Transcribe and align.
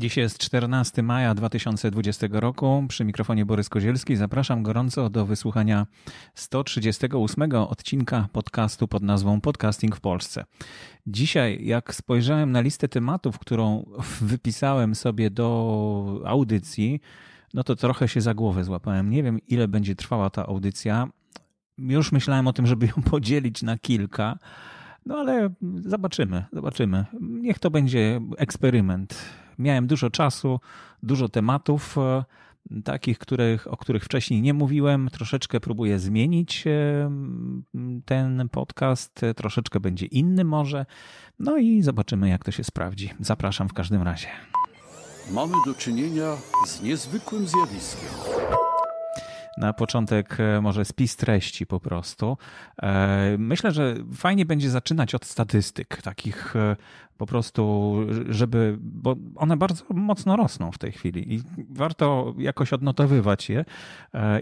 Dziś 0.00 0.16
jest 0.16 0.38
14 0.38 1.02
maja 1.02 1.34
2020 1.34 2.26
roku. 2.30 2.84
Przy 2.88 3.04
mikrofonie 3.04 3.46
Borys 3.46 3.68
Kozielski. 3.68 4.16
Zapraszam 4.16 4.62
gorąco 4.62 5.10
do 5.10 5.26
wysłuchania 5.26 5.86
138 6.34 7.52
odcinka 7.52 8.28
podcastu 8.32 8.88
pod 8.88 9.02
nazwą 9.02 9.40
Podcasting 9.40 9.96
w 9.96 10.00
Polsce. 10.00 10.44
Dzisiaj, 11.06 11.66
jak 11.66 11.94
spojrzałem 11.94 12.52
na 12.52 12.60
listę 12.60 12.88
tematów, 12.88 13.38
którą 13.38 13.90
wypisałem 14.20 14.94
sobie 14.94 15.30
do 15.30 16.22
audycji, 16.26 17.00
no 17.54 17.64
to 17.64 17.76
trochę 17.76 18.08
się 18.08 18.20
za 18.20 18.34
głowę 18.34 18.64
złapałem. 18.64 19.10
Nie 19.10 19.22
wiem, 19.22 19.38
ile 19.48 19.68
będzie 19.68 19.94
trwała 19.94 20.30
ta 20.30 20.46
audycja. 20.46 21.08
Już 21.78 22.12
myślałem 22.12 22.46
o 22.46 22.52
tym, 22.52 22.66
żeby 22.66 22.86
ją 22.86 23.02
podzielić 23.10 23.62
na 23.62 23.78
kilka. 23.78 24.38
No 25.06 25.16
ale 25.16 25.50
zobaczymy, 25.84 26.44
zobaczymy. 26.52 27.04
Niech 27.20 27.58
to 27.58 27.70
będzie 27.70 28.20
eksperyment. 28.38 29.39
Miałem 29.60 29.86
dużo 29.86 30.10
czasu, 30.10 30.60
dużo 31.02 31.28
tematów, 31.28 31.98
e, 31.98 32.24
takich, 32.84 33.18
których, 33.18 33.72
o 33.72 33.76
których 33.76 34.04
wcześniej 34.04 34.42
nie 34.42 34.54
mówiłem. 34.54 35.08
Troszeczkę 35.12 35.60
próbuję 35.60 35.98
zmienić 35.98 36.64
e, 36.66 37.10
ten 38.04 38.48
podcast, 38.48 39.20
troszeczkę 39.36 39.80
będzie 39.80 40.06
inny 40.06 40.44
może. 40.44 40.86
No 41.38 41.56
i 41.56 41.82
zobaczymy, 41.82 42.28
jak 42.28 42.44
to 42.44 42.50
się 42.50 42.64
sprawdzi. 42.64 43.10
Zapraszam 43.20 43.68
w 43.68 43.72
każdym 43.72 44.02
razie. 44.02 44.28
Mamy 45.30 45.54
do 45.66 45.74
czynienia 45.74 46.36
z 46.66 46.82
niezwykłym 46.82 47.48
zjawiskiem 47.48 48.10
na 49.58 49.72
początek 49.72 50.36
e, 50.40 50.60
może 50.60 50.84
spis 50.84 51.16
treści 51.16 51.66
po 51.66 51.80
prostu. 51.80 52.36
E, 52.82 53.36
myślę, 53.38 53.72
że 53.72 53.94
fajnie 54.14 54.46
będzie 54.46 54.70
zaczynać 54.70 55.14
od 55.14 55.24
statystyk, 55.24 56.02
takich 56.02 56.56
e, 56.56 56.76
po 57.16 57.26
prostu, 57.26 57.96
żeby, 58.28 58.76
bo 58.80 59.16
one 59.36 59.56
bardzo 59.56 59.84
mocno 59.94 60.36
rosną 60.36 60.72
w 60.72 60.78
tej 60.78 60.92
chwili 60.92 61.34
i 61.34 61.42
warto 61.70 62.34
jakoś 62.38 62.72
odnotowywać 62.72 63.50
je 63.50 63.64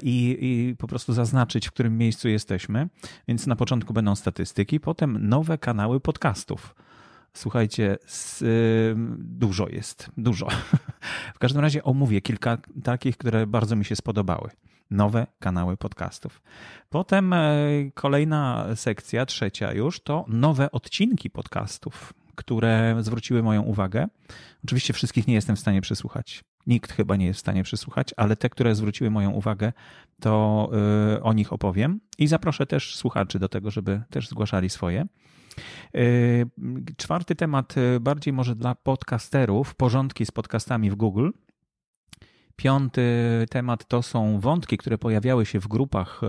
i, 0.02 0.38
i 0.40 0.76
po 0.76 0.86
prostu 0.86 1.12
zaznaczyć, 1.12 1.68
w 1.68 1.72
którym 1.72 1.98
miejscu 1.98 2.28
jesteśmy. 2.28 2.88
Więc 3.28 3.46
na 3.46 3.56
początku 3.56 3.92
będą 3.92 4.14
statystyki, 4.14 4.80
potem 4.80 5.28
nowe 5.28 5.58
kanały 5.58 6.00
podcastów. 6.00 6.74
Słuchajcie, 7.32 7.98
z, 8.06 8.42
y, 8.42 8.94
dużo 9.18 9.68
jest, 9.68 10.10
dużo. 10.16 10.48
W 11.34 11.38
każdym 11.38 11.62
razie 11.62 11.84
omówię 11.84 12.20
kilka 12.20 12.58
takich, 12.84 13.16
które 13.16 13.46
bardzo 13.46 13.76
mi 13.76 13.84
się 13.84 13.96
spodobały 13.96 14.50
nowe 14.90 15.26
kanały 15.38 15.76
podcastów. 15.76 16.42
Potem 16.88 17.32
e, 17.32 17.58
kolejna 17.94 18.66
sekcja, 18.74 19.26
trzecia 19.26 19.72
już, 19.72 20.00
to 20.00 20.24
nowe 20.28 20.70
odcinki 20.70 21.30
podcastów, 21.30 22.12
które 22.34 22.96
zwróciły 23.00 23.42
moją 23.42 23.62
uwagę. 23.62 24.06
Oczywiście 24.64 24.92
wszystkich 24.92 25.26
nie 25.26 25.34
jestem 25.34 25.56
w 25.56 25.60
stanie 25.60 25.80
przesłuchać. 25.80 26.44
Nikt 26.66 26.92
chyba 26.92 27.16
nie 27.16 27.26
jest 27.26 27.38
w 27.38 27.40
stanie 27.40 27.62
przesłuchać, 27.62 28.14
ale 28.16 28.36
te, 28.36 28.50
które 28.50 28.74
zwróciły 28.74 29.10
moją 29.10 29.30
uwagę, 29.30 29.72
to 30.20 30.70
e, 31.16 31.22
o 31.22 31.32
nich 31.32 31.52
opowiem 31.52 32.00
i 32.18 32.26
zaproszę 32.26 32.66
też 32.66 32.96
słuchaczy 32.96 33.38
do 33.38 33.48
tego, 33.48 33.70
żeby 33.70 34.02
też 34.10 34.28
zgłaszali 34.28 34.70
swoje. 34.70 35.00
E, 35.00 36.00
czwarty 36.96 37.34
temat, 37.34 37.74
bardziej 38.00 38.32
może 38.32 38.56
dla 38.56 38.74
podcasterów, 38.74 39.74
porządki 39.74 40.26
z 40.26 40.30
podcastami 40.30 40.90
w 40.90 40.94
Google. 40.94 41.30
Piąty 42.58 43.02
temat 43.50 43.84
to 43.88 44.02
są 44.02 44.40
wątki, 44.40 44.78
które 44.78 44.98
pojawiały 44.98 45.46
się 45.46 45.60
w 45.60 45.68
grupach 45.68 46.20
e, 46.22 46.26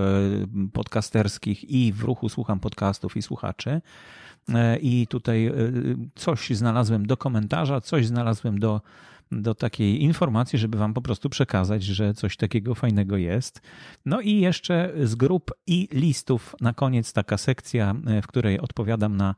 podcasterskich 0.74 1.70
i 1.70 1.94
w 1.94 2.04
ruchu 2.04 2.30
Słucham 2.30 2.60
Podcastów 2.60 3.18
i 3.18 3.22
Słuchaczy. 3.22 3.82
E, 4.54 4.78
I 4.78 5.08
tutaj 5.08 5.46
e, 5.46 5.54
coś 6.16 6.50
znalazłem 6.50 7.06
do 7.06 7.18
komentarza, 7.18 7.82
coś 7.82 8.08
znalazłem 8.08 8.60
do, 8.60 8.82
do 9.32 9.56
takiej 9.56 10.04
informacji, 10.04 10.60
żeby 10.60 10.78
Wam 10.78 10.94
po 10.94 11.02
prostu 11.02 11.30
przekazać, 11.30 11.84
że 11.84 12.14
coś 12.14 12.38
takiego 12.38 12.76
fajnego 12.76 13.18
jest. 13.18 13.62
No 14.06 14.22
i 14.22 14.40
jeszcze 14.40 14.94
z 15.04 15.16
grup 15.16 15.52
i 15.68 15.88
listów 15.92 16.56
na 16.62 16.74
koniec 16.74 17.14
taka 17.14 17.38
sekcja, 17.38 17.96
w 18.24 18.28
której 18.28 18.60
odpowiadam 18.60 19.18
na 19.18 19.36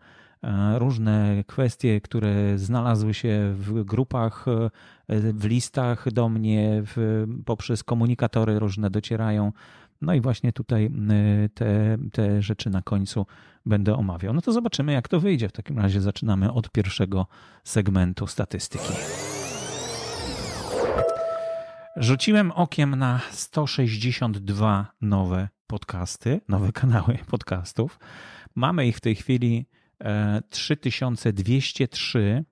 różne 0.77 1.43
kwestie, 1.47 2.01
które 2.01 2.57
znalazły 2.57 3.13
się 3.13 3.53
w 3.57 3.83
grupach, 3.83 4.45
e, 5.07 5.19
w 5.33 5.45
listach 5.45 6.11
do 6.11 6.29
mnie, 6.29 6.83
w, 6.85 7.25
poprzez 7.45 7.83
komunikatory 7.83 8.59
różne 8.59 8.89
docierają. 8.89 9.51
No 10.01 10.13
i 10.13 10.21
właśnie 10.21 10.53
tutaj 10.53 10.85
e, 10.85 11.49
te, 11.49 11.97
te 12.11 12.41
rzeczy 12.41 12.69
na 12.69 12.81
końcu 12.81 13.25
będę 13.65 13.95
omawiał. 13.95 14.33
No 14.33 14.41
to 14.41 14.51
zobaczymy, 14.51 14.91
jak 14.93 15.07
to 15.07 15.19
wyjdzie. 15.19 15.49
W 15.49 15.51
takim 15.51 15.79
razie 15.79 16.01
zaczynamy 16.01 16.53
od 16.53 16.71
pierwszego 16.71 17.27
segmentu 17.63 18.27
statystyki. 18.27 18.93
Rzuciłem 21.95 22.51
okiem 22.51 22.95
na 22.95 23.21
162 23.31 24.91
nowe 25.01 25.49
podcasty, 25.67 26.41
nowe 26.47 26.71
kanały 26.71 27.17
podcastów. 27.27 27.99
Mamy 28.55 28.87
ich 28.87 28.97
w 28.97 29.01
tej 29.01 29.15
chwili 29.15 29.65
3203, 30.49 32.45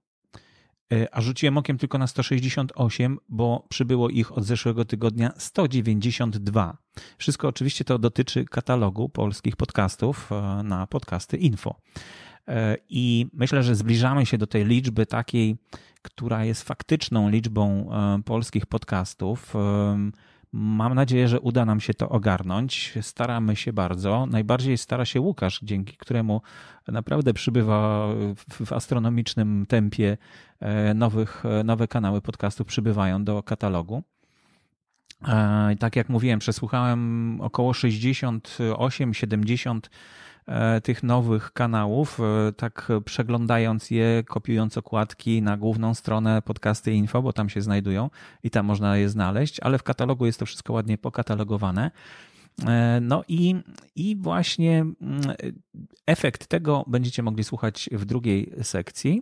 e, 0.93 1.15
a 1.15 1.21
rzuciłem 1.21 1.57
okiem 1.57 1.77
tylko 1.77 1.97
na 1.97 2.07
168, 2.07 3.17
bo 3.29 3.65
przybyło 3.69 4.09
ich 4.09 4.37
od 4.37 4.43
zeszłego 4.43 4.85
tygodnia 4.85 5.31
192. 5.37 6.77
Wszystko 7.17 7.47
oczywiście 7.47 7.85
to 7.85 7.99
dotyczy 7.99 8.45
katalogu 8.45 9.09
polskich 9.09 9.55
podcastów 9.55 10.31
e, 10.31 10.63
na 10.63 10.87
podcasty 10.87 11.37
info. 11.37 11.75
E, 12.47 12.77
I 12.89 13.27
myślę, 13.33 13.63
że 13.63 13.75
zbliżamy 13.75 14.25
się 14.25 14.37
do 14.37 14.47
tej 14.47 14.65
liczby 14.65 15.05
takiej, 15.05 15.57
która 16.01 16.45
jest 16.45 16.63
faktyczną 16.63 17.29
liczbą 17.29 17.89
polskich 18.25 18.65
podcastów. 18.65 19.53
Mam 20.53 20.93
nadzieję, 20.93 21.27
że 21.27 21.39
uda 21.39 21.65
nam 21.65 21.79
się 21.79 21.93
to 21.93 22.09
ogarnąć. 22.09 22.93
Staramy 23.01 23.55
się 23.55 23.73
bardzo. 23.73 24.25
Najbardziej 24.25 24.77
stara 24.77 25.05
się 25.05 25.21
Łukasz, 25.21 25.59
dzięki 25.63 25.97
któremu 25.97 26.41
naprawdę 26.87 27.33
przybywa 27.33 28.07
w 28.65 28.73
astronomicznym 28.73 29.65
tempie 29.65 30.17
e, 30.59 30.93
nowych, 30.93 31.43
e, 31.45 31.63
nowe 31.63 31.87
kanały 31.87 32.21
podcastów 32.21 32.67
przybywają 32.67 33.23
do 33.23 33.43
katalogu. 33.43 34.03
E, 35.27 35.75
tak 35.79 35.95
jak 35.95 36.09
mówiłem, 36.09 36.39
przesłuchałem 36.39 37.37
około 37.41 37.71
68-70 37.71 39.75
E, 39.75 39.79
tych 40.83 41.03
nowych 41.03 41.53
kanałów, 41.53 42.19
e, 42.19 42.51
tak 42.51 42.87
przeglądając 43.05 43.91
je, 43.91 44.23
kopiując 44.27 44.77
okładki 44.77 45.41
na 45.41 45.57
główną 45.57 45.93
stronę 45.93 46.41
podcasty 46.41 46.93
info, 46.93 47.21
bo 47.21 47.33
tam 47.33 47.49
się 47.49 47.61
znajdują 47.61 48.09
i 48.43 48.49
tam 48.49 48.65
można 48.65 48.97
je 48.97 49.09
znaleźć, 49.09 49.59
ale 49.59 49.77
w 49.77 49.83
katalogu 49.83 50.25
jest 50.25 50.39
to 50.39 50.45
wszystko 50.45 50.73
ładnie 50.73 50.97
pokatalogowane. 50.97 51.91
E, 52.67 52.99
no 53.01 53.23
i, 53.27 53.55
i 53.95 54.15
właśnie 54.15 54.79
mm, 54.79 55.21
efekt 56.07 56.47
tego 56.47 56.85
będziecie 56.87 57.23
mogli 57.23 57.43
słuchać 57.43 57.89
w 57.91 58.05
drugiej 58.05 58.53
sekcji, 58.61 59.21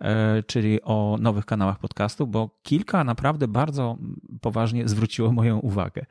e, 0.00 0.42
czyli 0.42 0.82
o 0.82 1.16
nowych 1.20 1.46
kanałach 1.46 1.78
podcastu, 1.78 2.26
bo 2.26 2.58
kilka 2.62 3.04
naprawdę 3.04 3.48
bardzo 3.48 3.98
poważnie 4.40 4.88
zwróciło 4.88 5.32
moją 5.32 5.58
uwagę. 5.58 6.06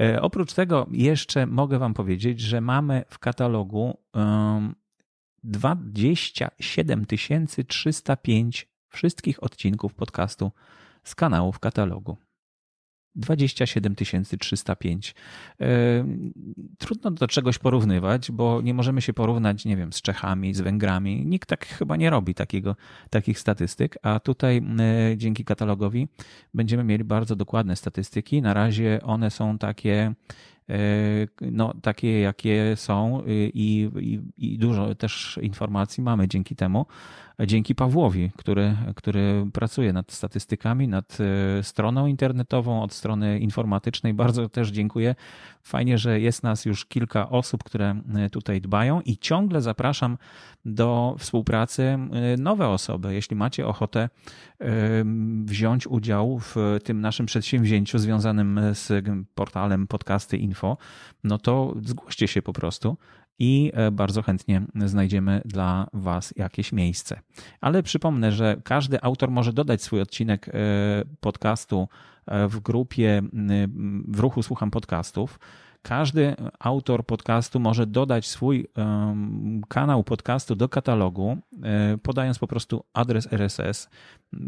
E, 0.00 0.22
oprócz 0.22 0.52
tego 0.54 0.86
jeszcze 0.90 1.46
mogę 1.46 1.78
Wam 1.78 1.94
powiedzieć, 1.94 2.40
że 2.40 2.60
mamy 2.60 3.04
w 3.08 3.18
katalogu 3.18 3.98
27 5.44 7.06
305 7.68 8.68
wszystkich 8.88 9.42
odcinków 9.42 9.94
podcastu 9.94 10.52
z 11.04 11.14
kanałów 11.14 11.58
katalogu. 11.58 12.16
27 13.16 13.94
305. 14.38 15.14
E, 15.60 15.66
trudno 16.78 17.10
do 17.10 17.28
czegoś 17.28 17.58
porównywać, 17.58 18.30
bo 18.30 18.60
nie 18.62 18.74
możemy 18.74 19.02
się 19.02 19.12
porównać, 19.12 19.64
nie 19.64 19.76
wiem, 19.76 19.92
z 19.92 20.02
Czechami, 20.02 20.54
z 20.54 20.60
Węgrami. 20.60 21.26
Nikt 21.26 21.48
tak 21.48 21.66
chyba 21.66 21.96
nie 21.96 22.10
robi 22.10 22.34
takiego, 22.34 22.76
takich 23.10 23.38
statystyk, 23.38 23.98
a 24.02 24.20
tutaj 24.20 24.62
e, 24.78 25.16
dzięki 25.16 25.44
katalogowi 25.44 26.08
będziemy 26.54 26.84
mieli 26.84 27.04
bardzo 27.04 27.36
dokładne 27.36 27.76
statystyki. 27.76 28.42
Na 28.42 28.54
razie 28.54 29.00
one 29.02 29.30
są 29.30 29.58
takie 29.58 30.14
E, 30.70 30.78
no, 31.40 31.74
takie, 31.82 32.20
jakie 32.20 32.76
są 32.76 33.22
i, 33.26 33.90
i, 34.00 34.20
i, 34.38 34.58
dużo 34.58 34.94
też 34.94 35.38
informacji 35.42 36.02
mamy 36.02 36.28
dzięki 36.28 36.56
temu, 36.56 36.86
dzięki 37.44 37.74
Pawłowi, 37.74 38.30
który, 38.36 38.76
który 38.96 39.46
pracuje 39.52 39.92
nad 39.92 40.12
statystykami, 40.12 40.88
nad 40.88 41.18
e, 41.20 41.62
stroną 41.62 42.06
internetową, 42.06 42.82
od 42.82 42.92
strony 42.92 43.38
informatycznej. 43.38 44.14
Bardzo 44.14 44.48
też 44.48 44.68
dziękuję. 44.68 45.14
Fajnie, 45.62 45.98
że 45.98 46.20
jest 46.20 46.42
nas 46.42 46.64
już 46.64 46.86
kilka 46.86 47.28
osób, 47.28 47.64
które 47.64 48.00
e, 48.14 48.30
tutaj 48.30 48.60
dbają 48.60 49.00
i 49.00 49.18
ciągle 49.18 49.62
zapraszam 49.62 50.18
do 50.64 51.16
współpracy 51.18 51.98
nowe 52.38 52.68
osoby. 52.68 53.14
Jeśli 53.14 53.36
macie 53.36 53.66
ochotę 53.66 54.08
wziąć 55.44 55.86
udział 55.86 56.38
w 56.38 56.56
tym 56.84 57.00
naszym 57.00 57.26
przedsięwzięciu 57.26 57.98
związanym 57.98 58.60
z 58.72 59.06
portalem 59.34 59.86
Podcasty 59.86 60.36
info, 60.36 60.76
no 61.24 61.38
to 61.38 61.74
zgłoście 61.82 62.28
się 62.28 62.42
po 62.42 62.52
prostu 62.52 62.96
i 63.38 63.72
bardzo 63.92 64.22
chętnie 64.22 64.62
znajdziemy 64.84 65.42
dla 65.44 65.86
Was 65.92 66.34
jakieś 66.36 66.72
miejsce. 66.72 67.20
Ale 67.60 67.82
przypomnę, 67.82 68.32
że 68.32 68.56
każdy 68.64 69.02
autor 69.02 69.30
może 69.30 69.52
dodać 69.52 69.82
swój 69.82 70.00
odcinek 70.00 70.50
podcastu 71.20 71.88
w 72.48 72.60
grupie 72.60 73.22
w 74.08 74.20
ruchu 74.20 74.42
Słucham 74.42 74.70
Podcastów. 74.70 75.38
Każdy 75.82 76.36
autor 76.58 77.06
podcastu 77.06 77.60
może 77.60 77.86
dodać 77.86 78.26
swój 78.26 78.66
kanał 79.68 80.04
podcastu 80.04 80.56
do 80.56 80.68
katalogu, 80.68 81.38
e, 81.62 81.98
podając 81.98 82.38
po 82.38 82.46
prostu 82.46 82.84
adres 82.92 83.32
RSS. 83.32 83.88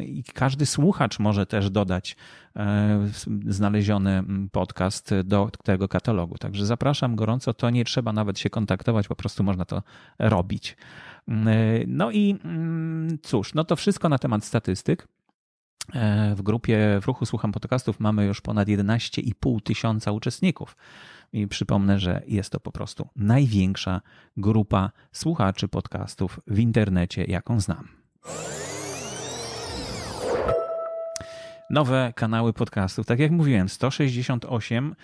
I 0.01 0.25
każdy 0.35 0.67
słuchacz 0.67 1.19
może 1.19 1.47
też 1.47 1.71
dodać 1.71 2.17
e, 2.57 3.09
znaleziony 3.47 4.25
podcast 4.53 5.15
do 5.25 5.51
tego 5.65 5.89
katalogu. 5.89 6.39
Także 6.39 6.67
zapraszam 6.67 7.17
gorąco, 7.17 7.55
to 7.55 7.71
nie 7.71 7.85
trzeba 7.85 8.13
nawet 8.13 8.39
się 8.39 8.51
kontaktować, 8.51 9.09
po 9.09 9.17
prostu 9.17 9.45
można 9.45 9.65
to 9.65 9.83
robić. 10.19 10.77
E, 11.29 11.35
no 11.87 12.11
i 12.11 12.39
mm, 12.45 13.19
cóż, 13.23 13.55
no 13.55 13.65
to 13.65 13.77
wszystko 13.77 14.09
na 14.09 14.19
temat 14.19 14.45
statystyk. 14.45 15.09
W 16.37 16.43
grupie 16.43 16.99
w 17.03 17.07
ruchu 17.07 17.27
Słucham 17.27 17.53
Podcastów 17.53 18.01
mamy 18.01 18.25
już 18.25 18.41
ponad 18.41 18.69
11,5 18.69 19.63
tysiąca 19.63 20.13
uczestników. 20.13 20.77
I 21.33 21.49
przypomnę, 21.49 21.99
że 21.99 22.23
jest 22.27 22.51
to 22.51 22.61
po 22.61 22.73
prostu 22.73 23.09
największa 23.17 24.01
grupa 24.37 24.91
słuchaczy 25.13 25.69
podcastów 25.69 26.41
w 26.47 26.59
internecie, 26.59 27.25
jaką 27.25 27.61
znam. 27.61 27.89
Nowe 31.71 32.13
kanały 32.17 32.53
podcastów. 32.53 33.07
Tak 33.07 33.19
jak 33.19 33.31
mówiłem, 33.31 33.69
168, 33.69 34.95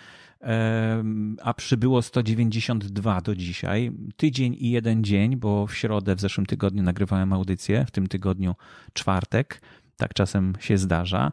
a 1.42 1.54
przybyło 1.54 2.02
192 2.02 3.20
do 3.20 3.34
dzisiaj. 3.34 3.92
Tydzień 4.16 4.56
i 4.58 4.70
jeden 4.70 5.04
dzień, 5.04 5.36
bo 5.36 5.66
w 5.66 5.74
środę 5.74 6.16
w 6.16 6.20
zeszłym 6.20 6.46
tygodniu 6.46 6.82
nagrywałem 6.82 7.32
audycję, 7.32 7.84
w 7.86 7.90
tym 7.90 8.06
tygodniu 8.06 8.54
czwartek. 8.92 9.60
Tak 9.96 10.14
czasem 10.14 10.52
się 10.60 10.78
zdarza. 10.78 11.32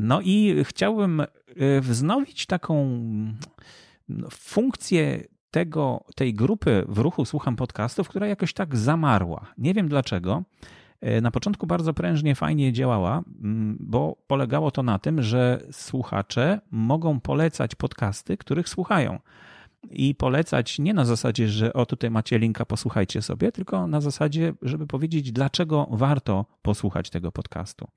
No 0.00 0.20
i 0.20 0.64
chciałbym 0.64 1.20
e, 1.20 1.26
wznowić 1.80 2.46
taką 2.46 3.00
funkcję 4.30 5.24
tego, 5.50 6.04
tej 6.14 6.34
grupy 6.34 6.84
w 6.88 6.98
ruchu 6.98 7.24
Słucham 7.24 7.56
Podcastów, 7.56 8.08
która 8.08 8.26
jakoś 8.26 8.52
tak 8.52 8.76
zamarła. 8.76 9.46
Nie 9.58 9.74
wiem 9.74 9.88
dlaczego. 9.88 10.42
E, 11.00 11.20
na 11.20 11.30
początku 11.30 11.66
bardzo 11.66 11.94
prężnie, 11.94 12.34
fajnie 12.34 12.72
działała, 12.72 13.22
mm, 13.42 13.76
bo 13.80 14.16
polegało 14.26 14.70
to 14.70 14.82
na 14.82 14.98
tym, 14.98 15.22
że 15.22 15.62
słuchacze 15.72 16.60
mogą 16.70 17.20
polecać 17.20 17.74
podcasty, 17.74 18.36
których 18.36 18.68
słuchają. 18.68 19.18
I 19.90 20.14
polecać 20.14 20.78
nie 20.78 20.94
na 20.94 21.04
zasadzie, 21.04 21.48
że 21.48 21.72
o 21.72 21.86
tutaj 21.86 22.10
macie 22.10 22.38
linka, 22.38 22.64
posłuchajcie 22.64 23.22
sobie, 23.22 23.52
tylko 23.52 23.86
na 23.86 24.00
zasadzie, 24.00 24.54
żeby 24.62 24.86
powiedzieć, 24.86 25.32
dlaczego 25.32 25.86
warto 25.90 26.46
posłuchać 26.62 27.10
tego 27.10 27.32
podcastu 27.32 27.88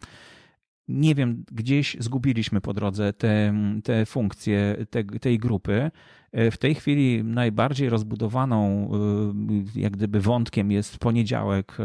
nie 0.88 1.16
wiem, 1.16 1.44
gdzieś 1.52 1.98
zgubiliśmy 2.00 2.62
po 2.62 2.74
drodze 2.74 3.14
te, 3.14 3.54
te 3.84 4.06
funkcje 4.06 4.86
te, 4.90 5.04
tej 5.04 5.40
grupy. 5.40 5.92
W 6.34 6.58
tej 6.58 6.76
chwili 6.76 7.24
najbardziej 7.24 7.90
rozbudowaną, 7.90 8.90
y, 9.76 9.80
jak 9.80 9.94
gdyby 9.94 10.22
wątkiem 10.22 10.72
jest 10.72 10.98
poniedziałek 10.98 11.78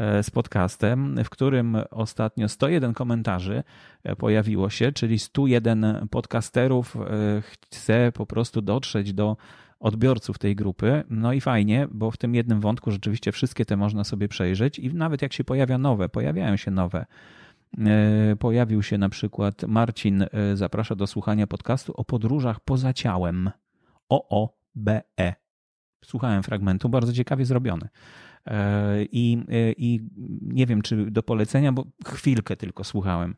e, 0.00 0.22
z 0.22 0.30
podcastem, 0.30 1.24
w 1.24 1.30
którym 1.30 1.76
ostatnio 1.90 2.48
101 2.48 2.94
komentarzy 2.94 3.62
e, 4.04 4.16
pojawiło 4.16 4.70
się, 4.70 4.92
czyli 4.92 5.18
101 5.18 6.08
podcasterów 6.10 6.96
e, 6.96 7.00
chce 7.42 8.12
po 8.12 8.26
prostu 8.26 8.62
dotrzeć 8.62 9.12
do 9.12 9.36
odbiorców 9.80 10.38
tej 10.38 10.56
grupy. 10.56 11.04
No 11.10 11.32
i 11.32 11.40
fajnie, 11.40 11.88
bo 11.90 12.10
w 12.10 12.16
tym 12.16 12.34
jednym 12.34 12.60
wątku 12.60 12.90
rzeczywiście 12.90 13.32
wszystkie 13.32 13.64
te 13.64 13.76
można 13.76 14.04
sobie 14.04 14.28
przejrzeć 14.28 14.78
i 14.78 14.94
nawet 14.94 15.22
jak 15.22 15.32
się 15.32 15.44
pojawia 15.44 15.78
nowe, 15.78 16.08
pojawiają 16.08 16.56
się 16.56 16.70
nowe 16.70 17.06
E, 17.49 17.49
pojawił 18.38 18.82
się 18.82 18.98
na 18.98 19.08
przykład 19.08 19.62
Marcin, 19.68 20.22
e, 20.22 20.28
zaprasza 20.56 20.94
do 20.94 21.06
słuchania 21.06 21.46
podcastu 21.46 21.92
o 21.96 22.04
podróżach 22.04 22.60
poza 22.60 22.92
ciałem. 22.92 23.50
OOBE. 24.08 25.02
Słuchałem 26.04 26.42
fragmentu, 26.42 26.88
bardzo 26.88 27.12
ciekawie 27.12 27.44
zrobiony. 27.44 27.88
E, 28.46 29.04
I, 29.04 29.44
I 29.76 30.00
nie 30.42 30.66
wiem, 30.66 30.82
czy 30.82 31.10
do 31.10 31.22
polecenia, 31.22 31.72
bo 31.72 31.84
chwilkę 32.06 32.56
tylko 32.56 32.84
słuchałem, 32.84 33.34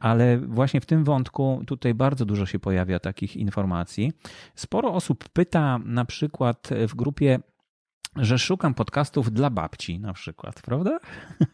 ale 0.00 0.38
właśnie 0.38 0.80
w 0.80 0.86
tym 0.86 1.04
wątku 1.04 1.62
tutaj 1.66 1.94
bardzo 1.94 2.24
dużo 2.24 2.46
się 2.46 2.58
pojawia 2.58 2.98
takich 2.98 3.36
informacji. 3.36 4.12
Sporo 4.54 4.94
osób 4.94 5.28
pyta 5.28 5.78
na 5.84 6.04
przykład 6.04 6.68
w 6.88 6.94
grupie 6.94 7.38
że 8.16 8.38
szukam 8.38 8.74
podcastów 8.74 9.32
dla 9.32 9.50
babci 9.50 10.00
na 10.00 10.12
przykład, 10.12 10.62
prawda? 10.62 10.98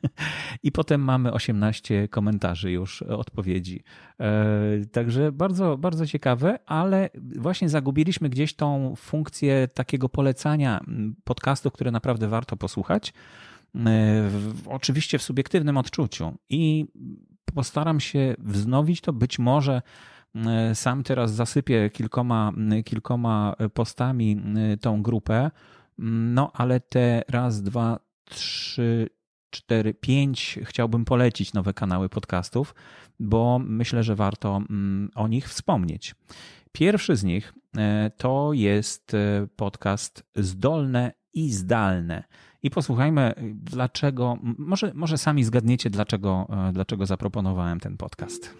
I 0.62 0.72
potem 0.72 1.00
mamy 1.00 1.32
18 1.32 2.08
komentarzy 2.08 2.70
już, 2.70 3.02
odpowiedzi. 3.02 3.82
E, 4.20 4.86
także 4.92 5.32
bardzo, 5.32 5.78
bardzo 5.78 6.06
ciekawe, 6.06 6.58
ale 6.66 7.10
właśnie 7.36 7.68
zagubiliśmy 7.68 8.28
gdzieś 8.28 8.54
tą 8.54 8.94
funkcję 8.96 9.68
takiego 9.74 10.08
polecania 10.08 10.80
podcastów, 11.24 11.72
które 11.72 11.90
naprawdę 11.90 12.28
warto 12.28 12.56
posłuchać. 12.56 13.12
E, 13.76 14.30
oczywiście 14.66 15.18
w 15.18 15.22
subiektywnym 15.22 15.76
odczuciu. 15.76 16.34
I 16.48 16.86
postaram 17.54 18.00
się 18.00 18.34
wznowić 18.38 19.00
to 19.00 19.12
być 19.12 19.38
może 19.38 19.82
e, 20.34 20.74
sam 20.74 21.02
teraz 21.02 21.32
zasypię 21.32 21.90
kilkoma, 21.90 22.52
kilkoma 22.84 23.54
postami 23.74 24.42
tą 24.80 25.02
grupę 25.02 25.50
no, 26.02 26.50
ale 26.55 26.81
te 26.81 27.23
raz, 27.29 27.62
dwa, 27.62 28.00
trzy, 28.25 29.08
cztery, 29.50 29.94
pięć 29.94 30.58
chciałbym 30.64 31.05
polecić 31.05 31.52
nowe 31.52 31.75
kanały 31.75 32.08
podcastów, 32.08 32.75
bo 33.19 33.61
myślę, 33.64 34.02
że 34.02 34.14
warto 34.14 34.56
mm, 34.56 35.11
o 35.14 35.29
nich 35.29 35.49
wspomnieć. 35.49 36.14
Pierwszy 36.73 37.17
z 37.17 37.25
nich 37.25 37.55
e, 37.76 38.11
to 38.17 38.50
jest 38.52 39.14
e, 39.14 39.47
podcast 39.56 40.25
Zdolne 40.37 41.12
i 41.35 41.52
Zdalne. 41.52 42.25
I 42.62 42.70
posłuchajmy, 42.70 43.35
dlaczego, 43.55 44.38
może, 44.43 44.93
może 44.94 45.19
sami 45.19 45.44
zgadniecie, 45.44 45.91
dlaczego, 45.91 46.46
e, 46.69 46.73
dlaczego 46.73 47.06
zaproponowałem 47.06 47.81
ten 47.81 47.96
podcast. 47.96 48.55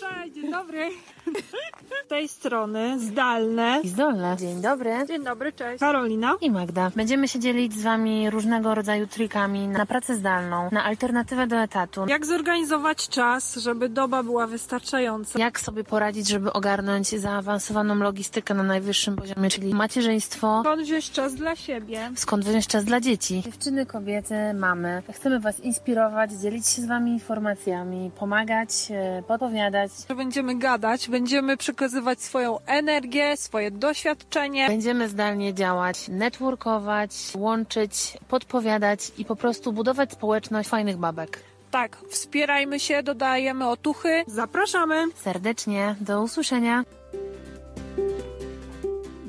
Cześć, 0.00 0.34
dzień 0.34 0.50
dobry. 0.50 0.90
Z 2.12 2.14
tej 2.14 2.28
strony 2.28 2.98
zdalne 3.00 3.80
i 3.84 3.88
zdolne. 3.88 4.36
Dzień 4.40 4.60
dobry. 4.60 4.94
Dzień 5.08 5.24
dobry, 5.24 5.52
cześć. 5.52 5.80
Karolina 5.80 6.36
i 6.40 6.50
Magda. 6.50 6.90
Będziemy 6.96 7.28
się 7.28 7.38
dzielić 7.38 7.74
z 7.74 7.82
Wami 7.82 8.30
różnego 8.30 8.74
rodzaju 8.74 9.06
trikami 9.06 9.68
na 9.68 9.86
pracę 9.86 10.16
zdalną, 10.16 10.68
na 10.72 10.84
alternatywę 10.84 11.46
do 11.46 11.56
etatu. 11.56 12.06
Jak 12.08 12.26
zorganizować 12.26 13.08
czas, 13.08 13.56
żeby 13.56 13.88
doba 13.88 14.22
była 14.22 14.46
wystarczająca? 14.46 15.38
Jak 15.38 15.60
sobie 15.60 15.84
poradzić, 15.84 16.28
żeby 16.28 16.52
ogarnąć 16.52 17.08
zaawansowaną 17.08 17.94
logistykę 17.94 18.54
na 18.54 18.62
najwyższym 18.62 19.16
poziomie, 19.16 19.50
czyli 19.50 19.74
macierzyństwo. 19.74 20.60
Skąd 20.60 20.82
wziąć 20.82 21.10
czas 21.10 21.34
dla 21.34 21.56
siebie? 21.56 22.10
Skąd 22.16 22.44
wziąć 22.44 22.66
czas 22.66 22.84
dla 22.84 23.00
dzieci? 23.00 23.42
Dziewczyny, 23.42 23.86
kobiety, 23.86 24.34
mamy. 24.54 25.02
Chcemy 25.12 25.40
Was 25.40 25.60
inspirować, 25.60 26.32
dzielić 26.32 26.68
się 26.68 26.82
z 26.82 26.86
Wami 26.86 27.10
informacjami, 27.10 28.10
pomagać, 28.18 28.70
e, 28.90 29.22
podpowiadać. 29.28 29.90
Będziemy 30.16 30.58
gadać, 30.58 31.08
będziemy 31.08 31.56
przekazywać 31.56 32.01
swoją 32.22 32.58
energię, 32.66 33.36
swoje 33.36 33.70
doświadczenie. 33.70 34.68
Będziemy 34.68 35.08
zdalnie 35.08 35.54
działać, 35.54 36.08
networkować, 36.08 37.10
łączyć, 37.36 38.18
podpowiadać 38.28 39.12
i 39.18 39.24
po 39.24 39.36
prostu 39.36 39.72
budować 39.72 40.12
społeczność 40.12 40.68
fajnych 40.68 40.96
babek. 40.96 41.40
Tak, 41.70 41.98
wspierajmy 42.10 42.80
się, 42.80 43.02
dodajemy 43.02 43.68
otuchy. 43.68 44.24
Zapraszamy. 44.26 45.04
Serdecznie, 45.14 45.96
do 46.00 46.22
usłyszenia. 46.22 46.84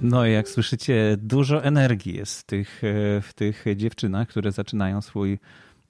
No, 0.01 0.25
jak 0.25 0.49
słyszycie, 0.49 1.15
dużo 1.17 1.63
energii 1.63 2.15
jest 2.15 2.39
w 2.39 2.43
tych, 2.43 2.81
w 3.21 3.29
tych 3.35 3.65
dziewczynach, 3.75 4.27
które 4.27 4.51
zaczynają 4.51 5.01
swój 5.01 5.39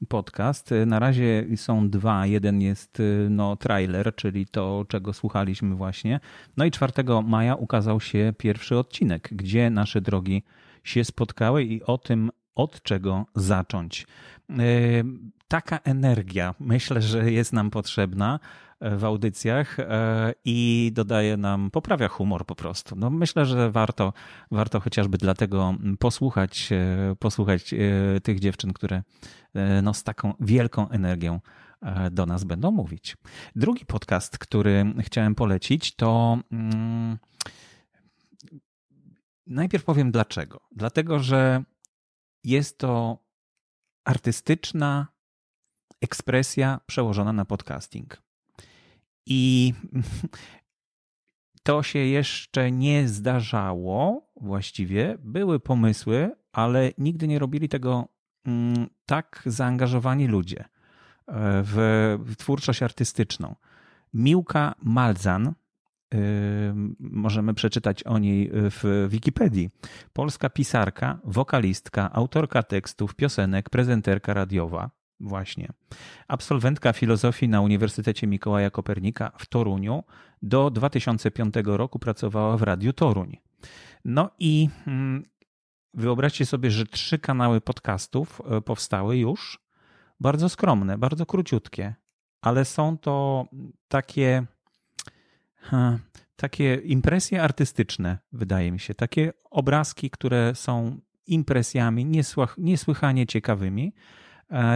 podcast. 0.05 0.69
Na 0.85 0.99
razie 0.99 1.45
są 1.55 1.89
dwa. 1.89 2.25
Jeden 2.25 2.61
jest 2.61 3.01
no, 3.29 3.55
trailer, 3.55 4.15
czyli 4.15 4.45
to, 4.45 4.85
czego 4.87 5.13
słuchaliśmy 5.13 5.75
właśnie. 5.75 6.19
No 6.57 6.65
i 6.65 6.71
4 6.71 6.93
maja 7.23 7.55
ukazał 7.55 7.99
się 7.99 8.33
pierwszy 8.37 8.77
odcinek, 8.77 9.29
gdzie 9.31 9.69
nasze 9.69 10.01
drogi 10.01 10.43
się 10.83 11.03
spotkały 11.03 11.63
i 11.63 11.83
o 11.83 11.97
tym, 11.97 12.31
od 12.55 12.81
czego 12.81 13.25
zacząć. 13.35 14.07
E, 15.53 15.55
taka 15.55 15.79
energia 15.83 16.55
myślę, 16.59 17.01
że 17.01 17.31
jest 17.31 17.53
nam 17.53 17.69
potrzebna 17.69 18.39
w 18.81 19.03
audycjach 19.03 19.79
e, 19.79 20.33
i 20.45 20.91
dodaje 20.93 21.37
nam, 21.37 21.71
poprawia 21.71 22.07
humor 22.07 22.45
po 22.45 22.55
prostu. 22.55 22.95
No 22.95 23.09
myślę, 23.09 23.45
że 23.45 23.71
warto, 23.71 24.13
warto 24.51 24.79
chociażby 24.79 25.17
dlatego 25.17 25.75
posłuchać, 25.99 26.69
e, 26.71 27.15
posłuchać 27.19 27.73
e, 27.73 27.77
tych 28.21 28.39
dziewczyn, 28.39 28.73
które 28.73 29.03
no, 29.83 29.93
z 29.93 30.03
taką 30.03 30.33
wielką 30.39 30.89
energią 30.89 31.39
do 32.11 32.25
nas 32.25 32.43
będą 32.43 32.71
mówić. 32.71 33.17
Drugi 33.55 33.85
podcast, 33.85 34.37
który 34.37 34.85
chciałem 34.99 35.35
polecić, 35.35 35.95
to. 35.95 36.37
Mm, 36.51 37.17
najpierw 39.47 39.83
powiem 39.83 40.11
dlaczego. 40.11 40.59
Dlatego, 40.71 41.19
że 41.19 41.63
jest 42.43 42.77
to 42.77 43.17
artystyczna 44.05 45.13
ekspresja 46.03 46.79
przełożona 46.85 47.33
na 47.33 47.45
podcasting. 47.45 48.21
I 49.25 49.73
to 51.63 51.83
się 51.83 51.99
jeszcze 51.99 52.71
nie 52.71 53.07
zdarzało 53.07 54.29
właściwie. 54.41 55.17
Były 55.19 55.59
pomysły, 55.59 56.31
ale 56.51 56.91
nigdy 56.97 57.27
nie 57.27 57.39
robili 57.39 57.69
tego 57.69 58.07
mm, 58.45 58.87
tak 59.05 59.43
zaangażowani 59.45 60.27
ludzie 60.27 60.59
e, 60.59 60.67
w, 61.63 62.35
twórczość 62.37 62.83
artystyczną. 62.83 63.55
Miłka 64.13 64.75
Malzan, 64.81 65.53
yy, 66.13 66.19
możemy 66.99 67.53
przeczytać 67.53 68.03
o 68.03 68.17
niej 68.17 68.49
w 68.53 69.07
Wikipedii. 69.09 69.69
Polska 70.13 70.49
pisarka, 70.49 71.19
wokalistka, 71.23 72.11
autorka 72.13 72.63
tekstów, 72.63 73.15
piosenek, 73.15 73.69
prezenterka 73.69 74.33
radiowa. 74.33 74.89
Właśnie. 75.23 75.69
Absolwentka 76.27 76.93
filozofii 76.93 77.49
na 77.49 77.61
Uniwersytecie 77.61 78.27
Mikołaja 78.27 78.69
Kopernika 78.69 79.31
w 79.37 79.45
Toruniu. 79.45 80.03
Do 80.41 80.69
2005 80.69 81.53
roku 81.65 81.99
pracowała 81.99 82.57
w 82.57 82.61
Radiu 82.61 82.93
Toruń. 82.93 83.37
No 84.05 84.29
i 84.39 84.69
mm, 84.87 85.25
wyobraźcie 85.93 86.45
sobie, 86.45 86.71
że 86.71 86.85
trzy 86.85 87.19
kanały 87.19 87.61
podcastów 87.61 88.41
e, 88.45 88.61
powstały 88.61 89.17
już. 89.17 89.59
Bardzo 90.19 90.49
skromne, 90.49 90.97
bardzo 90.97 91.25
króciutkie, 91.25 91.95
ale 92.41 92.65
są 92.65 92.97
to 92.97 93.45
takie, 93.87 94.45
takie 96.35 96.75
impresje 96.75 97.43
artystyczne, 97.43 98.17
wydaje 98.31 98.71
mi 98.71 98.79
się. 98.79 98.93
Takie 98.93 99.33
obrazki, 99.51 100.09
które 100.09 100.55
są 100.55 100.99
impresjami 101.27 102.05
niesłychanie 102.57 103.27
ciekawymi 103.27 103.93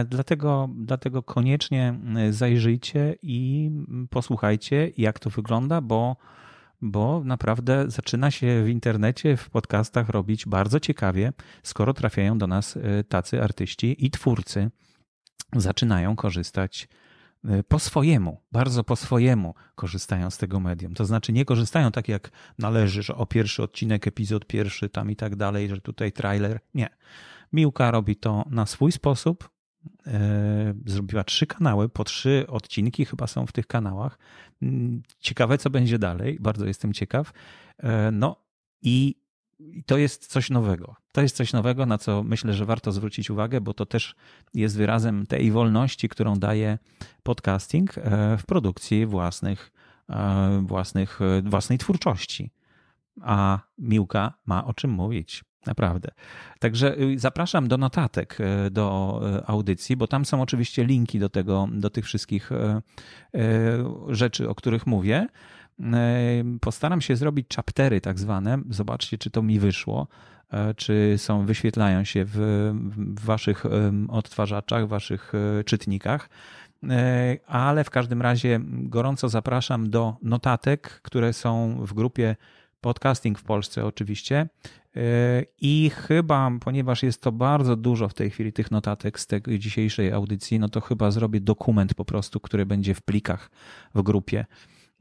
dlatego, 0.04 0.68
dlatego 0.74 1.22
koniecznie 1.22 2.00
e, 2.16 2.32
zajrzyjcie 2.32 3.16
i 3.22 3.70
posłuchajcie, 4.10 4.92
jak 4.96 5.18
to 5.18 5.30
wygląda, 5.30 5.80
bo, 5.80 6.16
bo 6.80 7.22
naprawdę 7.24 7.84
zaczyna 7.90 8.30
się 8.30 8.62
w 8.64 8.68
internecie, 8.68 9.36
w 9.36 9.50
podcastach 9.50 10.08
robić 10.08 10.46
bardzo 10.46 10.80
ciekawie, 10.80 11.32
skoro 11.62 11.94
trafiają 11.94 12.38
do 12.38 12.46
nas 12.46 12.76
e, 12.76 13.04
tacy 13.04 13.42
artyści 13.42 14.06
i 14.06 14.10
twórcy 14.10 14.70
zaczynają 15.56 16.16
korzystać 16.16 16.88
po 17.68 17.78
swojemu, 17.78 18.40
bardzo 18.52 18.84
po 18.84 18.96
swojemu 18.96 19.54
korzystają 19.74 20.30
z 20.30 20.38
tego 20.38 20.60
medium. 20.60 20.94
To 20.94 21.04
znaczy 21.04 21.32
nie 21.32 21.44
korzystają 21.44 21.90
tak 21.90 22.08
jak 22.08 22.30
należy, 22.58 23.02
że 23.02 23.14
o 23.14 23.26
pierwszy 23.26 23.62
odcinek, 23.62 24.06
epizod 24.06 24.46
pierwszy 24.46 24.88
tam 24.88 25.10
i 25.10 25.16
tak 25.16 25.36
dalej, 25.36 25.68
że 25.68 25.80
tutaj 25.80 26.12
trailer. 26.12 26.60
Nie. 26.74 26.88
Miłka 27.52 27.90
robi 27.90 28.16
to 28.16 28.44
na 28.50 28.66
swój 28.66 28.92
sposób, 28.92 29.48
E, 29.48 29.57
zrobiła 30.86 31.24
trzy 31.24 31.46
kanały, 31.46 31.88
po 31.88 32.04
trzy 32.04 32.46
odcinki 32.48 33.04
chyba 33.04 33.26
są 33.26 33.46
w 33.46 33.52
tych 33.52 33.66
kanałach. 33.66 34.18
Mm, 34.62 35.02
ciekawe, 35.18 35.58
co 35.58 35.70
będzie 35.70 35.98
dalej, 35.98 36.38
bardzo 36.40 36.66
jestem 36.66 36.92
ciekaw. 36.92 37.32
E, 37.78 38.10
no 38.10 38.36
i 38.82 39.14
to 39.86 39.96
jest 39.96 40.26
coś 40.26 40.50
nowego. 40.50 40.96
To 41.12 41.22
jest 41.22 41.36
coś 41.36 41.52
nowego, 41.52 41.86
na 41.86 41.98
co 41.98 42.22
myślę, 42.22 42.54
że 42.54 42.64
warto 42.64 42.92
zwrócić 42.92 43.30
uwagę, 43.30 43.60
bo 43.60 43.74
to 43.74 43.86
też 43.86 44.14
jest 44.54 44.76
wyrazem 44.76 45.26
tej 45.26 45.50
wolności, 45.50 46.08
którą 46.08 46.36
daje 46.36 46.78
podcasting 47.22 47.98
e, 47.98 48.36
w 48.38 48.46
produkcji 48.46 49.06
własnych, 49.06 49.72
własnych, 50.62 51.20
własnej 51.44 51.78
twórczości. 51.78 52.50
A 53.22 53.58
Miłka 53.78 54.32
ma 54.46 54.64
o 54.64 54.74
czym 54.74 54.90
mówić. 54.90 55.44
Naprawdę. 55.68 56.10
Także 56.58 57.00
y, 57.00 57.18
zapraszam 57.18 57.68
do 57.68 57.76
notatek 57.76 58.38
y, 58.66 58.70
do 58.70 59.20
y, 59.38 59.46
audycji, 59.46 59.96
bo 59.96 60.06
tam 60.06 60.24
są 60.24 60.42
oczywiście 60.42 60.84
linki 60.84 61.18
do 61.18 61.28
tego, 61.28 61.68
do 61.72 61.90
tych 61.90 62.04
wszystkich 62.04 62.50
rzeczy, 64.08 64.48
o 64.48 64.54
których 64.54 64.86
mówię. 64.86 65.26
Postaram 66.60 67.00
się 67.00 67.16
zrobić 67.16 67.46
chaptery 67.56 68.00
tak 68.00 68.18
zwane. 68.18 68.58
Zobaczcie, 68.70 69.18
czy 69.18 69.30
to 69.30 69.42
mi 69.42 69.58
wyszło, 69.58 70.06
czy 70.76 71.14
są, 71.16 71.46
wyświetlają 71.46 72.04
się 72.04 72.24
w, 72.24 72.36
w 73.16 73.24
waszych 73.24 73.64
odtwarzaczach, 74.08 74.88
waszych 74.88 75.32
czytnikach. 75.66 76.28
Ale 77.46 77.84
w 77.84 77.90
każdym 77.90 78.22
razie 78.22 78.60
gorąco 78.64 79.28
zapraszam 79.28 79.90
do 79.90 80.16
notatek, 80.22 81.00
które 81.02 81.32
są 81.32 81.78
w 81.86 81.94
grupie 81.94 82.36
podcasting 82.80 83.38
w 83.38 83.42
Polsce 83.42 83.84
oczywiście. 83.84 84.48
E, 84.96 85.44
I 85.60 85.90
chyba, 85.90 86.50
ponieważ 86.60 87.02
jest 87.02 87.22
to 87.22 87.32
bardzo 87.32 87.76
dużo 87.76 88.08
w 88.08 88.14
tej 88.14 88.30
chwili 88.30 88.52
tych 88.52 88.70
notatek 88.70 89.20
z 89.20 89.26
tej 89.26 89.42
dzisiejszej 89.58 90.12
audycji, 90.12 90.58
no 90.58 90.68
to 90.68 90.80
chyba 90.80 91.10
zrobię 91.10 91.40
dokument 91.40 91.94
po 91.94 92.04
prostu, 92.04 92.40
który 92.40 92.66
będzie 92.66 92.94
w 92.94 93.02
plikach 93.02 93.50
w 93.94 94.02
grupie 94.02 94.46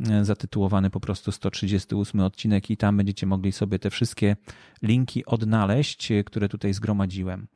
e, 0.10 0.26
zatytułowany 0.26 0.90
po 0.90 1.00
prostu 1.00 1.32
138 1.32 2.22
odcinek 2.22 2.70
i 2.70 2.78
tam 2.78 2.98
będziecie 2.98 3.26
mogli 3.26 3.52
sobie 3.52 3.80
te 3.80 3.90
wszystkie 3.90 4.36
linki 4.82 5.26
odnaleźć, 5.26 6.12
e, 6.12 6.24
które 6.24 6.50
tutaj 6.50 6.74
zgromadziłem. 6.74 7.48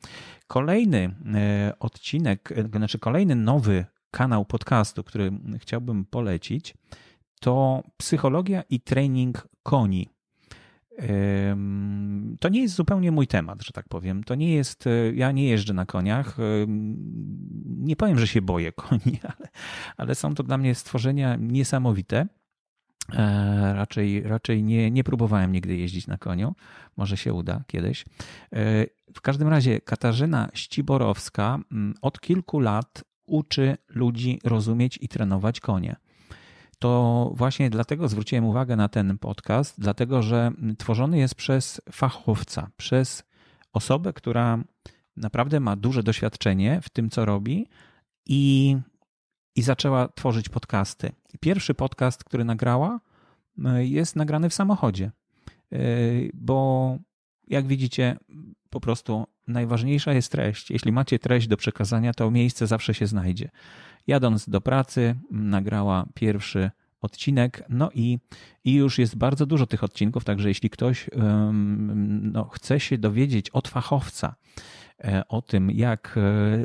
Kolejny 0.47 1.15
odcinek, 1.79 2.53
znaczy 2.75 2.99
kolejny 2.99 3.35
nowy 3.35 3.85
kanał 4.11 4.45
podcastu, 4.45 5.03
który 5.03 5.31
chciałbym 5.59 6.05
polecić, 6.05 6.73
to 7.41 7.83
psychologia 7.97 8.63
i 8.69 8.79
trening 8.79 9.47
koni. 9.63 10.09
To 12.39 12.49
nie 12.49 12.61
jest 12.61 12.75
zupełnie 12.75 13.11
mój 13.11 13.27
temat, 13.27 13.63
że 13.63 13.71
tak 13.71 13.89
powiem. 13.89 14.23
To 14.23 14.35
nie 14.35 14.53
jest, 14.53 14.87
e, 14.87 15.13
ja 15.13 15.31
nie 15.31 15.49
jeżdżę 15.49 15.73
na 15.73 15.85
koniach. 15.85 16.37
Nie 17.65 17.95
powiem, 17.95 18.19
że 18.19 18.27
się 18.27 18.41
boję 18.41 18.71
koni, 18.83 19.19
ale, 19.23 19.49
ale 19.97 20.15
są 20.15 20.35
to 20.35 20.43
dla 20.43 20.57
mnie 20.57 20.75
stworzenia 20.75 21.35
niesamowite. 21.35 22.27
E, 23.13 23.73
raczej, 23.73 24.23
raczej 24.23 24.63
nie, 24.63 24.91
nie 24.91 25.03
próbowałem 25.03 25.51
nigdy 25.51 25.77
jeździć 25.77 26.07
na 26.07 26.17
koniu. 26.17 26.55
Może 26.97 27.17
się 27.17 27.33
uda 27.33 27.63
kiedyś. 27.67 28.05
E, 28.53 28.85
w 29.13 29.21
każdym 29.21 29.47
razie 29.47 29.81
Katarzyna 29.81 30.49
Ściborowska 30.53 31.59
mm, 31.71 31.93
od 32.01 32.19
kilku 32.19 32.59
lat 32.59 33.03
uczy 33.25 33.77
ludzi 33.89 34.39
rozumieć 34.43 34.99
i 35.01 35.07
trenować 35.07 35.59
konie 35.59 35.95
to 36.81 37.31
właśnie 37.35 37.69
dlatego 37.69 38.07
zwróciłem 38.07 38.45
uwagę 38.45 38.75
na 38.75 38.89
ten 38.89 39.17
podcast, 39.17 39.79
dlatego 39.79 40.21
że 40.21 40.51
tworzony 40.77 41.17
jest 41.17 41.35
przez 41.35 41.81
fachowca, 41.91 42.69
przez 42.77 43.23
osobę, 43.73 44.13
która 44.13 44.63
naprawdę 45.17 45.59
ma 45.59 45.75
duże 45.75 46.03
doświadczenie 46.03 46.81
w 46.81 46.89
tym, 46.89 47.09
co 47.09 47.25
robi 47.25 47.67
i, 48.25 48.77
i 49.55 49.61
zaczęła 49.61 50.07
tworzyć 50.07 50.49
podcasty. 50.49 51.11
Pierwszy 51.39 51.73
podcast, 51.73 52.23
który 52.23 52.43
nagrała, 52.45 52.99
jest 53.77 54.15
nagrany 54.15 54.49
w 54.49 54.53
samochodzie, 54.53 55.11
bo 56.33 56.97
jak 57.47 57.67
widzicie, 57.67 58.17
po 58.69 58.79
prostu 58.79 59.27
najważniejsza 59.51 60.13
jest 60.13 60.31
treść. 60.31 60.71
Jeśli 60.71 60.91
macie 60.91 61.19
treść 61.19 61.47
do 61.47 61.57
przekazania, 61.57 62.13
to 62.13 62.31
miejsce 62.31 62.67
zawsze 62.67 62.93
się 62.93 63.07
znajdzie. 63.07 63.49
Jadąc 64.07 64.49
do 64.49 64.61
pracy, 64.61 65.15
nagrała 65.31 66.05
pierwszy 66.13 66.71
odcinek, 67.01 67.63
no 67.69 67.89
i, 67.93 68.19
i 68.63 68.73
już 68.73 68.97
jest 68.97 69.17
bardzo 69.17 69.45
dużo 69.45 69.67
tych 69.67 69.83
odcinków, 69.83 70.23
także 70.23 70.47
jeśli 70.47 70.69
ktoś 70.69 71.09
no, 72.21 72.45
chce 72.45 72.79
się 72.79 72.97
dowiedzieć 72.97 73.49
od 73.49 73.67
fachowca 73.67 74.35
e, 75.03 75.27
o 75.27 75.41
tym, 75.41 75.71
jak 75.71 76.17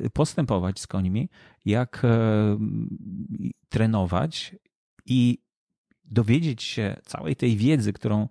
e, 0.05 0.11
postępować 0.11 0.81
z 0.81 0.87
końmi, 0.87 1.29
jak 1.65 2.03
e, 2.05 2.09
trenować 3.69 4.57
i 5.07 5.39
dowiedzieć 6.05 6.63
się 6.63 6.97
całej 7.05 7.37
tej 7.37 7.57
wiedzy, 7.57 7.93
którą 7.93 8.29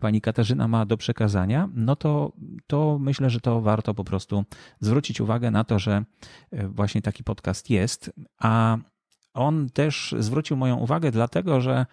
pani 0.00 0.20
Katarzyna 0.20 0.68
ma 0.68 0.86
do 0.86 0.96
przekazania, 0.96 1.68
no 1.74 1.96
to, 1.96 2.32
to 2.66 2.98
myślę, 3.00 3.30
że 3.30 3.40
to 3.40 3.60
warto 3.60 3.94
po 3.94 4.04
prostu 4.04 4.44
zwrócić 4.80 5.20
uwagę 5.20 5.50
na 5.50 5.64
to, 5.64 5.78
że 5.78 6.04
właśnie 6.68 7.02
taki 7.02 7.24
podcast 7.24 7.70
jest. 7.70 8.12
A 8.38 8.78
on 9.34 9.70
też 9.70 10.14
zwrócił 10.18 10.56
moją 10.56 10.76
uwagę, 10.76 11.10
dlatego 11.10 11.60
że 11.60 11.86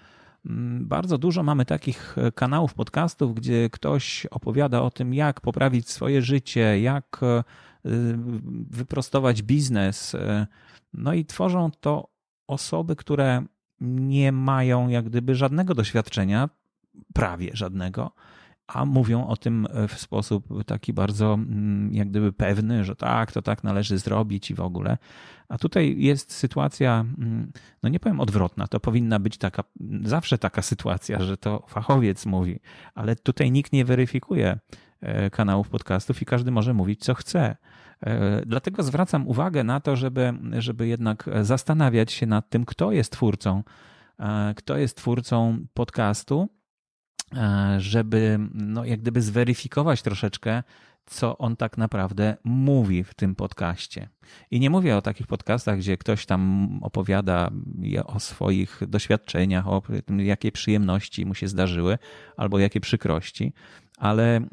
mm, 0.45 0.87
bardzo 0.87 1.17
dużo 1.17 1.43
mamy 1.43 1.65
takich 1.65 2.15
kanałów 2.35 2.73
podcastów, 2.73 3.35
gdzie 3.35 3.69
ktoś 3.69 4.25
opowiada 4.25 4.81
o 4.81 4.91
tym, 4.91 5.13
jak 5.13 5.41
poprawić 5.41 5.89
swoje 5.89 6.21
życie, 6.21 6.81
jak 6.81 7.19
e, 7.23 7.43
wyprostować 8.69 9.41
biznes. 9.41 10.15
E, 10.15 10.47
no 10.93 11.13
i 11.13 11.25
tworzą 11.25 11.71
to 11.79 12.09
osoby, 12.47 12.95
które 12.95 13.43
nie 13.81 14.31
mają 14.31 14.87
jak 14.87 15.05
gdyby 15.05 15.35
żadnego 15.35 15.73
doświadczenia, 15.73 16.49
prawie 17.13 17.49
żadnego, 17.53 18.11
a 18.73 18.85
mówią 18.85 19.27
o 19.27 19.37
tym 19.37 19.67
w 19.87 19.99
sposób 19.99 20.63
taki 20.65 20.93
bardzo 20.93 21.33
mm, 21.33 21.93
jak 21.93 22.09
gdyby 22.09 22.33
pewny, 22.33 22.83
że 22.83 22.95
tak, 22.95 23.31
to 23.31 23.41
tak 23.41 23.63
należy 23.63 23.97
zrobić 23.97 24.51
i 24.51 24.55
w 24.55 24.59
ogóle. 24.59 24.97
A 25.47 25.57
tutaj 25.57 25.95
jest 25.97 26.33
sytuacja, 26.33 27.05
mm, 27.17 27.51
no 27.83 27.89
nie 27.89 27.99
powiem 27.99 28.19
odwrotna, 28.19 28.67
to 28.67 28.79
powinna 28.79 29.19
być 29.19 29.37
taka, 29.37 29.63
zawsze 30.03 30.37
taka 30.37 30.61
sytuacja, 30.61 31.23
że 31.23 31.37
to 31.37 31.65
fachowiec 31.67 32.25
mówi, 32.25 32.59
ale 32.95 33.15
tutaj 33.15 33.51
nikt 33.51 33.73
nie 33.73 33.85
weryfikuje 33.85 34.59
e, 35.01 35.29
kanałów 35.29 35.69
podcastów 35.69 36.21
i 36.21 36.25
każdy 36.25 36.51
może 36.51 36.73
mówić, 36.73 37.03
co 37.03 37.13
chce. 37.13 37.55
E, 38.01 38.41
dlatego 38.45 38.83
zwracam 38.83 39.27
uwagę 39.27 39.63
na 39.63 39.79
to, 39.79 39.95
żeby, 39.95 40.33
żeby 40.57 40.87
jednak 40.87 41.29
zastanawiać 41.41 42.11
się 42.11 42.25
nad 42.25 42.49
tym, 42.49 42.65
kto 42.65 42.91
jest 42.91 43.11
twórcą, 43.11 43.63
e, 44.19 44.53
kto 44.57 44.77
jest 44.77 44.97
twórcą 44.97 45.65
podcastu, 45.73 46.49
żeby 47.77 48.39
no, 48.53 48.85
jak 48.85 49.01
gdyby 49.01 49.21
zweryfikować 49.21 50.01
troszeczkę 50.01 50.63
co 51.09 51.37
on 51.37 51.55
tak 51.55 51.77
naprawdę 51.77 52.37
mówi 52.43 53.03
w 53.03 53.13
tym 53.13 53.35
podcaście. 53.35 54.09
I 54.51 54.59
nie 54.59 54.69
mówię 54.69 54.97
o 54.97 55.01
takich 55.01 55.27
podcastach, 55.27 55.77
gdzie 55.77 55.97
ktoś 55.97 56.25
tam 56.25 56.69
opowiada 56.81 57.49
o 58.05 58.19
swoich 58.19 58.81
doświadczeniach, 58.87 59.67
o 59.67 59.81
tym, 60.05 60.19
jakie 60.19 60.51
przyjemności 60.51 61.25
mu 61.25 61.35
się 61.35 61.47
zdarzyły, 61.47 61.97
albo 62.37 62.59
jakie 62.59 62.79
przykrości, 62.79 63.53
ale 63.97 64.37
y, 64.39 64.45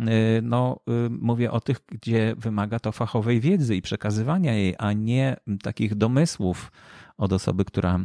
no, 0.43 0.81
y, 1.07 1.11
mówię 1.11 1.51
o 1.51 1.61
tych, 1.61 1.81
gdzie 1.89 2.35
wymaga 2.39 2.81
to 2.81 2.93
fachowej 2.93 3.41
wiedzy 3.41 3.77
i 3.77 3.83
przekazywania 3.83 4.55
jej, 4.55 4.75
a 4.79 4.93
nie 4.93 5.37
takich 5.63 5.95
domysłów 5.95 6.73
od 7.19 7.33
osoby, 7.33 7.65
która 7.65 8.01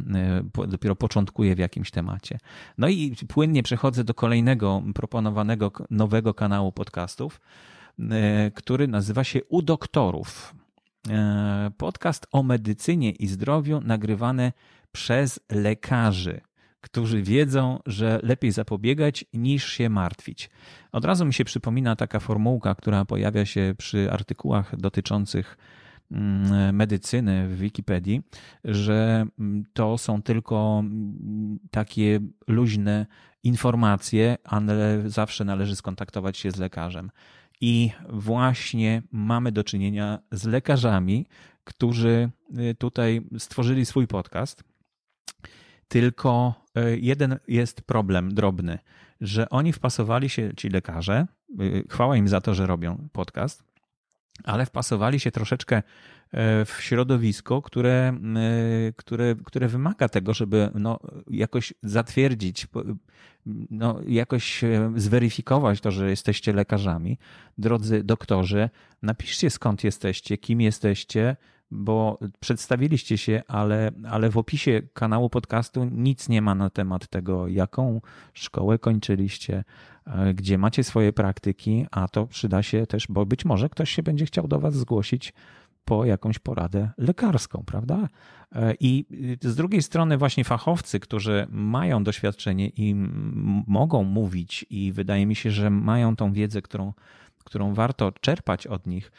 y, 0.64 0.68
dopiero 0.68 0.96
początkuje 0.96 1.54
w 1.54 1.58
jakimś 1.58 1.90
temacie. 1.90 2.38
No 2.78 2.88
i 2.88 3.16
płynnie 3.28 3.62
przechodzę 3.62 4.04
do 4.04 4.14
kolejnego 4.14 4.82
proponowanego 4.94 5.72
nowego 5.90 6.34
kanału 6.34 6.72
podcastów, 6.72 7.40
E, 8.10 8.50
który 8.50 8.88
nazywa 8.88 9.24
się 9.24 9.44
U 9.44 9.62
Doktorów. 9.62 10.54
E, 11.10 11.70
podcast 11.76 12.26
o 12.32 12.42
medycynie 12.42 13.10
i 13.10 13.26
zdrowiu 13.26 13.80
nagrywany 13.80 14.52
przez 14.92 15.40
lekarzy, 15.50 16.40
którzy 16.80 17.22
wiedzą, 17.22 17.78
że 17.86 18.20
lepiej 18.22 18.52
zapobiegać 18.52 19.24
niż 19.32 19.72
się 19.72 19.88
martwić. 19.88 20.50
Od 20.92 21.04
razu 21.04 21.24
mi 21.24 21.34
się 21.34 21.44
przypomina 21.44 21.96
taka 21.96 22.20
formułka, 22.20 22.74
która 22.74 23.04
pojawia 23.04 23.46
się 23.46 23.74
przy 23.78 24.12
artykułach 24.12 24.76
dotyczących 24.76 25.56
medycyny 26.72 27.48
w 27.48 27.58
Wikipedii, 27.58 28.22
że 28.64 29.26
mm, 29.38 29.64
to 29.72 29.98
są 29.98 30.22
tylko 30.22 30.78
mm, 30.84 31.58
takie 31.70 32.20
luźne 32.48 33.06
informacje, 33.42 34.36
ale 34.44 35.02
zawsze 35.06 35.44
należy 35.44 35.76
skontaktować 35.76 36.38
się 36.38 36.50
z 36.50 36.56
lekarzem. 36.56 37.10
I 37.60 37.90
właśnie 38.08 39.02
mamy 39.12 39.52
do 39.52 39.64
czynienia 39.64 40.18
z 40.32 40.46
lekarzami, 40.46 41.26
którzy 41.64 42.30
y, 42.70 42.74
tutaj 42.74 43.20
stworzyli 43.38 43.86
swój 43.86 44.06
podcast. 44.06 44.64
Tylko 45.88 46.54
y, 46.78 46.98
jeden 46.98 47.38
jest 47.48 47.82
problem 47.82 48.34
drobny, 48.34 48.78
że 49.20 49.50
oni 49.50 49.72
wpasowali 49.72 50.28
się, 50.28 50.50
ci 50.56 50.68
lekarze, 50.68 51.26
chwała 51.90 52.16
im 52.16 52.28
za 52.28 52.40
to, 52.40 52.54
że 52.54 52.66
robią 52.66 53.08
podcast, 53.12 53.71
ale 54.44 54.66
wpasowali 54.66 55.20
się 55.20 55.30
troszeczkę 55.30 55.82
w 56.64 56.76
środowisko, 56.80 57.62
które, 57.62 58.18
które, 58.96 59.34
które 59.44 59.68
wymaga 59.68 60.08
tego, 60.08 60.34
żeby 60.34 60.70
no, 60.74 60.98
jakoś 61.30 61.74
zatwierdzić, 61.82 62.66
no, 63.70 64.00
jakoś 64.06 64.64
zweryfikować 64.96 65.80
to, 65.80 65.90
że 65.90 66.10
jesteście 66.10 66.52
lekarzami. 66.52 67.18
Drodzy 67.58 68.04
doktorzy, 68.04 68.70
napiszcie 69.02 69.50
skąd 69.50 69.84
jesteście, 69.84 70.38
kim 70.38 70.60
jesteście, 70.60 71.36
bo 71.72 72.18
przedstawiliście 72.40 73.18
się, 73.18 73.42
ale, 73.48 73.90
ale 74.10 74.30
w 74.30 74.38
opisie 74.38 74.82
kanału 74.92 75.30
podcastu 75.30 75.84
nic 75.84 76.28
nie 76.28 76.42
ma 76.42 76.54
na 76.54 76.70
temat 76.70 77.08
tego, 77.08 77.48
jaką 77.48 78.00
szkołę 78.32 78.78
kończyliście, 78.78 79.56
e, 79.56 79.64
gdzie 80.34 80.58
macie 80.58 80.84
swoje 80.84 81.12
praktyki, 81.12 81.86
a 81.90 82.08
to 82.08 82.26
przyda 82.26 82.62
się 82.62 82.86
też, 82.86 83.06
bo 83.08 83.26
być 83.26 83.44
może 83.44 83.68
ktoś 83.68 83.90
się 83.90 84.02
będzie 84.02 84.26
chciał 84.26 84.48
do 84.48 84.58
Was 84.58 84.74
zgłosić 84.74 85.32
po 85.84 86.04
jakąś 86.04 86.38
poradę 86.38 86.90
lekarską, 86.98 87.62
prawda? 87.66 88.08
E, 88.52 88.74
I 88.80 89.06
z 89.40 89.56
drugiej 89.56 89.82
strony, 89.82 90.18
właśnie 90.18 90.44
fachowcy, 90.44 91.00
którzy 91.00 91.46
mają 91.50 92.04
doświadczenie 92.04 92.68
i 92.68 92.94
mogą 93.66 94.04
mówić, 94.04 94.66
i 94.70 94.92
wydaje 94.92 95.26
mi 95.26 95.34
się, 95.34 95.50
że 95.50 95.70
mają 95.70 96.16
tą 96.16 96.32
wiedzę, 96.32 96.62
którą, 96.62 96.92
którą 97.44 97.74
warto 97.74 98.12
czerpać 98.20 98.66
od 98.66 98.86
nich, 98.86 99.12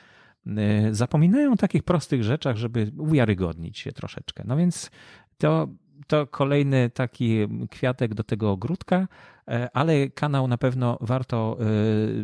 e, 0.47 0.93
zapominają 0.93 1.53
o 1.53 1.57
takich 1.57 1.83
prostych 1.83 2.23
rzeczach, 2.23 2.57
żeby 2.57 2.91
uwiarygodnić 2.97 3.79
się 3.79 3.91
troszeczkę. 3.91 4.43
No 4.47 4.57
więc 4.57 4.91
to 5.37 5.67
to 6.07 6.27
kolejny 6.27 6.89
taki 6.89 7.37
kwiatek 7.69 8.13
do 8.13 8.23
tego 8.23 8.51
ogródka, 8.51 9.07
e, 9.47 9.69
ale 9.73 10.09
kanał 10.09 10.47
na 10.47 10.57
pewno 10.57 10.97
warto 11.01 11.57
e, 11.59 11.65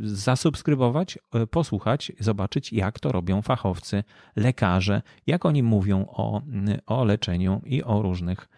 zasubskrybować, 0.02 1.20
e, 1.34 1.48
posłuchać, 1.48 2.12
zobaczyć, 2.20 2.74
jak 2.74 3.00
to 3.00 3.12
robią 3.12 3.42
fachowcy, 3.42 4.04
lekarze, 4.36 5.02
jak 5.28 5.46
oni 5.46 5.64
mówią 5.64 6.06
o, 6.08 6.42
o 6.86 7.04
leczeniu 7.06 7.62
i 7.66 7.84
o 7.84 8.02
różnych 8.02 8.50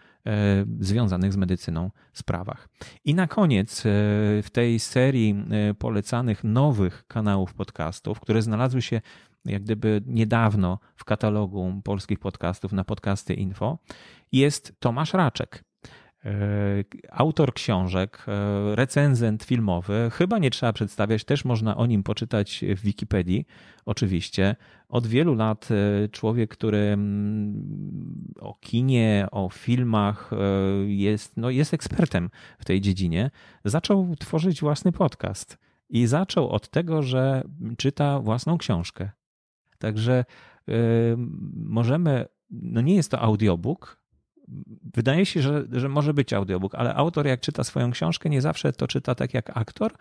związanych 0.79 1.33
z 1.33 1.37
medycyną 1.37 1.91
sprawach. 2.13 2.69
I 3.05 3.15
na 3.15 3.27
koniec 3.27 3.81
w 4.43 4.47
tej 4.51 4.79
serii 4.79 5.45
polecanych 5.79 6.43
nowych 6.43 7.03
kanałów 7.07 7.53
podcastów, 7.53 8.19
które 8.19 8.41
znalazły 8.41 8.81
się 8.81 9.01
jak 9.45 9.63
gdyby 9.63 10.01
niedawno 10.05 10.79
w 10.95 11.05
katalogu 11.05 11.81
polskich 11.83 12.19
podcastów 12.19 12.71
na 12.71 12.83
podcasty 12.83 13.33
info, 13.33 13.77
jest 14.31 14.79
Tomasz 14.79 15.13
Raczek. 15.13 15.63
E, 16.25 16.83
autor 17.11 17.53
książek, 17.53 18.25
e, 18.27 18.75
recenzent 18.75 19.43
filmowy, 19.43 20.09
chyba 20.13 20.39
nie 20.39 20.51
trzeba 20.51 20.73
przedstawiać, 20.73 21.23
też 21.23 21.45
można 21.45 21.77
o 21.77 21.85
nim 21.85 22.03
poczytać 22.03 22.65
w 22.77 22.81
Wikipedii, 22.81 23.45
oczywiście. 23.85 24.55
Od 24.89 25.07
wielu 25.07 25.35
lat 25.35 25.69
e, 25.71 26.09
człowiek, 26.09 26.51
który 26.51 26.77
mm, 26.77 28.33
o 28.39 28.53
kinie, 28.53 29.27
o 29.31 29.49
filmach 29.49 30.31
jest, 30.87 31.37
no 31.37 31.49
jest 31.49 31.73
ekspertem 31.73 32.29
w 32.59 32.65
tej 32.65 32.81
dziedzinie, 32.81 33.31
zaczął 33.65 34.15
tworzyć 34.15 34.61
własny 34.61 34.91
podcast. 34.91 35.57
I 35.89 36.07
zaczął 36.07 36.49
od 36.49 36.69
tego, 36.69 37.03
że 37.03 37.43
czyta 37.77 38.19
własną 38.19 38.57
książkę. 38.57 39.09
Także 39.77 40.25
możemy, 41.55 42.25
no 42.49 42.81
nie 42.81 42.95
jest 42.95 43.11
to 43.11 43.19
audiobook, 43.19 44.00
wydaje 44.93 45.25
się, 45.25 45.41
że, 45.41 45.63
że 45.71 45.89
może 45.89 46.13
być 46.13 46.33
audiobook, 46.33 46.75
ale 46.75 46.95
autor 46.95 47.27
jak 47.27 47.39
czyta 47.39 47.63
swoją 47.63 47.91
książkę, 47.91 48.29
nie 48.29 48.41
zawsze 48.41 48.73
to 48.73 48.87
czyta 48.87 49.15
tak 49.15 49.33
jak 49.33 49.57
aktor, 49.57 49.91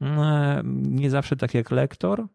mm, 0.00 0.96
nie 0.96 1.10
zawsze 1.10 1.36
tak 1.36 1.54
jak 1.54 1.70
lektor. 1.70 2.26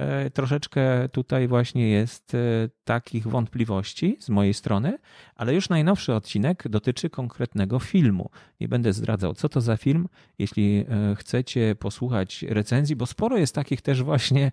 E, 0.00 0.30
troszeczkę 0.30 1.08
tutaj 1.08 1.48
właśnie 1.48 1.88
jest 1.88 2.34
e, 2.34 2.38
takich 2.84 3.28
wątpliwości 3.28 4.16
z 4.20 4.28
mojej 4.28 4.54
strony, 4.54 4.98
ale 5.34 5.54
już 5.54 5.68
najnowszy 5.68 6.14
odcinek 6.14 6.68
dotyczy 6.68 7.10
konkretnego 7.10 7.78
filmu. 7.78 8.30
Nie 8.60 8.68
będę 8.68 8.92
zdradzał, 8.92 9.34
co 9.34 9.48
to 9.48 9.60
za 9.60 9.76
film. 9.76 10.08
Jeśli 10.38 10.84
e, 10.88 11.14
chcecie 11.14 11.74
posłuchać 11.74 12.42
recenzji, 12.42 12.96
bo 12.96 13.06
sporo 13.06 13.36
jest 13.36 13.54
takich 13.54 13.82
też 13.82 14.02
właśnie, 14.02 14.52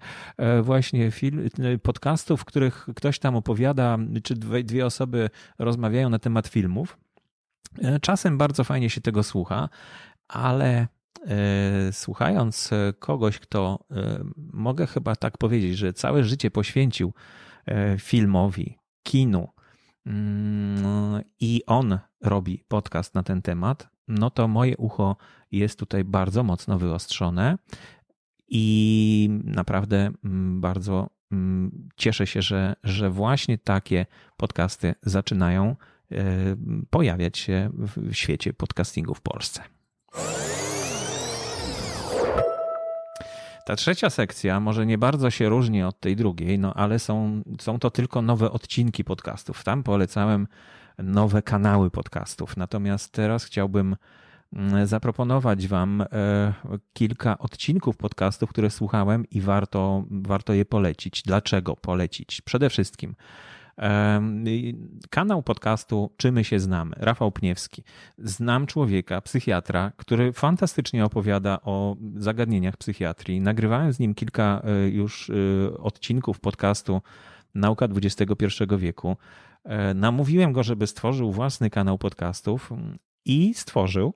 właśnie 0.62 1.12
film, 1.12 1.50
podcastów, 1.84 2.42
w 2.42 2.46
których 2.46 2.88
ktoś 2.96 3.20
tam 3.20 3.36
opowiada, 3.36 3.98
czy 4.24 4.36
dwie, 4.36 4.86
osoby 4.86 5.30
rozmawiają 5.60 6.10
na 6.10 6.20
temat 6.20 6.48
filmów. 6.48 6.98
Czasem 8.02 8.38
bardzo 8.38 8.64
fajnie 8.64 8.90
się 8.90 9.02
tego 9.02 9.24
słucha, 9.24 9.70
ale 10.28 10.88
słuchając 11.92 12.74
e, 12.74 12.94
kogoś, 13.00 13.40
kto 13.40 13.86
e, 13.92 14.24
mogę 14.54 14.88
chyba 14.88 15.16
tak 15.16 15.38
powiedzieć, 15.38 15.78
że 15.78 15.94
całe 15.94 16.24
życie 16.24 16.52
poświęcił 16.52 17.14
filmowi, 18.00 18.78
kinu 19.04 19.48
mm, 20.06 21.24
i 21.40 21.64
on 21.66 22.00
robi 22.22 22.64
podcast 22.68 23.16
na 23.16 23.24
ten 23.24 23.42
temat, 23.42 23.90
no 24.08 24.30
to 24.30 24.48
moje 24.48 24.78
ucho 24.78 25.18
jest 25.52 25.80
tutaj 25.80 26.04
bardzo 26.04 26.44
mocno 26.44 26.80
wyostrzone 26.80 27.58
i 28.48 29.30
naprawdę 29.44 30.12
mm, 30.26 30.62
bardzo 30.62 31.10
mm, 31.32 31.90
cieszę 31.96 32.28
się, 32.28 32.42
że, 32.42 32.76
że 32.84 33.10
właśnie 33.10 33.58
takie 33.58 34.06
podcasty 34.38 34.96
zaczynają 35.02 35.76
pojawiać 36.90 37.38
się 37.38 37.70
w 37.74 38.14
świecie 38.14 38.54
podcastingu 38.54 39.14
w 39.14 39.22
Polsce. 39.22 39.64
Ta 43.68 43.76
trzecia 43.76 44.10
sekcja 44.10 44.60
może 44.60 44.86
nie 44.86 44.98
bardzo 44.98 45.30
się 45.30 45.50
różni 45.50 45.84
od 45.84 46.00
tej 46.00 46.16
drugiej, 46.16 46.60
no 46.60 46.74
ale 46.74 47.00
są, 47.00 47.44
są 47.60 47.80
to 47.80 47.92
tylko 47.92 48.22
nowe 48.22 48.52
odcinki 48.52 49.04
podcastów. 49.04 49.64
Tam 49.64 49.84
polecałem 49.84 50.48
nowe 50.98 51.42
kanały 51.42 51.92
podcastów. 51.92 52.58
Natomiast 52.58 53.12
teraz 53.12 53.46
chciałbym 53.46 53.96
mm, 54.54 54.88
zaproponować 54.88 55.68
Wam 55.68 56.04
kilka 56.94 57.38
odcinków 57.38 57.98
podcastów, 57.98 58.50
które 58.50 58.70
słuchałem 58.70 59.30
i 59.32 59.42
warto, 59.42 60.04
warto 60.12 60.54
je 60.54 60.66
polecić. 60.66 61.24
Dlaczego 61.26 61.76
polecić? 61.76 62.42
Przede 62.42 62.70
wszystkim 62.70 63.16
Kanał 65.10 65.44
podcastu 65.44 66.12
Czy 66.18 66.32
my 66.32 66.44
się 66.44 66.60
znamy? 66.60 66.96
Rafał 67.00 67.32
Pniewski. 67.32 67.84
Znam 68.18 68.66
człowieka, 68.68 69.22
psychiatra, 69.22 69.92
który 69.98 70.34
fantastycznie 70.34 71.06
opowiada 71.06 71.60
o 71.62 71.96
zagadnieniach 72.16 72.78
psychiatrii. 72.78 73.42
Nagrywałem 73.42 73.94
z 73.94 74.00
nim 74.00 74.14
kilka 74.16 74.62
e, 74.64 74.88
już 74.90 75.30
e, 75.30 75.34
odcinków 75.78 76.40
podcastu 76.40 77.02
Nauka 77.56 77.86
XXI 77.86 78.46
wieku. 78.78 79.18
E, 79.64 79.94
namówiłem 79.94 80.54
go, 80.54 80.64
żeby 80.64 80.88
stworzył 80.88 81.32
własny 81.32 81.70
kanał 81.70 81.98
podcastów 81.98 82.70
i 83.26 83.54
stworzył. 83.54 84.14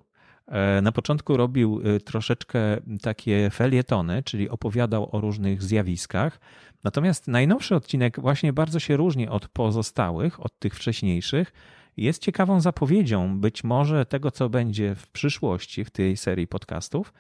Na 0.82 0.92
początku 0.92 1.38
robił 1.38 1.82
troszeczkę 2.06 2.60
takie 3.02 3.50
felietony, 3.50 4.24
czyli 4.24 4.50
opowiadał 4.50 5.16
o 5.16 5.22
różnych 5.22 5.64
zjawiskach. 5.64 6.40
Natomiast 6.84 7.28
najnowszy 7.28 7.76
odcinek 7.76 8.20
właśnie 8.20 8.54
bardzo 8.54 8.80
się 8.80 8.98
różni 8.98 9.28
od 9.28 9.48
pozostałych, 9.48 10.46
od 10.46 10.60
tych 10.60 10.76
wcześniejszych. 10.76 11.54
Jest 11.98 12.22
ciekawą 12.22 12.62
zapowiedzią 12.62 13.40
być 13.40 13.64
może 13.64 14.06
tego, 14.06 14.32
co 14.32 14.50
będzie 14.50 14.96
w 14.96 15.08
przyszłości 15.08 15.86
w 15.86 15.90
tej 15.90 16.18
serii 16.18 16.48
podcastów, 16.48 17.14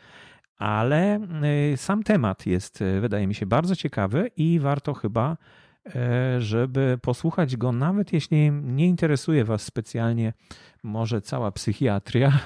ale 0.57 1.19
y, 1.73 1.77
sam 1.77 2.03
temat 2.03 2.45
jest, 2.45 2.83
wydaje 3.01 3.27
mi 3.27 3.35
się, 3.35 3.45
bardzo 3.45 3.75
ciekawy 3.75 4.31
i 4.37 4.59
warto 4.59 4.93
chyba, 4.93 5.37
żeby 6.39 6.99
posłuchać 7.01 7.57
go, 7.57 7.71
nawet 7.71 8.13
jeśli 8.13 8.51
nie 8.51 8.87
interesuje 8.87 9.45
Was 9.45 9.61
specjalnie 9.61 10.33
może 10.83 11.21
cała 11.21 11.51
psychiatria 11.51 12.39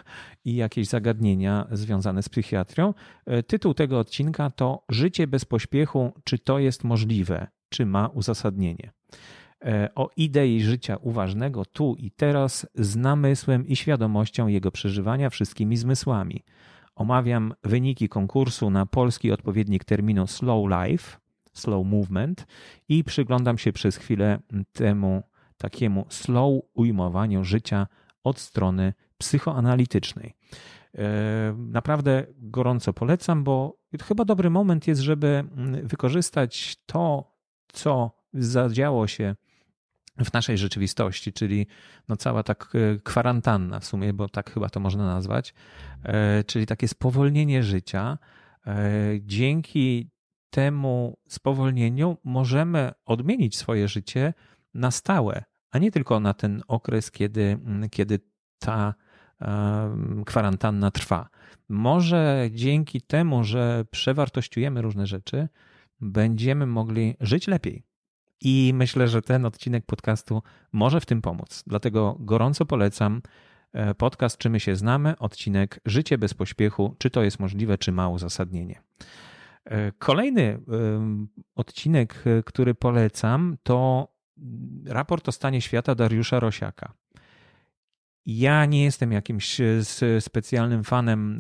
i 0.46 0.56
jakieś 0.56 0.88
zagadnienia 0.88 1.68
związane 1.72 2.24
z 2.24 2.30
psychiatrią. 2.30 2.94
E, 3.26 3.44
tytuł 3.44 3.74
tego 3.74 4.00
odcinka 4.00 4.50
to 4.50 4.84
Życie 4.90 5.28
bez 5.28 5.46
pośpiechu, 5.46 6.14
czy 6.24 6.40
to 6.40 6.60
jest 6.60 6.84
możliwe, 6.84 7.48
czy 7.70 7.86
ma 7.86 8.08
uzasadnienie. 8.08 8.92
E, 9.66 9.90
o 9.96 10.10
idei 10.18 10.62
życia 10.62 10.98
uważnego 11.02 11.66
tu 11.66 11.96
i 12.00 12.12
teraz 12.12 12.68
z 12.76 12.96
namysłem 12.96 13.68
i 13.68 13.76
świadomością 13.76 14.48
jego 14.48 14.72
przeżywania 14.72 15.30
wszystkimi 15.30 15.78
zmysłami. 15.78 16.44
Omawiam 16.96 17.54
wyniki 17.64 18.10
konkursu 18.10 18.70
na 18.70 18.86
polski 18.86 19.32
odpowiednik 19.32 19.84
terminu 19.84 20.28
Slow 20.28 20.70
Life, 20.70 21.18
Slow 21.56 21.86
Movement 21.86 22.48
i 22.90 23.04
przyglądam 23.04 23.58
się 23.58 23.74
przez 23.74 23.98
chwilę 23.98 24.40
temu 24.74 25.24
takiemu 25.58 26.06
slow 26.10 26.62
ujmowaniu 26.74 27.44
życia 27.44 27.88
od 28.24 28.40
strony 28.40 28.94
psychoanalitycznej. 29.18 30.36
E, 30.98 31.56
naprawdę 31.58 32.26
gorąco 32.38 32.94
polecam, 32.94 33.44
bo 33.44 33.78
chyba 34.04 34.26
dobry 34.26 34.50
moment 34.50 34.88
jest, 34.88 35.02
żeby 35.02 35.28
mm, 35.28 35.88
wykorzystać 35.88 36.78
to, 36.86 37.32
co 37.68 38.12
zadziało 38.34 39.08
się 39.08 39.36
w 40.26 40.34
naszej 40.34 40.58
rzeczywistości, 40.58 41.34
czyli 41.34 41.68
no 42.08 42.18
cała 42.18 42.44
tak 42.44 42.74
e, 42.74 43.00
kwarantanna 43.00 43.80
w 43.80 43.86
sumie, 43.86 44.14
bo 44.14 44.30
tak 44.30 44.52
chyba 44.52 44.70
to 44.70 44.80
można 44.80 45.06
nazwać, 45.06 45.54
e, 46.04 46.44
czyli 46.44 46.66
takie 46.66 46.88
spowolnienie 46.88 47.64
życia. 47.64 48.18
Dzięki 49.22 50.10
temu 50.56 51.18
spowolnieniu 51.28 52.18
możemy 52.24 52.92
odmienić 53.06 53.58
swoje 53.58 53.88
życie 53.88 54.34
na 54.74 54.92
stałe, 54.92 55.44
a 55.72 55.80
nie 55.80 55.92
tylko 55.92 56.20
na 56.20 56.34
ten 56.34 56.64
okres, 56.68 57.12
kiedy, 57.12 57.42
mm, 57.42 57.90
kiedy 57.90 58.20
ta 58.60 58.94
kwarantanna 60.26 60.92
trwa. 60.92 61.30
Może 61.70 62.50
dzięki 62.52 63.02
temu, 63.02 63.44
że 63.44 63.86
przewartościujemy 63.92 64.82
różne 64.82 65.08
rzeczy, 65.08 65.48
będziemy 66.02 66.66
mogli 66.66 67.16
żyć 67.20 67.48
lepiej. 67.48 67.84
I 68.42 68.72
myślę, 68.76 69.08
że 69.08 69.22
ten 69.22 69.46
odcinek 69.46 69.86
podcastu 69.86 70.42
może 70.72 71.02
w 71.02 71.06
tym 71.06 71.22
pomóc. 71.22 71.64
Dlatego 71.68 72.18
gorąco 72.20 72.66
polecam 72.66 73.22
e, 73.74 73.96
podcast 73.96 74.38
Czy 74.38 74.50
my 74.50 74.60
się 74.60 74.76
znamy, 74.76 75.18
odcinek 75.20 75.80
Życie 75.86 76.18
bez 76.18 76.34
pośpiechu, 76.34 76.96
czy 76.98 77.10
to 77.10 77.24
jest 77.24 77.40
możliwe, 77.40 77.78
czy 77.78 77.92
ma 77.92 78.10
uzasadnienie. 78.10 78.82
E, 79.66 79.92
kolejny 79.92 80.60
odcinek, 81.56 82.24
e, 82.26 82.44
który 82.44 82.76
polecam, 82.76 83.58
to 83.64 84.08
raport 84.86 85.30
o 85.30 85.32
stanie 85.32 85.62
świata 85.62 85.96
Dariusza 85.96 86.40
Rosiaka. 86.40 86.94
Ja 88.26 88.66
nie 88.66 88.84
jestem 88.84 89.12
jakimś 89.12 89.62
e, 89.62 89.82
specjalnym 90.20 90.84
fanem 90.84 91.38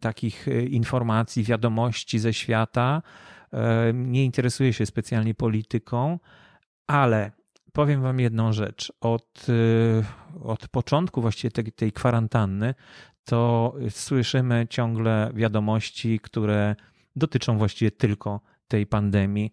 takich 0.00 0.46
informacji, 0.70 1.44
wiadomości 1.44 2.18
ze 2.18 2.32
świata. 2.32 3.02
Nie 3.94 4.24
interesuję 4.24 4.72
się 4.72 4.86
specjalnie 4.86 5.34
polityką, 5.34 6.18
ale 6.86 7.32
powiem 7.72 8.02
Wam 8.02 8.20
jedną 8.20 8.52
rzecz. 8.52 8.92
Od, 9.00 9.46
od 10.42 10.68
początku 10.68 11.22
właściwie 11.22 11.50
tej, 11.50 11.72
tej 11.72 11.92
kwarantanny 11.92 12.74
to 13.24 13.74
słyszymy 13.90 14.66
ciągle 14.70 15.30
wiadomości, 15.34 16.20
które 16.20 16.76
dotyczą 17.16 17.58
właściwie 17.58 17.90
tylko 17.90 18.40
tej 18.68 18.86
pandemii 18.86 19.52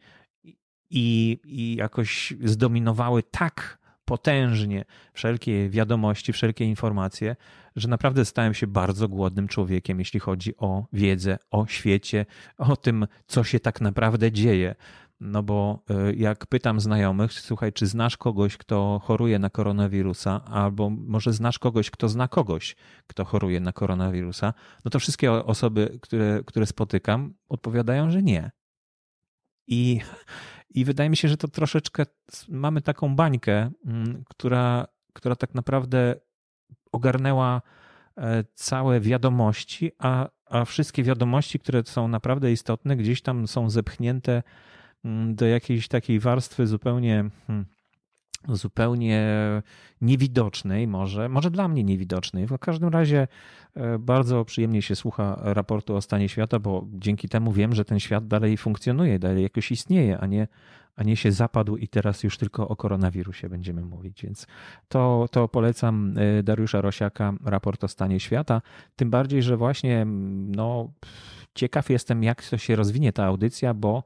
i, 0.90 1.40
i 1.44 1.76
jakoś 1.76 2.34
zdominowały 2.44 3.24
tak 3.24 3.80
potężnie 4.06 4.86
wszelkie 5.14 5.70
wiadomości, 5.70 6.34
wszelkie 6.34 6.66
informacje, 6.66 7.36
że 7.76 7.88
naprawdę 7.88 8.26
stałem 8.26 8.54
się 8.54 8.68
bardzo 8.68 9.08
głodnym 9.08 9.48
człowiekiem, 9.48 10.00
jeśli 10.00 10.20
chodzi 10.20 10.58
o 10.58 10.86
wiedzę 10.94 11.38
o 11.52 11.68
świecie, 11.68 12.26
o 12.58 12.76
tym, 12.76 13.08
co 13.28 13.44
się 13.44 13.60
tak 13.60 13.82
naprawdę 13.82 14.32
dzieje. 14.32 14.76
No 15.20 15.44
bo 15.44 15.84
e, 15.90 16.14
jak 16.14 16.48
pytam 16.48 16.80
znajomych, 16.80 17.34
słuchaj, 17.34 17.74
czy 17.74 17.88
znasz 17.88 18.18
kogoś, 18.18 18.58
kto 18.58 19.02
choruje 19.04 19.40
na 19.40 19.50
koronawirusa, 19.50 20.46
albo 20.46 20.90
może 20.90 21.34
znasz 21.34 21.60
kogoś, 21.60 21.92
kto 21.92 22.10
zna 22.10 22.28
kogoś, 22.28 22.76
kto 23.08 23.26
choruje 23.26 23.60
na 23.60 23.74
koronawirusa, 23.74 24.54
no 24.86 24.92
to 24.92 25.00
wszystkie 25.00 25.32
osoby, 25.32 26.00
które, 26.02 26.42
które 26.46 26.66
spotykam, 26.66 27.34
odpowiadają, 27.50 28.12
że 28.12 28.24
nie. 28.24 28.52
I, 29.68 30.02
I 30.70 30.86
wydaje 30.86 31.10
mi 31.10 31.18
się, 31.18 31.28
że 31.28 31.38
to 31.38 31.48
troszeczkę 31.48 32.06
mamy 32.50 32.82
taką 32.82 33.16
bańkę, 33.16 33.72
mm, 33.86 34.24
która, 34.30 34.88
która 35.14 35.36
tak 35.36 35.56
naprawdę 35.56 36.16
ogarnęła 36.92 37.62
e, 38.18 38.44
całe 38.54 39.00
wiadomości, 39.00 39.92
a, 39.98 40.30
a 40.46 40.66
wszystkie 40.66 41.04
wiadomości, 41.04 41.60
które 41.60 41.84
są 41.86 42.08
naprawdę 42.08 42.52
istotne, 42.52 42.96
gdzieś 42.98 43.22
tam 43.22 43.48
są 43.48 43.70
zepchnięte 43.70 44.44
do 45.34 45.46
jakiejś 45.46 45.88
takiej 45.88 46.20
warstwy 46.20 46.68
zupełnie 46.68 47.30
hmm, 47.48 47.66
zupełnie 48.48 49.28
niewidocznej, 50.02 50.88
może, 50.88 51.30
może 51.30 51.52
dla 51.52 51.68
mnie 51.68 51.84
niewidocznej. 51.84 52.48
W 52.48 52.58
każdym 52.58 52.90
razie 52.90 53.28
e, 53.76 54.00
bardzo 54.00 54.46
przyjemnie 54.46 54.82
się 54.82 54.96
słucha 54.96 55.40
raportu 55.44 55.96
o 55.96 56.02
stanie 56.02 56.30
świata, 56.30 56.60
bo 56.60 56.88
dzięki 56.94 57.30
temu 57.30 57.52
wiem, 57.52 57.76
że 57.76 57.86
ten 57.86 58.00
świat 58.00 58.28
dalej 58.28 58.58
funkcjonuje, 58.58 59.20
dalej 59.20 59.44
jakoś 59.44 59.72
istnieje, 59.72 60.18
a 60.18 60.26
nie, 60.26 60.48
a 60.96 61.04
nie 61.04 61.16
się 61.16 61.32
zapadł 61.32 61.78
i 61.78 61.88
teraz 61.88 62.24
już 62.24 62.38
tylko 62.38 62.68
o 62.68 62.76
koronawirusie 62.76 63.50
będziemy 63.50 63.86
mówić. 63.86 64.24
Więc 64.24 64.48
to, 64.88 65.26
to 65.32 65.48
polecam 65.48 66.16
e, 66.18 66.44
Dariusza 66.44 66.82
Rosiaka, 66.82 67.34
raport 67.46 67.84
o 67.84 67.88
stanie 67.88 68.20
świata. 68.20 68.62
Tym 68.96 69.10
bardziej, 69.10 69.44
że 69.44 69.58
właśnie 69.58 70.06
no, 70.48 70.92
ciekaw 71.56 71.90
jestem, 71.90 72.24
jak 72.24 72.44
to 72.44 72.58
się 72.58 72.76
rozwinie 72.76 73.14
ta 73.14 73.26
audycja, 73.26 73.74
bo 73.74 74.04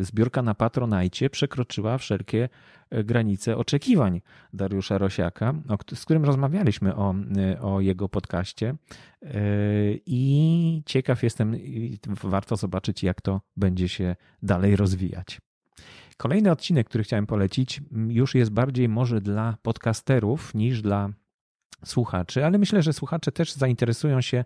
zbiórka 0.00 0.42
na 0.42 0.54
Patronajcie 0.54 1.30
przekroczyła 1.30 1.98
wszelkie 1.98 2.48
e, 2.90 3.04
granice 3.04 3.56
oczekiwań 3.56 4.20
Dariusza 4.52 4.98
Rosiaka, 4.98 5.54
z 5.94 6.04
którym 6.04 6.24
rozmawialiśmy 6.24 6.96
o, 6.96 7.14
e, 7.36 7.60
o 7.60 7.80
jego 7.80 8.08
podcaście 8.08 8.74
i 10.06 10.82
ciekaw 10.86 11.22
jestem, 11.22 11.56
warto 12.22 12.56
zobaczyć 12.56 13.02
jak 13.02 13.20
to 13.20 13.40
będzie 13.56 13.88
się 13.88 14.16
dalej 14.42 14.76
rozwijać. 14.76 15.40
Kolejny 16.16 16.50
odcinek, 16.50 16.88
który 16.88 17.04
chciałem 17.04 17.26
polecić, 17.26 17.80
już 18.08 18.34
jest 18.34 18.50
bardziej 18.50 18.88
może 18.88 19.20
dla 19.20 19.56
podcasterów 19.62 20.54
niż 20.54 20.82
dla 20.82 21.08
słuchaczy, 21.84 22.44
ale 22.44 22.58
myślę, 22.58 22.82
że 22.82 22.92
słuchacze 22.92 23.32
też 23.32 23.52
zainteresują 23.52 24.20
się 24.20 24.44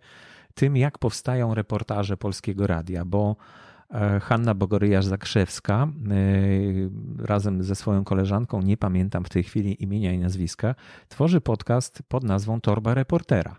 tym, 0.55 0.77
jak 0.77 0.99
powstają 0.99 1.55
reportaże 1.55 2.17
polskiego 2.17 2.67
radia, 2.67 3.05
bo 3.05 3.37
E, 3.37 3.72
Hanna 4.21 4.55
Bogoryjarz-Zakrzewska 4.55 5.89
e, 5.89 7.27
razem 7.27 7.63
ze 7.63 7.75
swoją 7.75 8.05
koleżanką, 8.05 8.63
nie 8.63 8.77
pamiętam 8.77 9.25
w 9.25 9.29
tej 9.29 9.43
chwili 9.43 9.83
imienia 9.83 10.13
i 10.13 10.19
nazwiska, 10.19 10.75
tworzy 11.09 11.41
podcast 11.41 12.03
pod 12.09 12.25
nazwą 12.25 12.61
Torba 12.61 12.95
Reportera. 12.95 13.57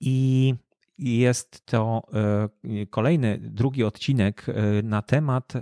I 0.00 0.54
jest 0.98 1.66
to 1.66 2.02
e, 2.14 2.86
kolejny, 2.86 3.38
drugi 3.42 3.84
odcinek 3.84 4.46
na 4.82 5.02
temat 5.02 5.52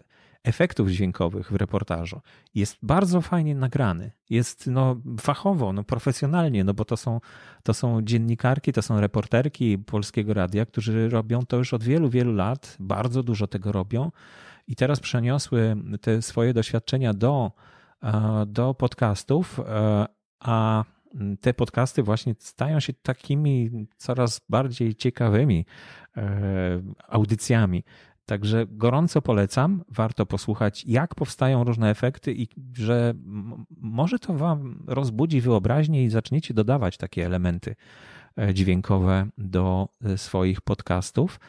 efektów 0.44 0.88
dźwiękowych 0.88 1.52
w 1.52 1.56
reportażu 1.56 2.20
jest 2.54 2.78
bardzo 2.82 3.20
fajnie 3.20 3.54
nagrany. 3.54 4.12
Jest 4.30 4.66
no, 4.66 4.96
fachowo, 5.20 5.72
no, 5.72 5.84
profesjonalnie, 5.84 6.64
no 6.64 6.74
bo 6.74 6.84
to 6.84 6.96
są, 6.96 7.20
to 7.62 7.74
są 7.74 8.02
dziennikarki, 8.02 8.72
to 8.72 8.82
są 8.82 9.00
reporterki 9.00 9.78
Polskiego 9.78 10.34
Radia, 10.34 10.66
którzy 10.66 11.08
robią 11.08 11.46
to 11.46 11.56
już 11.56 11.74
od 11.74 11.84
wielu, 11.84 12.08
wielu 12.08 12.32
lat, 12.32 12.76
bardzo 12.80 13.22
dużo 13.22 13.46
tego 13.46 13.72
robią 13.72 14.10
i 14.66 14.76
teraz 14.76 15.00
przeniosły 15.00 15.76
te 16.00 16.22
swoje 16.22 16.54
doświadczenia 16.54 17.14
do, 17.14 17.52
e, 18.02 18.44
do 18.46 18.74
podcastów, 18.74 19.60
e, 19.60 20.06
a 20.40 20.84
te 21.40 21.54
podcasty 21.54 22.02
właśnie 22.02 22.34
stają 22.38 22.80
się 22.80 22.92
takimi 22.92 23.70
coraz 23.96 24.40
bardziej 24.48 24.94
ciekawymi 24.94 25.66
e, 26.16 26.82
audycjami. 27.08 27.84
Także 28.30 28.66
gorąco 28.68 29.22
polecam, 29.22 29.84
warto 29.88 30.26
posłuchać, 30.26 30.84
jak 30.86 31.14
powstają 31.14 31.64
różne 31.64 31.90
efekty 31.90 32.34
i 32.34 32.48
że 32.76 33.14
może 33.80 34.18
to 34.18 34.34
Wam 34.34 34.84
rozbudzi 34.86 35.40
wyobraźnię 35.40 36.04
i 36.04 36.10
zaczniecie 36.10 36.54
dodawać 36.54 36.96
takie 36.96 37.26
elementy 37.26 37.76
e, 38.38 38.54
dźwiękowe 38.54 39.26
do 39.38 39.88
e, 40.04 40.18
swoich 40.18 40.60
podcastów. 40.60 41.40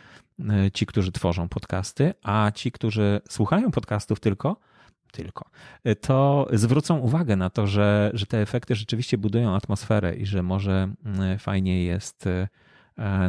Ci, 0.73 0.85
którzy 0.85 1.11
tworzą 1.11 1.49
podcasty, 1.49 2.13
a 2.23 2.51
ci, 2.55 2.71
którzy 2.71 3.21
słuchają 3.29 3.71
podcastów 3.71 4.19
tylko, 4.19 4.55
tylko, 5.11 5.49
to 6.01 6.47
zwrócą 6.53 6.97
uwagę 6.97 7.35
na 7.35 7.49
to, 7.49 7.67
że, 7.67 8.11
że 8.13 8.25
te 8.25 8.41
efekty 8.41 8.75
rzeczywiście 8.75 9.17
budują 9.17 9.55
atmosferę 9.55 10.15
i 10.15 10.25
że 10.25 10.43
może 10.43 10.93
fajnie 11.39 11.83
jest 11.83 12.27
e, 12.27 12.47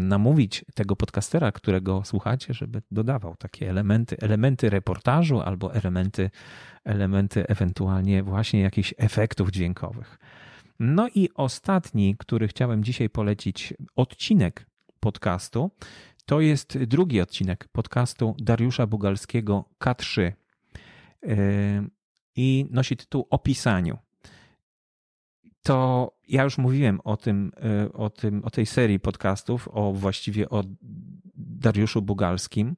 namówić 0.00 0.64
tego 0.74 0.96
podcastera, 0.96 1.52
którego 1.52 2.04
słuchacie, 2.04 2.54
żeby 2.54 2.82
dodawał 2.90 3.36
takie 3.36 3.70
elementy, 3.70 4.16
elementy 4.20 4.70
reportażu 4.70 5.40
albo 5.40 5.74
elementy, 5.74 6.30
elementy 6.84 7.46
ewentualnie 7.48 8.22
właśnie 8.22 8.60
jakichś 8.60 8.94
efektów 8.96 9.50
dźwiękowych. 9.50 10.18
No 10.80 11.08
i 11.14 11.28
ostatni, 11.34 12.16
który 12.18 12.48
chciałem 12.48 12.84
dzisiaj 12.84 13.10
polecić, 13.10 13.74
odcinek 13.96 14.66
podcastu, 15.00 15.70
to 16.26 16.40
jest 16.40 16.78
drugi 16.78 17.20
odcinek 17.20 17.68
podcastu 17.72 18.36
Dariusza 18.38 18.86
Bugalskiego 18.86 19.64
K3 19.80 20.32
i 22.36 22.66
nosi 22.70 22.96
tytuł 22.96 23.26
O 23.30 23.38
pisaniu. 23.38 23.98
To 25.62 26.10
ja 26.28 26.42
już 26.42 26.58
mówiłem 26.58 27.00
o 27.00 27.16
tym, 27.16 27.52
e, 27.62 27.92
o 27.92 28.10
tym, 28.10 28.44
o 28.44 28.50
tej 28.50 28.66
serii 28.66 29.00
podcastów, 29.00 29.68
o 29.68 29.92
właściwie 29.92 30.50
o 30.50 30.64
Dariuszu 31.34 32.02
Bugalskim, 32.02 32.76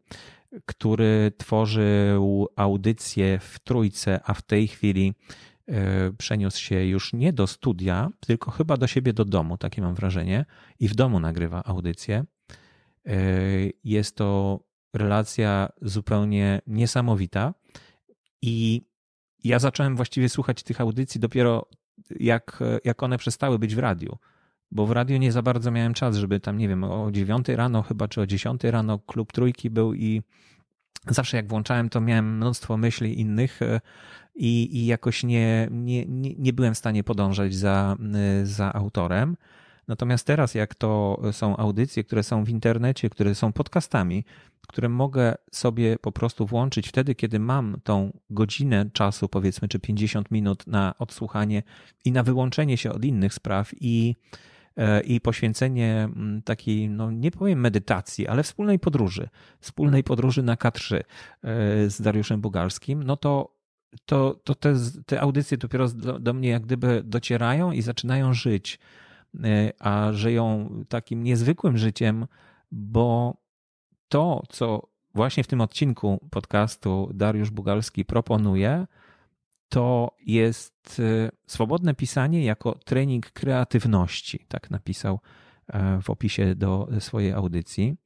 który 0.66 1.32
tworzył 1.36 2.48
audycję 2.56 3.38
w 3.38 3.58
trójce, 3.58 4.20
a 4.24 4.34
w 4.34 4.42
tej 4.42 4.68
chwili 4.68 5.14
e, 5.68 6.12
przeniósł 6.12 6.60
się 6.60 6.84
już 6.84 7.12
nie 7.12 7.32
do 7.32 7.46
studia, 7.46 8.08
tylko 8.20 8.50
chyba 8.50 8.76
do 8.76 8.86
siebie 8.86 9.12
do 9.12 9.24
domu, 9.24 9.58
takie 9.58 9.82
mam 9.82 9.94
wrażenie, 9.94 10.44
i 10.80 10.88
w 10.88 10.94
domu 10.94 11.20
nagrywa 11.20 11.62
audycję. 11.64 12.24
E, 13.06 13.16
jest 13.84 14.16
to 14.16 14.60
relacja 14.94 15.68
zupełnie 15.82 16.60
niesamowita. 16.66 17.54
I 18.42 18.82
ja 19.44 19.58
zacząłem 19.58 19.96
właściwie 19.96 20.28
słuchać 20.28 20.62
tych 20.62 20.80
audycji 20.80 21.20
dopiero 21.20 21.68
jak, 22.20 22.62
jak 22.84 23.02
one 23.02 23.18
przestały 23.18 23.58
być 23.58 23.74
w 23.74 23.78
radiu. 23.78 24.18
Bo 24.70 24.86
w 24.86 24.90
radiu 24.90 25.16
nie 25.16 25.32
za 25.32 25.42
bardzo 25.42 25.70
miałem 25.70 25.94
czas, 25.94 26.16
żeby 26.16 26.40
tam, 26.40 26.58
nie 26.58 26.68
wiem, 26.68 26.84
o 26.84 27.10
9 27.10 27.48
rano 27.48 27.82
chyba, 27.82 28.08
czy 28.08 28.20
o 28.20 28.26
10 28.26 28.64
rano 28.64 28.98
klub 28.98 29.32
trójki 29.32 29.70
był 29.70 29.94
i 29.94 30.22
zawsze 31.08 31.36
jak 31.36 31.48
włączałem, 31.48 31.88
to 31.88 32.00
miałem 32.00 32.36
mnóstwo 32.36 32.76
myśli 32.76 33.20
innych 33.20 33.62
e, 33.62 33.80
i, 34.34 34.78
i 34.78 34.86
jakoś 34.86 35.22
nie, 35.22 35.68
nie, 35.70 36.06
nie, 36.06 36.34
nie 36.38 36.52
byłem 36.52 36.74
w 36.74 36.78
stanie 36.78 37.04
podążać 37.04 37.54
za, 37.54 37.96
e, 38.14 38.46
za 38.46 38.72
autorem. 38.72 39.36
Natomiast 39.88 40.26
teraz, 40.26 40.54
jak 40.54 40.74
to 40.74 41.20
są 41.32 41.56
audycje, 41.56 42.04
które 42.04 42.22
są 42.22 42.44
w 42.44 42.48
internecie, 42.48 43.10
które 43.10 43.34
są 43.34 43.52
podcastami, 43.52 44.24
które 44.68 44.88
mogę 44.88 45.34
sobie 45.52 45.98
po 45.98 46.12
prostu 46.12 46.46
włączyć 46.46 46.88
wtedy, 46.88 47.14
kiedy 47.14 47.38
mam 47.38 47.76
tą 47.84 48.18
godzinę 48.30 48.90
czasu, 48.92 49.28
powiedzmy, 49.28 49.68
czy 49.68 49.78
50 49.78 50.30
minut 50.30 50.66
na 50.66 50.94
odsłuchanie 50.98 51.62
i 52.04 52.12
na 52.12 52.22
wyłączenie 52.22 52.76
się 52.76 52.92
od 52.92 53.04
innych 53.04 53.34
spraw 53.34 53.70
i, 53.80 54.16
e, 54.76 55.00
i 55.00 55.20
poświęcenie 55.20 56.08
mm, 56.14 56.42
takiej, 56.42 56.88
no 56.88 57.10
nie 57.10 57.30
powiem 57.30 57.60
medytacji, 57.60 58.28
ale 58.28 58.42
wspólnej 58.42 58.78
podróży, 58.78 59.28
wspólnej 59.60 60.04
podróży 60.04 60.42
na 60.42 60.54
K3 60.54 60.96
e, 60.96 61.02
z 61.90 62.00
Dariuszem 62.00 62.40
Bugalskim, 62.40 63.02
no 63.02 63.16
to 63.16 63.54
to, 64.06 64.40
to 64.44 64.54
te, 64.54 64.74
te 65.06 65.20
audycje 65.20 65.58
dopiero 65.58 65.88
do, 65.88 66.18
do 66.18 66.32
mnie 66.32 66.48
jak 66.48 66.62
gdyby 66.62 67.02
docierają 67.04 67.72
i 67.72 67.82
zaczynają 67.82 68.34
żyć. 68.34 68.78
E, 69.44 69.72
a 69.78 70.12
żyją 70.12 70.70
takim 70.88 71.22
niezwykłym 71.22 71.78
życiem, 71.78 72.26
bo 72.72 73.36
to, 74.08 74.42
co 74.48 74.88
właśnie 75.14 75.44
w 75.44 75.46
tym 75.46 75.60
odcinku 75.60 76.28
podcastu 76.30 77.10
Dariusz 77.14 77.50
Bugalski 77.50 78.04
proponuje, 78.04 78.86
to 79.68 80.16
jest 80.26 81.00
e, 81.00 81.30
swobodne 81.46 81.94
pisanie 81.94 82.44
jako 82.44 82.74
trening 82.84 83.30
kreatywności, 83.30 84.44
tak 84.48 84.70
napisał 84.70 85.20
e, 85.66 86.02
w 86.02 86.10
opisie 86.10 86.54
do 86.54 86.88
swojej 86.98 87.32
audycji, 87.32 87.96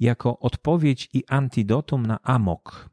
jako 0.00 0.38
odpowiedź 0.38 1.08
i 1.12 1.24
antidotum 1.28 2.06
na 2.06 2.22
amok. 2.22 2.90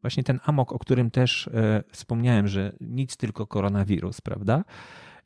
Właśnie 0.00 0.24
ten 0.24 0.40
amok, 0.44 0.72
o 0.72 0.78
którym 0.78 1.10
też 1.10 1.50
wspomniałem, 1.92 2.48
że 2.48 2.72
nic 2.80 3.16
tylko 3.16 3.46
koronawirus, 3.46 4.20
prawda? 4.20 4.64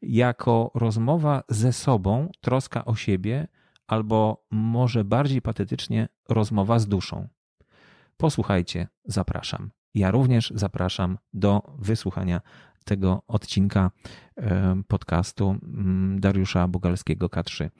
Jako 0.02 0.70
rozmowa 0.74 1.42
ze 1.48 1.72
sobą, 1.72 2.30
troska 2.40 2.84
o 2.84 2.94
siebie, 2.94 3.48
albo 3.86 4.44
może 4.50 5.04
bardziej 5.04 5.42
patetycznie 5.42 6.08
rozmowa 6.28 6.78
z 6.78 6.88
duszą. 6.88 7.28
Posłuchajcie, 8.16 8.88
zapraszam. 9.04 9.70
Ja 9.94 10.10
również 10.10 10.52
zapraszam 10.54 11.18
do 11.32 11.62
wysłuchania 11.78 12.40
tego 12.84 13.22
odcinka 13.28 13.90
podcastu 14.88 15.56
mm, 15.62 16.20
Dariusza 16.20 16.68
Bugalskiego 16.68 17.26
K3. 17.26 17.70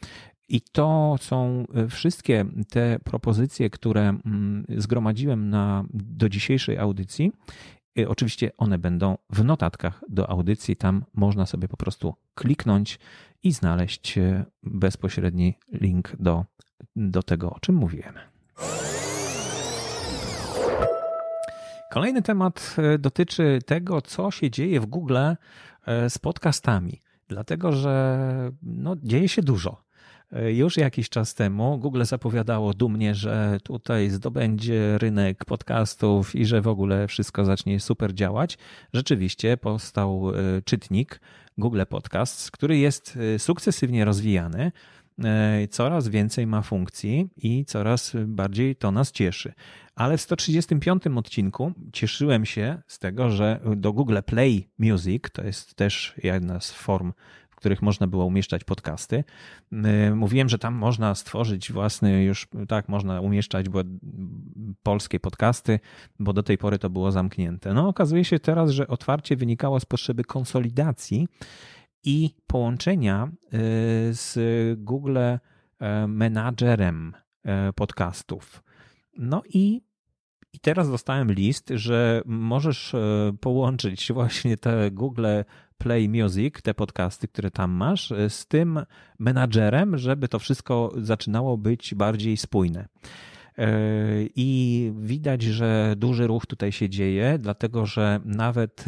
I 0.49 0.61
to 0.61 1.17
są 1.21 1.65
e, 1.75 1.89
wszystkie 1.89 2.45
te 2.71 2.99
propozycje, 3.05 3.71
które 3.71 4.09
mm, 4.09 4.65
zgromadziłem 4.77 5.51
na, 5.51 5.85
do 5.93 6.29
dzisiejszej 6.29 6.79
audycji 6.79 7.33
oczywiście 8.07 8.51
one 8.57 8.79
będą 8.79 9.19
w 9.31 9.45
notatkach 9.45 10.05
do 10.09 10.31
audycji. 10.31 10.77
Tam 10.77 11.05
można 11.15 11.47
sobie 11.47 11.69
po 11.69 11.77
prostu 11.77 12.15
kliknąć 12.35 12.99
i 13.43 13.53
znaleźć 13.53 14.19
y, 14.19 14.45
bezpośredni 14.63 15.55
link 15.73 16.17
do, 16.21 16.45
do 16.97 17.23
tego, 17.23 17.51
o 17.51 17.61
czym 17.61 17.75
mówiłem. 17.75 18.15
Kolejny 21.93 22.23
temat 22.23 22.77
y, 22.95 22.99
dotyczy 22.99 23.59
tego, 23.67 24.03
co 24.03 24.31
się 24.31 24.51
dzieje 24.51 24.81
w 24.81 24.87
Google 24.87 25.19
z 26.09 26.19
podcastami. 26.19 27.03
Dlatego, 27.29 27.73
że 27.73 28.29
no, 28.63 28.97
dzieje 28.97 29.29
się 29.29 29.43
dużo. 29.43 29.88
Już 30.33 30.77
jakiś 30.77 31.09
czas 31.09 31.35
temu 31.35 31.79
Google 31.79 32.05
zapowiadało 32.05 32.75
dumnie, 32.75 33.15
że 33.15 33.59
tutaj 33.63 34.11
zdobędzie 34.11 34.99
rynek 34.99 35.45
podcastów 35.45 36.35
i 36.35 36.47
że 36.47 36.61
w 36.61 36.69
ogóle 36.69 37.09
wszystko 37.09 37.45
zacznie 37.45 37.81
super 37.81 38.15
działać. 38.15 38.59
Rzeczywiście 38.93 39.57
powstał 39.57 40.31
e, 40.31 40.63
czytnik 40.63 41.21
Google 41.59 41.83
Podcasts, 41.89 42.51
który 42.51 42.79
jest 42.79 43.19
e, 43.35 43.39
sukcesywnie 43.39 44.05
rozwijany 44.05 44.73
e, 45.25 45.69
coraz 45.69 46.09
więcej 46.09 46.47
ma 46.47 46.63
funkcji 46.63 47.29
i 47.37 47.65
coraz 47.65 48.13
bardziej 48.27 48.77
to 48.77 48.91
nas 48.91 49.13
cieszy. 49.13 49.53
Ale 49.95 50.19
w 50.19 50.21
135 50.21 51.03
odcinku 51.17 51.73
cieszyłem 51.93 52.47
się 52.47 52.83
z 52.87 52.99
tego, 52.99 53.31
że 53.31 53.61
do 53.77 53.93
Google 53.93 54.19
Play 54.27 54.69
Music, 54.79 55.25
to 55.33 55.45
jest 55.45 55.75
też 55.75 56.15
jedna 56.23 56.61
z 56.61 56.73
form 56.73 57.13
których 57.59 57.83
można 57.83 58.07
było 58.07 58.25
umieszczać 58.25 58.65
podcasty. 58.65 59.25
Mówiłem, 60.15 60.49
że 60.49 60.59
tam 60.59 60.75
można 60.75 61.15
stworzyć 61.15 61.73
własny, 61.73 62.25
już 62.25 62.49
tak, 62.69 62.89
można 62.89 63.21
umieszczać 63.21 63.67
polskie 64.83 65.21
podcasty, 65.21 65.81
bo 66.19 66.33
do 66.33 66.43
tej 66.43 66.59
pory 66.59 66.79
to 66.79 66.91
było 66.91 67.13
zamknięte. 67.13 67.75
No, 67.75 67.89
okazuje 67.89 68.25
się 68.25 68.39
teraz, 68.39 68.71
że 68.71 68.89
otwarcie 68.89 69.37
wynikało 69.37 69.81
z 69.81 69.85
potrzeby 69.85 70.25
konsolidacji 70.25 71.29
i 72.05 72.35
połączenia 72.47 73.29
y, 73.29 73.49
z 74.15 74.39
Google 74.81 75.19
y, 75.19 75.39
Managerem 76.09 77.13
podcastów. 77.75 78.63
No 79.19 79.43
i 79.55 79.89
i 80.53 80.61
teraz 80.61 80.91
dostałem 80.91 81.33
list, 81.33 81.73
że 81.75 82.23
możesz 82.27 82.95
połączyć 83.41 84.13
właśnie 84.13 84.57
te 84.57 84.91
Google 84.91 85.27
Play 85.79 86.09
Music, 86.09 86.63
te 86.63 86.75
podcasty, 86.75 87.29
które 87.29 87.51
tam 87.51 87.71
masz, 87.71 88.13
e, 88.13 88.31
z 88.31 88.47
tym 88.47 88.81
menadżerem, 89.19 89.99
żeby 89.99 90.29
to 90.29 90.39
wszystko 90.39 90.93
zaczynało 90.97 91.59
być 91.59 91.95
bardziej 91.95 92.37
spójne. 92.37 92.89
I 94.37 94.93
widać, 94.97 95.43
że 95.43 95.95
duży 95.97 96.27
ruch 96.27 96.47
tutaj 96.47 96.73
się 96.73 96.89
dzieje, 96.89 97.39
dlatego 97.39 97.87
że 97.87 98.21
nawet, 98.25 98.85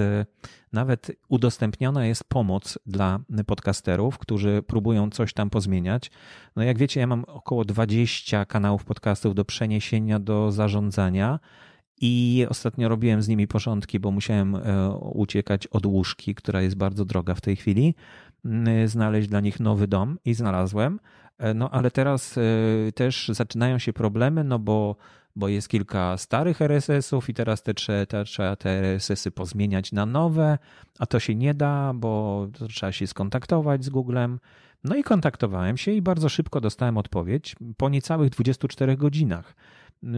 nawet 0.73 1.13
udostępniona 1.29 2.07
jest 2.07 2.25
pomoc 2.25 2.79
dla 2.87 3.21
podcasterów, 3.47 4.19
którzy 4.19 4.63
próbują 4.67 5.11
coś 5.11 5.33
tam 5.33 5.51
pozmieniać. 5.51 6.11
No 6.57 6.63
jak 6.63 6.79
wiecie, 6.79 7.01
ja 7.01 7.07
mam 7.07 7.25
około 7.25 7.65
20 7.65 8.45
kanałów 8.45 8.85
podcastów 8.85 9.35
do 9.35 9.45
przeniesienia, 9.45 10.19
do 10.19 10.53
zarządzania. 10.53 11.39
I 12.01 12.47
ostatnio 12.49 12.89
robiłem 12.89 13.23
z 13.23 13.29
nimi 13.29 13.47
porządki, 13.47 14.01
bo 14.01 14.11
musiałem 14.11 14.57
uciekać 15.01 15.67
od 15.67 15.87
łóżki, 15.87 16.35
która 16.35 16.63
jest 16.63 16.77
bardzo 16.77 17.05
droga 17.05 17.35
w 17.35 17.41
tej 17.41 17.57
chwili. 17.57 17.95
Y, 18.85 18.89
znaleźć 18.89 19.29
dla 19.29 19.41
nich 19.41 19.61
nowy 19.61 19.87
dom 19.89 20.19
i 20.25 20.35
znalazłem. 20.35 21.01
E, 21.39 21.55
no 21.55 21.71
ale 21.71 21.91
teraz 21.91 22.39
też 22.95 23.29
zaczynają 23.29 23.79
się 23.79 23.93
problemy, 23.93 24.45
no 24.45 24.59
bo, 24.59 24.97
bo 25.37 25.49
jest 25.49 25.69
kilka 25.69 26.17
starych 26.17 26.63
RSS-ów 26.63 27.29
i 27.29 27.35
teraz 27.35 27.63
te, 27.63 27.75
te, 28.07 28.25
trzeba 28.25 28.57
te 28.57 28.71
RSS-y 28.71 29.31
pozmieniać 29.31 29.93
na 29.93 30.07
nowe, 30.07 30.59
a 30.99 31.07
to 31.07 31.21
się 31.21 31.35
nie 31.35 31.55
da, 31.55 31.93
bo 31.95 32.47
trzeba 32.69 32.93
się 32.93 33.07
skontaktować 33.07 33.85
z 33.85 33.89
Googlem. 33.89 34.41
No 34.85 34.97
i 34.97 35.03
kontaktowałem 35.03 35.77
się 35.77 35.93
i 35.93 36.03
bardzo 36.03 36.29
szybko 36.29 36.61
dostałem 36.61 36.99
odpowiedź 36.99 37.57
po 37.77 37.89
niecałych 37.89 38.31
24 38.31 38.97
godzinach, 38.97 39.55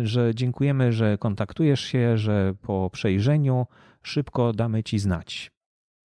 że 0.03 0.35
dziękujemy, 0.35 0.93
że 0.93 1.19
kontaktujesz 1.19 1.81
się, 1.81 2.19
że 2.19 2.55
po 2.63 2.91
przejrzeniu 2.93 3.67
szybko 4.03 4.53
damy 4.53 4.83
ci 4.83 4.99
znać. 4.99 5.51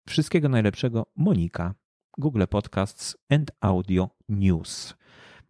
Wszystkiego 0.08 0.48
najlepszego, 0.48 1.06
Monika. 1.16 1.74
Google 2.18 2.44
Podcasts 2.50 3.16
and 3.30 3.50
Audio 3.60 4.10
News. 4.28 4.94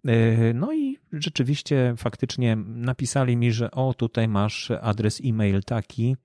E, 0.07 0.55
no 0.55 0.73
i 0.73 0.99
rzeczywiście 1.13 1.95
faktycznie 1.97 2.57
napisali 2.67 3.37
mi, 3.37 3.53
że 3.53 3.71
o 3.71 3.95
tutaj 3.95 4.29
masz 4.29 4.71
adres 4.71 5.21
e-mail 5.25 5.63
taki 5.63 6.17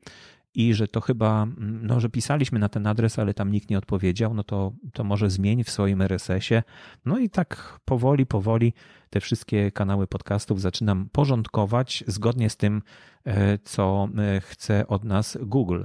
i 0.56 0.74
że 0.74 0.88
to 0.88 1.02
chyba, 1.02 1.48
no 1.58 2.00
że 2.00 2.10
pisaliśmy 2.10 2.60
na 2.60 2.70
ten 2.70 2.88
adres, 2.88 3.20
ale 3.20 3.34
tam 3.34 3.52
nikt 3.52 3.70
nie 3.70 3.78
odpowiedział, 3.78 4.34
no 4.34 4.44
to, 4.44 4.74
to 4.94 5.04
może 5.04 5.30
zmień 5.30 5.64
w 5.64 5.70
swoim 5.70 6.02
RSS-ie. 6.02 6.64
No 7.06 7.20
i 7.20 7.30
tak 7.30 7.80
powoli, 7.86 8.26
powoli 8.26 8.74
te 9.10 9.20
wszystkie 9.20 9.72
kanały 9.72 10.08
podcastów 10.08 10.62
zaczynam 10.62 11.10
porządkować 11.12 12.04
zgodnie 12.08 12.50
z 12.50 12.58
tym, 12.58 12.82
e, 13.26 13.58
co 13.58 14.10
e, 14.18 14.42
chce 14.42 14.88
od 14.88 15.04
nas 15.04 15.38
Google. 15.42 15.84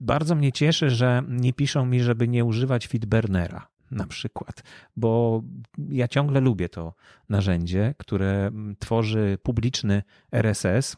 Bardzo 0.00 0.34
mnie 0.34 0.52
cieszy, 0.52 0.90
że 0.90 1.22
nie 1.28 1.52
piszą 1.52 1.86
mi, 1.86 2.00
żeby 2.00 2.28
nie 2.28 2.44
używać 2.44 2.88
Feedburnera 2.88 3.68
na 3.90 4.06
przykład, 4.06 4.62
bo 4.96 5.42
ja 5.88 6.08
ciągle 6.08 6.40
lubię 6.40 6.68
to 6.68 6.94
narzędzie, 7.28 7.94
które 7.98 8.50
tworzy 8.78 9.38
publiczny 9.42 10.02
RSS. 10.32 10.96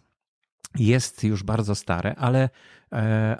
Jest 0.79 1.25
już 1.25 1.43
bardzo 1.43 1.75
stare, 1.75 2.15
ale, 2.15 2.49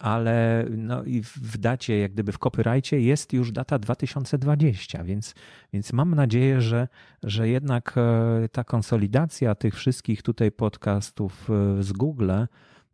ale 0.01 0.67
no 0.71 1.05
i 1.05 1.23
w 1.23 1.59
dacie, 1.59 1.99
jak 1.99 2.13
gdyby 2.13 2.33
w 2.33 2.39
copyrightie 2.39 3.01
jest 3.01 3.33
już 3.33 3.53
data 3.53 3.79
2020, 3.79 5.05
więc, 5.05 5.35
więc 5.73 5.93
mam 5.93 6.15
nadzieję, 6.15 6.61
że, 6.61 6.89
że 7.23 7.49
jednak 7.49 7.95
e, 7.97 8.49
ta 8.49 8.65
konsolidacja 8.65 9.55
tych 9.55 9.75
wszystkich 9.75 10.23
tutaj 10.23 10.53
podcastów 10.53 11.51
e, 11.51 11.83
z 11.83 11.93
Google 11.93 12.33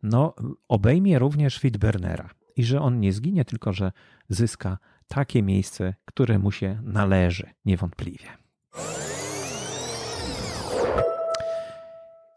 no, 0.03 0.35
obejmie 0.67 1.19
również 1.19 1.59
Feedburnera 1.59 2.29
i 2.55 2.63
że 2.63 2.81
on 2.81 2.99
nie 2.99 3.13
zginie, 3.13 3.45
tylko 3.45 3.73
że 3.73 3.91
zyska 4.29 4.77
takie 5.07 5.43
miejsce, 5.43 5.93
które 6.05 6.39
mu 6.39 6.51
się 6.51 6.81
należy, 6.83 7.49
niewątpliwie. 7.65 8.27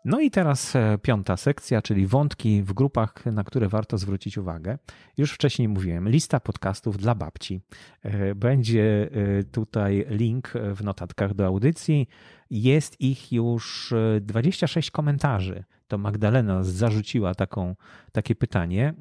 No 0.05 0.21
i 0.21 0.31
teraz 0.31 0.77
e, 0.77 0.99
piąta 1.03 1.37
sekcja, 1.37 1.83
czyli 1.83 2.07
wątki 2.07 2.63
w 2.63 2.73
grupach, 2.73 3.27
na 3.27 3.45
które 3.45 3.69
warto 3.69 3.99
zwrócić 3.99 4.39
uwagę. 4.39 4.79
Już 5.17 5.33
wcześniej 5.33 5.69
mówiłem, 5.69 6.09
lista 6.09 6.41
podcastów 6.41 6.99
dla 6.99 7.15
babci. 7.15 7.61
E, 8.03 8.35
będzie 8.35 9.11
e, 9.13 9.45
tutaj 9.45 10.07
link 10.09 10.53
w 10.75 10.85
notatkach 10.85 11.35
do 11.35 11.47
audycji. 11.47 12.09
Jest 12.51 13.01
ich 13.01 13.33
już 13.33 13.95
26 14.21 14.91
komentarzy 14.91 15.65
to 15.89 15.99
Magdalena 15.99 16.65
zarzuciła 16.65 17.35
taką, 17.35 17.77
takie 18.13 18.35
pytanie. 18.35 18.95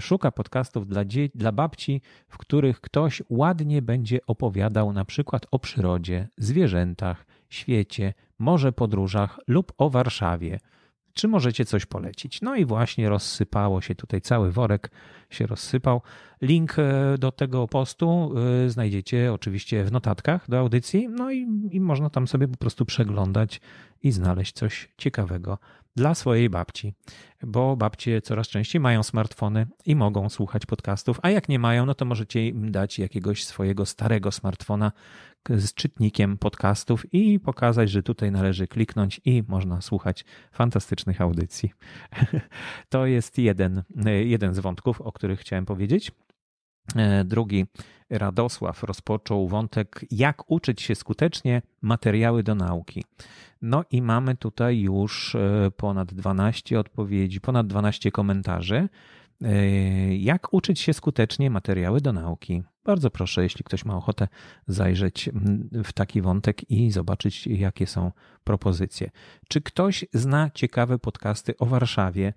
Szuka 0.00 0.30
podcastów 0.30 0.86
dla, 0.86 1.02
dla 1.34 1.52
babci, 1.52 2.02
w 2.28 2.38
których 2.38 2.80
ktoś 2.80 3.22
ładnie 3.28 3.82
będzie 3.82 4.18
opowiadał 4.26 4.92
na 4.92 5.04
przykład 5.04 5.46
o 5.50 5.58
przyrodzie, 5.58 6.28
zwierzętach, 6.38 7.26
świecie, 7.48 8.14
może 8.40 8.72
podróżach 8.72 9.40
lub 9.46 9.72
o 9.78 9.90
Warszawie. 9.90 10.60
Czy 11.12 11.28
możecie 11.28 11.64
coś 11.64 11.86
polecić? 11.86 12.42
No 12.42 12.56
i 12.56 12.64
właśnie 12.64 13.08
rozsypało 13.08 13.80
się 13.80 13.94
tutaj 13.94 14.20
cały 14.20 14.52
worek 14.52 14.90
się 15.30 15.46
rozsypał. 15.46 16.02
Link 16.42 16.78
e, 16.78 17.18
do 17.18 17.32
tego 17.32 17.68
postu 17.68 18.32
e, 18.64 18.68
znajdziecie 18.70 19.32
oczywiście 19.32 19.84
w 19.84 19.92
notatkach 19.92 20.50
do 20.50 20.58
audycji, 20.58 21.08
no 21.08 21.30
i, 21.30 21.46
i 21.70 21.80
można 21.80 22.10
tam 22.10 22.28
sobie 22.28 22.48
po 22.48 22.56
prostu 22.56 22.84
przeglądać 22.84 23.60
i 24.02 24.12
znaleźć 24.12 24.54
coś 24.54 24.88
ciekawego 24.98 25.58
dla 25.96 26.14
swojej 26.14 26.50
babci, 26.50 26.94
bo 27.42 27.76
babcie 27.76 28.22
coraz 28.22 28.48
częściej 28.48 28.80
mają 28.80 29.02
smartfony 29.02 29.66
i 29.86 29.96
mogą 29.96 30.28
słuchać 30.28 30.66
podcastów, 30.66 31.18
a 31.22 31.30
jak 31.30 31.48
nie 31.48 31.58
mają, 31.58 31.86
no 31.86 31.94
to 31.94 32.04
możecie 32.04 32.48
im 32.48 32.72
dać 32.72 32.98
jakiegoś 32.98 33.44
swojego 33.44 33.86
starego 33.86 34.32
smartfona 34.32 34.92
z 35.48 35.74
czytnikiem 35.74 36.38
podcastów 36.38 37.14
i 37.14 37.40
pokazać, 37.40 37.90
że 37.90 38.02
tutaj 38.02 38.32
należy 38.32 38.68
kliknąć 38.68 39.20
i 39.24 39.42
można 39.48 39.80
słuchać 39.80 40.24
fantastycznych 40.52 41.20
audycji. 41.20 41.72
To 42.88 43.06
jest 43.06 43.38
jeden, 43.38 43.82
jeden 44.24 44.54
z 44.54 44.58
wątków, 44.58 45.00
o 45.00 45.12
których 45.12 45.40
chciałem 45.40 45.66
powiedzieć. 45.66 46.12
E, 46.96 47.24
drugi, 47.24 47.66
Radosław 48.10 48.82
rozpoczął 48.82 49.48
wątek, 49.48 50.04
jak 50.10 50.50
uczyć 50.50 50.82
się 50.82 50.94
skutecznie 50.94 51.62
materiały 51.82 52.42
do 52.42 52.54
nauki. 52.54 53.04
No 53.62 53.84
i 53.90 54.02
mamy 54.02 54.36
tutaj 54.36 54.80
już 54.80 55.34
e, 55.34 55.70
ponad 55.76 56.14
12 56.14 56.80
odpowiedzi, 56.80 57.40
ponad 57.40 57.66
12 57.66 58.10
komentarzy. 58.10 58.88
E, 59.42 60.16
jak 60.16 60.54
uczyć 60.54 60.80
się 60.80 60.92
skutecznie 60.92 61.50
materiały 61.50 62.00
do 62.00 62.12
nauki? 62.12 62.62
Bardzo 62.84 63.10
proszę, 63.10 63.42
jeśli 63.42 63.64
ktoś 63.64 63.84
ma 63.84 63.96
ochotę 63.96 64.28
zajrzeć 64.66 65.30
w 65.84 65.92
taki 65.92 66.22
wątek 66.22 66.70
i 66.70 66.90
zobaczyć, 66.90 67.46
jakie 67.46 67.86
są 67.86 68.12
propozycje. 68.44 69.10
Czy 69.48 69.60
ktoś 69.60 70.04
zna 70.12 70.50
ciekawe 70.54 70.98
podcasty 70.98 71.56
o 71.58 71.66
Warszawie? 71.66 72.32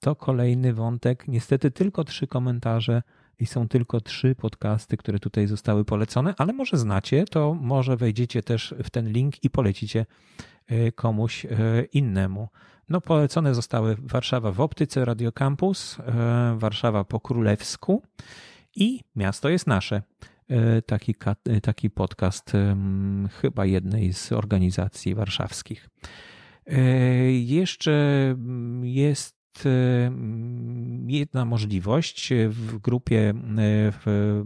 To 0.00 0.16
kolejny 0.16 0.74
wątek. 0.74 1.28
Niestety 1.28 1.70
tylko 1.70 2.04
trzy 2.04 2.26
komentarze 2.26 3.02
i 3.38 3.46
są 3.46 3.68
tylko 3.68 4.00
trzy 4.00 4.34
podcasty, 4.34 4.96
które 4.96 5.18
tutaj 5.18 5.46
zostały 5.46 5.84
polecone, 5.84 6.34
ale 6.38 6.52
może 6.52 6.76
znacie, 6.76 7.24
to 7.24 7.54
może 7.54 7.96
wejdziecie 7.96 8.42
też 8.42 8.74
w 8.84 8.90
ten 8.90 9.12
link 9.12 9.44
i 9.44 9.50
polecicie 9.50 10.06
e, 10.66 10.92
komuś 10.92 11.44
e, 11.44 11.48
innemu. 11.92 12.48
No, 12.88 13.00
polecone 13.00 13.54
zostały 13.54 13.96
Warszawa 13.98 14.52
w 14.52 14.60
optyce 14.60 15.04
Radio 15.04 15.32
Campus, 15.32 15.98
e, 16.00 16.56
Warszawa 16.58 17.04
po 17.04 17.20
królewsku 17.20 18.02
i 18.76 19.00
Miasto 19.16 19.48
jest 19.48 19.66
nasze. 19.66 20.02
Taki, 20.86 21.14
taki 21.62 21.90
podcast 21.90 22.52
chyba 23.40 23.66
jednej 23.66 24.12
z 24.12 24.32
organizacji 24.32 25.14
warszawskich. 25.14 25.88
Jeszcze 27.30 28.36
jest 28.82 29.33
jedna 31.06 31.44
możliwość. 31.44 32.32
W 32.48 32.78
grupie 32.78 33.34
w 33.92 34.42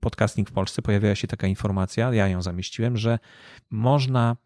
Podcasting 0.00 0.50
w 0.50 0.52
Polsce 0.52 0.82
pojawiła 0.82 1.14
się 1.14 1.28
taka 1.28 1.46
informacja, 1.46 2.14
ja 2.14 2.28
ją 2.28 2.42
zamieściłem, 2.42 2.96
że 2.96 3.18
można 3.70 4.36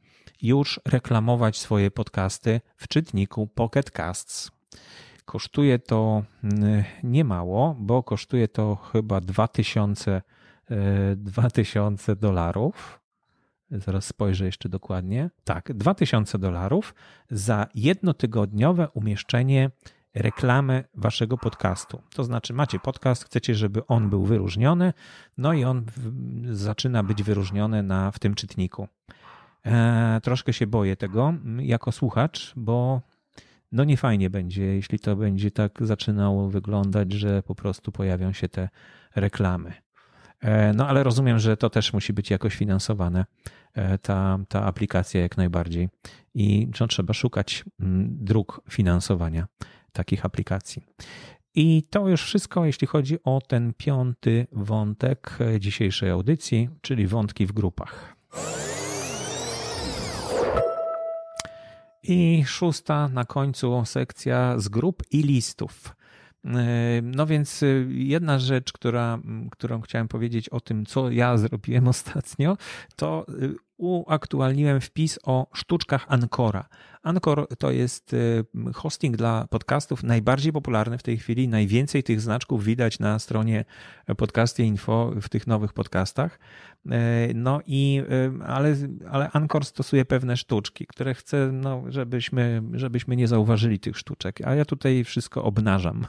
już 0.43 0.81
reklamować 0.85 1.59
swoje 1.59 1.91
podcasty 1.91 2.61
w 2.77 2.89
czytniku 2.89 3.47
Pocket 3.47 3.91
Casts. 3.91 4.51
Kosztuje 5.25 5.79
to 5.79 6.23
niemało, 7.03 7.77
bo 7.79 8.03
kosztuje 8.03 8.49
to 8.49 8.77
chyba 8.77 9.21
2000, 9.21 10.23
2000 11.17 12.17
dolarów 12.17 13.02
zaraz 13.81 14.07
spojrzę 14.07 14.45
jeszcze 14.45 14.69
dokładnie. 14.69 15.31
Tak, 15.45 15.73
2000 15.73 16.39
dolarów 16.39 16.95
za 17.31 17.67
jednotygodniowe 17.75 18.89
umieszczenie 18.89 19.71
reklamy 20.15 20.85
waszego 20.95 21.39
podcastu. 21.39 22.03
To 22.15 22.25
znaczy, 22.25 22.53
macie 22.53 22.79
podcast, 22.79 23.25
chcecie, 23.25 23.55
żeby 23.55 23.87
on 23.87 24.11
był 24.11 24.25
wyróżniony, 24.25 24.93
no 25.39 25.53
i 25.53 25.65
on 25.65 25.85
zaczyna 26.51 27.03
być 27.03 27.23
wyróżniony 27.23 27.83
na, 27.83 28.11
w 28.11 28.19
tym 28.19 28.35
czytniku. 28.35 28.89
E, 29.67 30.21
troszkę 30.23 30.53
się 30.53 30.67
boję 30.67 30.97
tego 30.97 31.35
jako 31.59 31.93
słuchacz, 31.93 32.53
bo 32.57 33.01
no 33.73 33.85
nie 33.85 33.97
fajnie 33.97 34.31
będzie, 34.31 34.65
jeśli 34.65 34.99
to 34.99 35.17
będzie 35.17 35.51
tak 35.51 35.79
zaczynało 35.81 36.49
wyglądać, 36.49 37.13
że 37.13 37.43
po 37.43 37.55
prostu 37.55 37.93
pojawią 37.93 38.33
się 38.33 38.49
te 38.49 38.69
reklamy. 39.17 39.73
No 40.75 40.89
ale 40.89 41.03
rozumiem, 41.03 41.39
że 41.39 41.57
to 41.57 41.71
też 41.71 41.93
musi 41.93 42.13
być 42.13 42.31
jakoś 42.31 42.57
finansowane, 42.57 43.25
ta, 44.03 44.39
ta 44.49 44.65
aplikacja 44.65 45.21
jak 45.21 45.37
najbardziej. 45.37 45.89
I 46.35 46.69
no, 46.81 46.87
trzeba 46.87 47.15
szukać 47.15 47.65
mm, 47.81 48.09
dróg 48.21 48.61
finansowania 48.71 49.47
takich 49.93 50.25
aplikacji. 50.25 50.83
I 51.55 51.83
to 51.91 52.09
już 52.09 52.23
wszystko, 52.25 52.65
jeśli 52.65 52.87
chodzi 52.87 53.19
o 53.25 53.41
ten 53.41 53.73
piąty 53.75 54.47
wątek 54.53 55.39
dzisiejszej 55.59 56.11
audycji, 56.11 56.69
czyli 56.81 57.07
wątki 57.07 57.47
w 57.47 57.53
grupach. 57.53 58.17
I 62.03 62.45
szósta 62.47 63.09
na 63.09 63.25
końcu 63.25 63.85
sekcja 63.85 64.59
z 64.59 64.69
grup 64.69 65.03
i 65.11 65.23
listów. 65.23 65.97
No 67.03 67.27
więc 67.27 67.65
jedna 67.89 68.39
rzecz, 68.39 68.73
która, 68.73 69.19
którą 69.51 69.81
chciałem 69.81 70.09
powiedzieć 70.09 70.49
o 70.49 70.61
tym, 70.61 70.87
co 70.87 71.11
ja 71.11 71.37
zrobiłem 71.37 71.89
ostatnio, 71.95 72.57
to 72.97 73.27
uaktualniłem 73.77 74.81
wpis 74.81 75.19
o 75.23 75.47
sztuczkach 75.55 76.05
Ancora. 76.09 76.69
Anchor 77.03 77.49
to 77.59 77.71
jest 77.71 78.13
y, 78.13 78.45
hosting 78.75 79.17
dla 79.17 79.47
podcastów 79.51 80.03
najbardziej 80.03 80.53
popularny 80.53 80.99
w 80.99 81.03
tej 81.03 81.19
chwili. 81.19 81.49
Najwięcej 81.49 82.03
tych 82.03 82.21
znaczków 82.21 82.65
widać 82.65 82.99
na 82.99 83.19
stronie 83.19 83.65
Podcasty 84.17 84.65
Info 84.65 85.13
w 85.23 85.29
tych 85.29 85.47
nowych 85.47 85.73
podcastach. 85.73 86.39
E, 86.91 87.29
no 87.35 87.61
i, 87.67 88.03
y, 88.41 88.45
ale, 88.47 88.77
ale 89.11 89.31
Anchor 89.31 89.65
stosuje 89.65 90.05
pewne 90.05 90.37
sztuczki, 90.37 90.87
które 90.87 91.15
chcę, 91.15 91.51
no, 91.53 91.85
żebyśmy, 91.89 92.63
żebyśmy 92.73 93.17
nie 93.17 93.29
zauważyli 93.29 93.79
tych 93.79 93.99
sztuczek. 93.99 94.41
A 94.47 94.55
ja 94.55 94.65
tutaj 94.65 95.05
wszystko 95.05 95.45
obnażam 95.45 96.07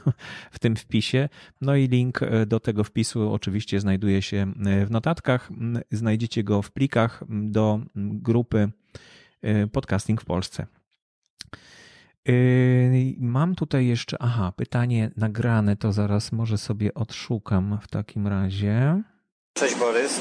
w 0.50 0.58
tym 0.58 0.76
wpisie. 0.76 1.28
No 1.60 1.76
i 1.76 1.88
link 1.88 2.22
e, 2.22 2.46
do 2.46 2.60
tego 2.60 2.84
wpisu 2.84 3.32
oczywiście 3.32 3.80
znajduje 3.80 4.22
się 4.22 4.52
e, 4.66 4.86
w 4.86 4.90
notatkach. 4.90 5.50
Znajdziecie 5.90 6.44
go 6.44 6.62
w 6.62 6.72
plikach 6.72 7.24
do 7.28 7.80
grupy 7.94 8.68
Podcasting 9.72 10.22
w 10.22 10.24
Polsce. 10.24 10.66
Yy, 12.28 13.14
mam 13.18 13.54
tutaj 13.54 13.86
jeszcze, 13.86 14.16
aha, 14.20 14.52
pytanie 14.56 15.10
nagrane, 15.16 15.76
to 15.76 15.92
zaraz 15.92 16.32
może 16.32 16.58
sobie 16.58 16.94
odszukam 16.94 17.78
w 17.82 17.88
takim 17.88 18.26
razie. 18.26 19.02
Cześć 19.52 19.78
Borys. 19.78 20.20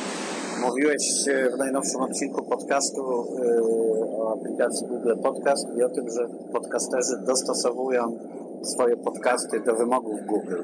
Mówiłeś 0.61 1.25
w 1.55 1.57
najnowszym 1.57 2.01
odcinku 2.01 2.49
podcastu 2.49 3.01
yy, 3.01 4.17
o 4.17 4.37
aplikacji 4.39 4.87
Google 4.87 5.21
Podcast 5.23 5.67
i 5.79 5.83
o 5.83 5.89
tym, 5.89 6.09
że 6.09 6.27
podcasterzy 6.53 7.13
dostosowują 7.27 8.19
swoje 8.63 8.97
podcasty 8.97 9.59
do 9.59 9.75
wymogów 9.75 10.19
Google. 10.25 10.63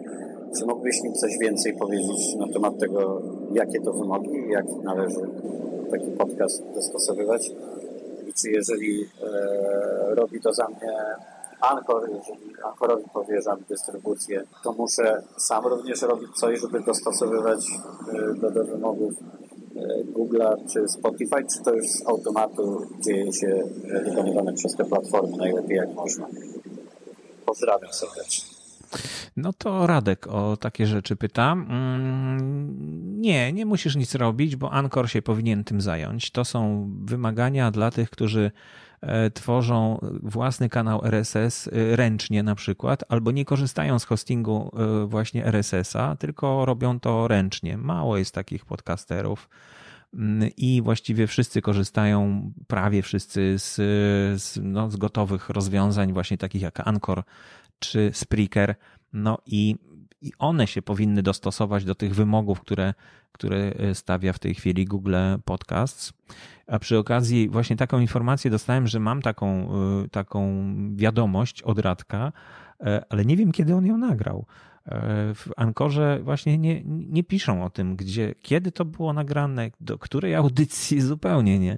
Czy 0.57 0.65
mógłbyś 0.65 1.03
mi 1.03 1.13
coś 1.13 1.37
więcej 1.37 1.73
powiedzieć 1.73 2.35
na 2.35 2.47
temat 2.53 2.79
tego, 2.79 3.21
jakie 3.53 3.81
to 3.81 3.93
wymogi 3.93 4.29
i 4.47 4.51
jak 4.51 4.65
należy 4.83 5.21
taki 5.91 6.11
podcast 6.11 6.63
dostosowywać? 6.75 7.51
Czy 8.41 8.49
jeżeli 8.49 9.01
e, 9.03 10.15
robi 10.15 10.41
to 10.41 10.53
za 10.53 10.67
mnie 10.67 10.93
Anchor, 11.61 12.09
jeżeli 12.09 12.61
Anchorowi 12.63 13.03
powierzam 13.13 13.59
dystrybucję, 13.69 14.43
to 14.63 14.73
muszę 14.73 15.23
sam 15.37 15.65
również 15.65 16.01
robić 16.01 16.29
coś, 16.35 16.61
żeby 16.61 16.79
dostosowywać 16.79 17.59
e, 18.13 18.33
do, 18.33 18.51
do 18.51 18.63
wymogów 18.63 19.13
e, 19.13 20.03
Google'a 20.03 20.55
czy 20.73 20.87
Spotify, 20.87 21.45
czy 21.55 21.63
to 21.63 21.73
już 21.73 21.87
z 21.87 22.07
automatu 22.07 22.87
dzieje 22.99 23.33
się 23.33 23.63
wykonywane 24.05 24.53
przez 24.53 24.75
te 24.75 24.85
platformy 24.85 25.37
najlepiej 25.37 25.77
jak 25.77 25.93
można. 25.93 26.27
Pozdrawiam 27.45 27.93
serdecznie. 27.93 28.59
No 29.37 29.53
to 29.57 29.87
Radek 29.87 30.27
o 30.27 30.57
takie 30.57 30.85
rzeczy 30.85 31.15
pyta. 31.15 31.55
Nie, 33.19 33.53
nie 33.53 33.65
musisz 33.65 33.95
nic 33.95 34.15
robić, 34.15 34.55
bo 34.55 34.71
Anchor 34.71 35.09
się 35.09 35.21
powinien 35.21 35.63
tym 35.63 35.81
zająć. 35.81 36.31
To 36.31 36.45
są 36.45 36.89
wymagania 37.03 37.71
dla 37.71 37.91
tych, 37.91 38.09
którzy 38.09 38.51
e, 39.01 39.31
tworzą 39.31 39.99
własny 40.23 40.69
kanał 40.69 41.05
RSS 41.05 41.67
e, 41.67 41.95
ręcznie 41.95 42.43
na 42.43 42.55
przykład, 42.55 43.03
albo 43.09 43.31
nie 43.31 43.45
korzystają 43.45 43.99
z 43.99 44.05
hostingu 44.05 44.71
e, 44.73 45.05
właśnie 45.05 45.45
RSS-a, 45.45 46.15
tylko 46.15 46.65
robią 46.65 46.99
to 46.99 47.27
ręcznie. 47.27 47.77
Mało 47.77 48.17
jest 48.17 48.35
takich 48.35 48.65
podcasterów 48.65 49.49
mm, 50.13 50.49
i 50.57 50.81
właściwie 50.81 51.27
wszyscy 51.27 51.61
korzystają, 51.61 52.51
prawie 52.67 53.01
wszyscy 53.01 53.55
z, 53.57 53.75
z, 54.41 54.59
no, 54.63 54.89
z 54.89 54.95
gotowych 54.95 55.49
rozwiązań, 55.49 56.13
właśnie 56.13 56.37
takich 56.37 56.61
jak 56.61 56.87
Anchor 56.87 57.23
czy 57.79 58.11
Spreaker. 58.13 58.75
No 59.13 59.37
i, 59.45 59.75
i 60.21 60.31
one 60.39 60.67
się 60.67 60.81
powinny 60.81 61.23
dostosować 61.23 61.85
do 61.85 61.95
tych 61.95 62.15
wymogów, 62.15 62.61
które, 62.61 62.93
które 63.31 63.57
e, 63.57 63.95
stawia 63.95 64.33
w 64.33 64.39
tej 64.39 64.55
chwili 64.55 64.85
Google 64.85 65.15
Podcasts. 65.45 66.13
A 66.67 66.79
przy 66.79 66.97
okazji 66.97 67.49
właśnie 67.49 67.75
taką 67.75 67.99
informację 67.99 68.51
dostałem, 68.51 68.87
że 68.87 68.99
mam 68.99 69.21
taką, 69.21 69.69
e, 70.03 70.09
taką 70.09 70.63
wiadomość 70.95 71.61
od 71.61 71.79
Radka, 71.79 72.31
e, 72.79 73.03
ale 73.09 73.25
nie 73.25 73.37
wiem, 73.37 73.51
kiedy 73.51 73.75
on 73.75 73.85
ją 73.85 73.97
nagrał. 73.97 74.45
W 75.35 75.47
Ankorze 75.57 76.19
właśnie 76.23 76.57
nie, 76.57 76.81
nie 76.85 77.23
piszą 77.23 77.65
o 77.65 77.69
tym, 77.69 77.95
gdzie, 77.95 78.35
kiedy 78.41 78.71
to 78.71 78.85
było 78.85 79.13
nagrane, 79.13 79.71
do 79.81 79.97
której 79.97 80.35
audycji 80.35 81.01
zupełnie 81.11 81.59
nie. 81.59 81.77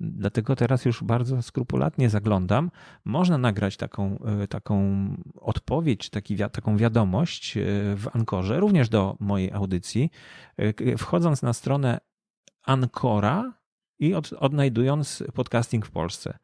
Dlatego 0.00 0.56
teraz 0.56 0.84
już 0.84 1.04
bardzo 1.04 1.42
skrupulatnie 1.42 2.10
zaglądam. 2.10 2.70
Można 3.04 3.38
nagrać 3.38 3.76
taką, 3.76 4.18
e, 4.18 4.48
taką 4.48 4.76
odpowiedź, 5.34 6.10
taki, 6.10 6.36
taką 6.36 6.76
wiadomość 6.76 7.56
e, 7.56 7.60
w 7.96 8.08
Ankorze, 8.12 8.60
również 8.60 8.88
do 8.88 9.16
mojej 9.20 9.52
audycji, 9.52 10.10
e, 10.56 10.96
wchodząc 10.96 11.42
na 11.42 11.52
stronę 11.52 12.00
Ankora 12.62 13.52
i 13.98 14.14
od, 14.14 14.32
odnajdując 14.32 15.22
podcasting 15.34 15.86
w 15.86 15.90
Polsce. 15.90 16.38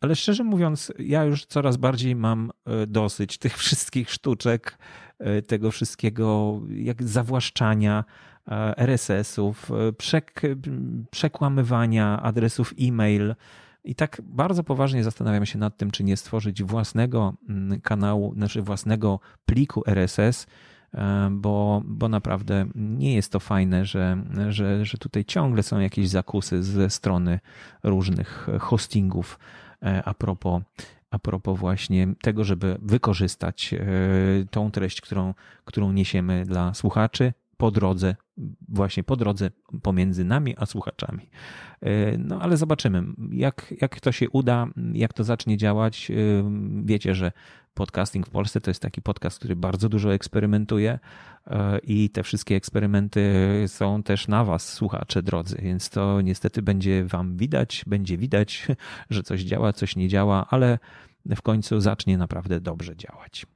Ale 0.00 0.16
szczerze 0.16 0.44
mówiąc, 0.44 0.92
ja 0.98 1.24
już 1.24 1.46
coraz 1.46 1.76
bardziej 1.76 2.16
mam 2.16 2.50
dosyć 2.86 3.38
tych 3.44 3.56
wszystkich 3.56 4.10
sztuczek, 4.10 4.78
tego 5.46 5.70
wszystkiego, 5.70 6.60
jak 6.68 7.02
zawłaszczania 7.02 8.04
E, 8.48 8.78
RSS-ów, 8.78 9.70
e, 9.70 9.92
przek 9.92 10.42
przekłamywania 11.10 12.22
adresów 12.22 12.74
e-mail. 12.80 13.34
I 13.84 13.94
tak 13.94 14.22
bardzo 14.24 14.64
poważnie 14.64 15.04
zastanawiam 15.04 15.46
się 15.46 15.58
nad 15.58 15.76
tym, 15.76 15.90
czy 15.90 16.04
nie 16.04 16.16
stworzyć 16.16 16.62
własnego 16.62 17.34
mm, 17.48 17.80
kanału, 17.80 18.34
znaczy 18.34 18.62
własnego 18.62 19.20
pliku 19.46 19.82
RSS, 19.86 20.46
e, 20.94 21.28
bo, 21.32 21.82
bo 21.84 22.08
naprawdę 22.08 22.66
nie 22.74 23.14
jest 23.14 23.32
to 23.32 23.40
fajne, 23.40 23.84
że, 23.84 24.16
że, 24.48 24.84
że 24.84 24.98
tutaj 24.98 25.24
ciągle 25.24 25.62
są 25.62 25.78
jakieś 25.78 26.08
zakusy 26.08 26.62
ze 26.62 26.90
strony 26.90 27.40
różnych 27.82 28.48
hostingów 28.60 29.38
a 30.04 30.14
propos, 30.14 30.62
a 31.10 31.18
propos 31.18 31.58
właśnie 31.58 32.08
tego, 32.22 32.44
żeby 32.44 32.76
wykorzystać 32.82 33.74
tą 34.50 34.70
treść, 34.70 35.00
którą, 35.00 35.34
którą 35.64 35.92
niesiemy 35.92 36.44
dla 36.44 36.74
słuchaczy 36.74 37.32
po 37.56 37.70
drodze, 37.70 38.16
właśnie 38.68 39.02
po 39.02 39.16
drodze 39.16 39.50
pomiędzy 39.82 40.24
nami 40.24 40.54
a 40.58 40.66
słuchaczami. 40.66 41.28
E, 41.80 42.18
no 42.18 42.40
ale 42.40 42.56
zobaczymy, 42.56 43.02
jak, 43.30 43.74
jak 43.80 44.00
to 44.00 44.12
się 44.12 44.30
uda, 44.30 44.66
jak 44.92 45.12
to 45.12 45.24
zacznie 45.24 45.56
działać. 45.56 46.10
E, 46.10 46.14
wiecie, 46.84 47.14
że 47.14 47.32
podcasting 47.74 48.26
w 48.26 48.30
Polsce 48.30 48.60
to 48.60 48.70
jest 48.70 48.82
taki 48.82 49.02
podcast, 49.02 49.38
który 49.38 49.56
bardzo 49.56 49.88
dużo 49.88 50.14
eksperymentuje 50.14 50.98
e, 51.46 51.78
i 51.78 52.10
te 52.10 52.22
wszystkie 52.22 52.56
eksperymenty 52.56 53.32
są 53.66 54.02
też 54.02 54.28
na 54.28 54.44
Was, 54.44 54.72
słuchacze 54.72 55.22
drodzy, 55.22 55.56
więc 55.62 55.90
to 55.90 56.20
niestety 56.20 56.62
będzie 56.62 57.04
Wam 57.04 57.36
widać, 57.36 57.84
będzie 57.86 58.18
widać, 58.18 58.66
że 59.10 59.22
coś 59.22 59.40
działa, 59.40 59.72
coś 59.72 59.96
nie 59.96 60.08
działa, 60.08 60.46
ale 60.50 60.78
w 61.36 61.42
końcu 61.42 61.80
zacznie 61.80 62.18
naprawdę 62.18 62.60
dobrze 62.60 62.96
działać. 62.96 63.46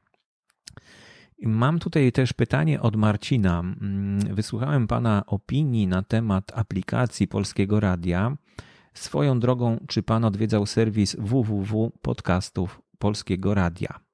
Mam 1.43 1.79
tutaj 1.79 2.13
też 2.13 2.33
pytanie 2.33 2.81
od 2.81 2.97
Marcina. 2.97 3.61
Mm, 3.61 4.35
wysłuchałem 4.35 4.87
Pana 4.87 5.23
opinii 5.27 5.87
na 5.87 6.03
temat 6.03 6.53
aplikacji 6.59 7.29
Polskiego 7.29 7.81
Radia. 7.81 8.37
Swoją 8.95 9.41
drogą, 9.41 9.85
czy 9.89 10.03
Pan 10.03 10.25
odwiedzał 10.25 10.67
serwis 10.67 11.17
www 11.19 11.93
podcastów 12.03 12.83
Polskiego 12.99 13.55
Radia? 13.55 14.08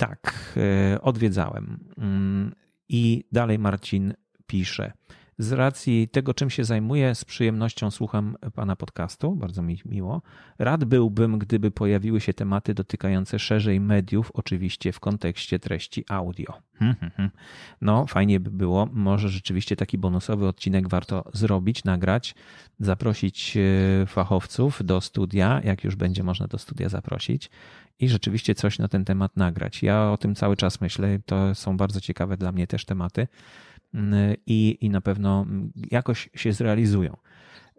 Tak, 0.00 0.54
e, 0.56 1.00
odwiedzałem. 1.00 1.92
Mm, 1.98 2.54
I 2.88 3.24
dalej 3.32 3.58
Marcin 3.58 4.14
pisze 4.46 4.92
z 5.40 5.52
racji 5.52 6.08
tego, 6.08 6.34
czym 6.34 6.50
się 6.50 6.64
zajmuję, 6.64 7.14
z 7.14 7.24
przyjemnością 7.24 7.90
słucham 7.90 8.36
Pana 8.54 8.76
podcastu, 8.76 9.36
bardzo 9.36 9.62
mi 9.62 9.80
miło. 9.84 10.22
Rad 10.58 10.84
byłbym, 10.84 11.38
gdyby 11.38 11.70
pojawiły 11.70 12.20
się 12.20 12.34
tematy 12.34 12.74
dotykające 12.74 13.38
szerzej 13.38 13.80
mediów, 13.80 14.30
oczywiście 14.34 14.92
w 14.92 15.00
kontekście 15.00 15.58
treści 15.58 16.04
audio. 16.08 16.52
Hmm, 16.78 16.96
hmm, 16.96 17.10
hmm. 17.16 17.30
No, 17.80 18.06
fajnie 18.06 18.40
by 18.40 18.50
było. 18.50 18.88
Może 18.92 19.28
rzeczywiście 19.28 19.76
taki 19.76 19.98
bonusowy 19.98 20.46
odcinek 20.46 20.88
warto 20.88 21.24
zrobić, 21.32 21.84
nagrać, 21.84 22.34
zaprosić 22.80 23.56
e, 23.56 24.06
fachowców 24.06 24.84
do 24.84 25.00
studia, 25.00 25.60
jak 25.64 25.84
już 25.84 25.96
będzie 25.96 26.22
można 26.22 26.46
do 26.46 26.58
studia 26.58 26.88
zaprosić 26.88 27.50
i 28.00 28.08
rzeczywiście 28.08 28.54
coś 28.54 28.78
na 28.78 28.88
ten 28.88 29.04
temat 29.04 29.36
nagrać. 29.36 29.82
Ja 29.82 30.10
o 30.10 30.16
tym 30.16 30.34
cały 30.34 30.56
czas 30.56 30.80
myślę. 30.80 31.18
To 31.26 31.54
są 31.54 31.76
bardzo 31.76 32.00
ciekawe 32.00 32.36
dla 32.36 32.52
mnie 32.52 32.66
też 32.66 32.84
tematy. 32.84 33.28
I, 34.46 34.78
i 34.80 34.90
na 34.90 35.00
pewno 35.00 35.46
jakoś 35.90 36.30
się 36.34 36.52
zrealizują. 36.52 37.16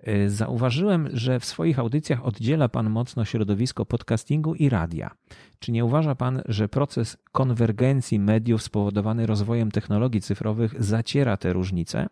Y, 0.07 0.30
zauważyłem, 0.30 1.09
że 1.14 1.39
w 1.39 1.45
swoich 1.45 1.80
audycjach 1.80 2.26
oddziela 2.26 2.70
Pan 2.70 2.89
mocno 2.89 3.26
środowisko 3.26 3.86
podcastingu 3.86 4.55
i 4.55 4.70
radia. 4.70 5.12
Czy 5.59 5.72
nie 5.72 5.86
uważa 5.86 6.16
Pan, 6.16 6.41
że 6.45 6.70
proces 6.70 7.18
konwergencji 7.32 8.20
mediów 8.20 8.64
spowodowany 8.64 9.26
rozwojem 9.26 9.72
technologii 9.72 10.22
cyfrowych 10.22 10.84
zaciera 10.84 11.38
te 11.38 11.53
różnice? 11.53 12.07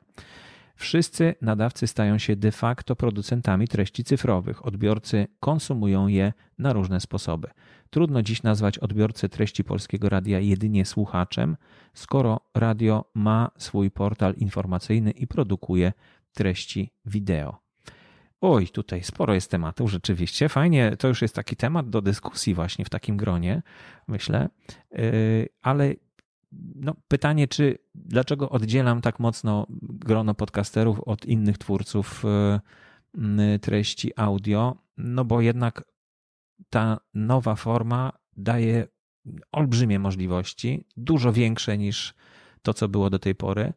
Wszyscy 0.79 1.35
nadawcy 1.41 1.87
stają 1.87 2.17
się 2.17 2.35
de 2.35 2.51
facto 2.51 2.95
producentami 2.95 3.67
treści 3.67 4.03
cyfrowych. 4.03 4.65
Odbiorcy 4.65 5.27
konsumują 5.39 6.07
je 6.07 6.33
na 6.57 6.73
różne 6.73 6.99
sposoby. 6.99 7.47
Trudno 7.89 8.21
dziś 8.21 8.43
nazwać 8.43 8.77
odbiorcę 8.77 9.29
treści 9.29 9.63
polskiego 9.63 10.09
radia 10.09 10.39
jedynie 10.39 10.85
słuchaczem, 10.85 11.57
skoro 11.93 12.39
radio 12.55 13.11
ma 13.13 13.51
swój 13.57 13.91
portal 13.91 14.33
informacyjny 14.33 15.11
i 15.11 15.27
produkuje 15.27 15.93
treści 16.33 16.91
wideo. 17.05 17.59
Oj, 18.41 18.67
tutaj 18.67 19.03
sporo 19.03 19.33
jest 19.33 19.51
tematów, 19.51 19.91
rzeczywiście. 19.91 20.49
Fajnie, 20.49 20.97
to 20.97 21.07
już 21.07 21.21
jest 21.21 21.35
taki 21.35 21.55
temat 21.55 21.89
do 21.89 22.01
dyskusji 22.01 22.53
właśnie 22.53 22.85
w 22.85 22.89
takim 22.89 23.17
gronie, 23.17 23.61
myślę. 24.07 24.49
Yy, 24.91 25.49
ale 25.61 25.93
no, 26.75 26.95
pytanie, 27.07 27.47
czy 27.47 27.77
dlaczego 27.95 28.49
oddzielam 28.49 29.01
tak 29.01 29.19
mocno 29.19 29.65
grono 29.81 30.33
podcasterów 30.33 30.99
od 30.99 31.25
innych 31.25 31.57
twórców 31.57 32.23
yy, 33.13 33.59
treści 33.59 34.11
audio? 34.15 34.75
No 34.97 35.25
bo 35.25 35.41
jednak 35.41 35.83
ta 36.69 36.99
nowa 37.13 37.55
forma 37.55 38.11
daje 38.37 38.87
olbrzymie 39.51 39.99
możliwości, 39.99 40.87
dużo 40.97 41.33
większe 41.33 41.77
niż 41.77 42.13
to, 42.61 42.73
co 42.73 42.89
było 42.89 43.09
do 43.09 43.19
tej 43.19 43.35
pory. 43.35 43.73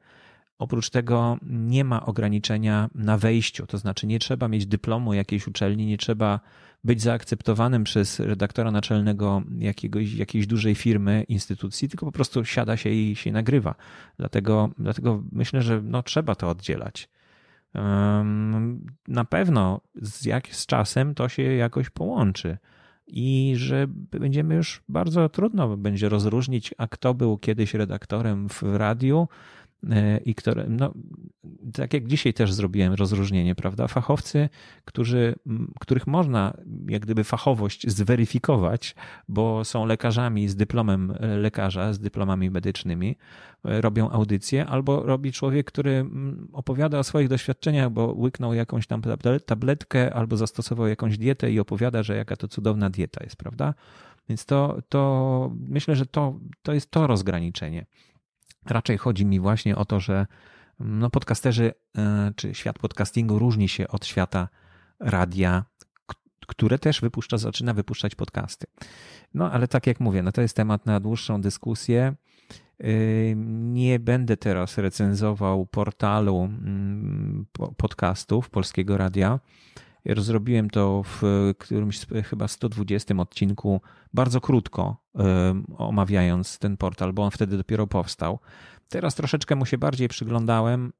Oprócz 0.58 0.90
tego 0.90 1.36
nie 1.42 1.84
ma 1.84 2.06
ograniczenia 2.06 2.90
na 2.94 3.18
wejściu, 3.18 3.66
to 3.66 3.78
znaczy 3.78 4.06
nie 4.06 4.18
trzeba 4.18 4.48
mieć 4.48 4.66
dyplomu 4.66 5.14
jakiejś 5.14 5.46
uczelni, 5.46 5.86
nie 5.86 5.98
trzeba 5.98 6.40
być 6.84 7.02
zaakceptowanym 7.02 7.84
przez 7.84 8.20
redaktora 8.20 8.70
naczelnego 8.70 9.42
jakiegoś, 9.58 10.14
jakiejś 10.14 10.46
dużej 10.46 10.74
firmy, 10.74 11.24
instytucji, 11.28 11.88
tylko 11.88 12.06
po 12.06 12.12
prostu 12.12 12.44
siada 12.44 12.76
się 12.76 12.90
i 12.90 13.16
się 13.16 13.32
nagrywa. 13.32 13.74
Dlatego, 14.16 14.70
dlatego 14.78 15.22
myślę, 15.32 15.62
że 15.62 15.82
no, 15.82 16.02
trzeba 16.02 16.34
to 16.34 16.50
oddzielać. 16.50 17.08
Na 19.08 19.24
pewno 19.24 19.80
z, 19.94 20.24
jak, 20.24 20.48
z 20.48 20.66
czasem 20.66 21.14
to 21.14 21.28
się 21.28 21.42
jakoś 21.42 21.90
połączy 21.90 22.58
i 23.06 23.54
że 23.56 23.86
będziemy 23.88 24.54
już 24.54 24.82
bardzo 24.88 25.28
trudno 25.28 25.76
będzie 25.76 26.08
rozróżnić, 26.08 26.74
a 26.78 26.88
kto 26.88 27.14
był 27.14 27.38
kiedyś 27.38 27.74
redaktorem 27.74 28.48
w 28.48 28.62
radiu, 28.62 29.28
i 30.24 30.34
które, 30.34 30.66
no, 30.68 30.94
tak 31.74 31.94
jak 31.94 32.06
dzisiaj 32.06 32.34
też 32.34 32.52
zrobiłem 32.52 32.94
rozróżnienie, 32.94 33.54
prawda? 33.54 33.88
Fachowcy, 33.88 34.48
którzy, 34.84 35.34
których 35.80 36.06
można 36.06 36.56
jak 36.88 37.02
gdyby 37.02 37.24
fachowość 37.24 37.88
zweryfikować, 37.88 38.94
bo 39.28 39.64
są 39.64 39.86
lekarzami 39.86 40.48
z 40.48 40.56
dyplomem 40.56 41.14
e, 41.20 41.36
lekarza, 41.36 41.92
z 41.92 41.98
dyplomami 41.98 42.50
medycznymi, 42.50 43.16
e, 43.64 43.80
robią 43.80 44.10
audycje, 44.10 44.66
albo 44.66 45.02
robi 45.02 45.32
człowiek, 45.32 45.66
który 45.66 46.06
opowiada 46.52 46.98
o 46.98 47.04
swoich 47.04 47.28
doświadczeniach, 47.28 47.90
bo 47.90 48.14
łyknął 48.16 48.54
jakąś 48.54 48.86
tam 48.86 49.02
tabletkę, 49.46 50.14
albo 50.14 50.36
zastosował 50.36 50.86
jakąś 50.86 51.18
dietę 51.18 51.52
i 51.52 51.60
opowiada, 51.60 52.02
że 52.02 52.16
jaka 52.16 52.36
to 52.36 52.48
cudowna 52.48 52.90
dieta 52.90 53.24
jest, 53.24 53.36
prawda? 53.36 53.74
Więc 54.28 54.46
to, 54.46 54.78
to 54.88 55.50
myślę, 55.68 55.96
że 55.96 56.06
to, 56.06 56.38
to 56.62 56.72
jest 56.72 56.90
to 56.90 57.06
rozgraniczenie. 57.06 57.86
Raczej 58.66 58.98
chodzi 58.98 59.26
mi 59.26 59.40
właśnie 59.40 59.76
o 59.76 59.84
to, 59.84 60.00
że 60.00 60.26
no 60.80 61.10
podcasterzy 61.10 61.72
e, 61.98 62.32
czy 62.36 62.54
świat 62.54 62.78
podcastingu 62.78 63.38
różni 63.38 63.68
się 63.68 63.88
od 63.88 64.06
świata 64.06 64.48
radia, 65.00 65.64
które 66.46 66.78
też 66.78 67.00
wypuszcza, 67.00 67.38
zaczyna 67.38 67.74
wypuszczać 67.74 68.14
podcasty. 68.14 68.66
No 69.34 69.52
ale 69.52 69.68
tak 69.68 69.86
jak 69.86 70.00
mówię, 70.00 70.22
no 70.22 70.32
to 70.32 70.42
jest 70.42 70.56
temat 70.56 70.86
na 70.86 71.00
dłuższą 71.00 71.40
dyskusję. 71.40 72.14
E, 72.80 72.86
nie 73.36 73.98
będę 73.98 74.36
teraz 74.36 74.78
recenzował 74.78 75.66
portalu 75.66 76.44
mm, 76.44 77.46
podcastów 77.76 78.50
Polskiego 78.50 78.96
Radia. 78.96 79.40
Rozrobiłem 80.04 80.70
to 80.70 81.02
w 81.02 81.22
którymś 81.58 82.06
chyba 82.24 82.48
120 82.48 83.14
odcinku, 83.16 83.80
bardzo 84.14 84.40
krótko 84.40 84.96
omawiając 85.78 86.58
ten 86.58 86.76
portal, 86.76 87.12
bo 87.12 87.22
on 87.22 87.30
wtedy 87.30 87.56
dopiero 87.56 87.86
powstał. 87.86 88.38
Teraz 88.88 89.14
troszeczkę 89.14 89.56
mu 89.56 89.66
się 89.66 89.78
bardziej 89.78 90.08
przyglądałem, 90.08 90.92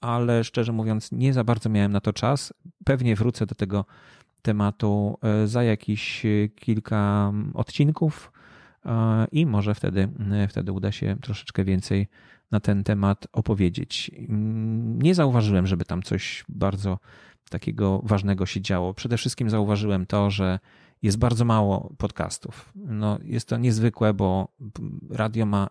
ale 0.00 0.44
szczerze 0.44 0.72
mówiąc, 0.72 1.12
nie 1.12 1.32
za 1.32 1.44
bardzo 1.44 1.68
miałem 1.68 1.92
na 1.92 2.00
to 2.00 2.12
czas. 2.12 2.54
Pewnie 2.84 3.16
wrócę 3.16 3.46
do 3.46 3.54
tego 3.54 3.84
tematu 4.42 5.18
e, 5.22 5.46
za 5.46 5.62
jakieś 5.62 6.22
kilka 6.56 7.32
odcinków 7.54 8.32
e, 8.84 9.26
i 9.32 9.46
może 9.46 9.74
wtedy, 9.74 10.08
e, 10.32 10.48
wtedy 10.48 10.72
uda 10.72 10.92
się 10.92 11.16
troszeczkę 11.22 11.64
więcej 11.64 12.08
na 12.50 12.60
ten 12.60 12.84
temat 12.84 13.26
opowiedzieć. 13.32 14.10
Nie 14.98 15.14
zauważyłem, 15.14 15.66
żeby 15.66 15.84
tam 15.84 16.02
coś 16.02 16.44
bardzo 16.48 16.98
takiego 17.48 18.00
ważnego 18.04 18.46
się 18.46 18.60
działo. 18.60 18.94
Przede 18.94 19.16
wszystkim 19.16 19.50
zauważyłem 19.50 20.06
to, 20.06 20.30
że 20.30 20.58
jest 21.02 21.18
bardzo 21.18 21.44
mało 21.44 21.94
podcastów. 21.98 22.72
No, 22.74 23.18
jest 23.22 23.48
to 23.48 23.56
niezwykłe, 23.56 24.14
bo 24.14 24.48
radio 25.10 25.46
ma 25.46 25.68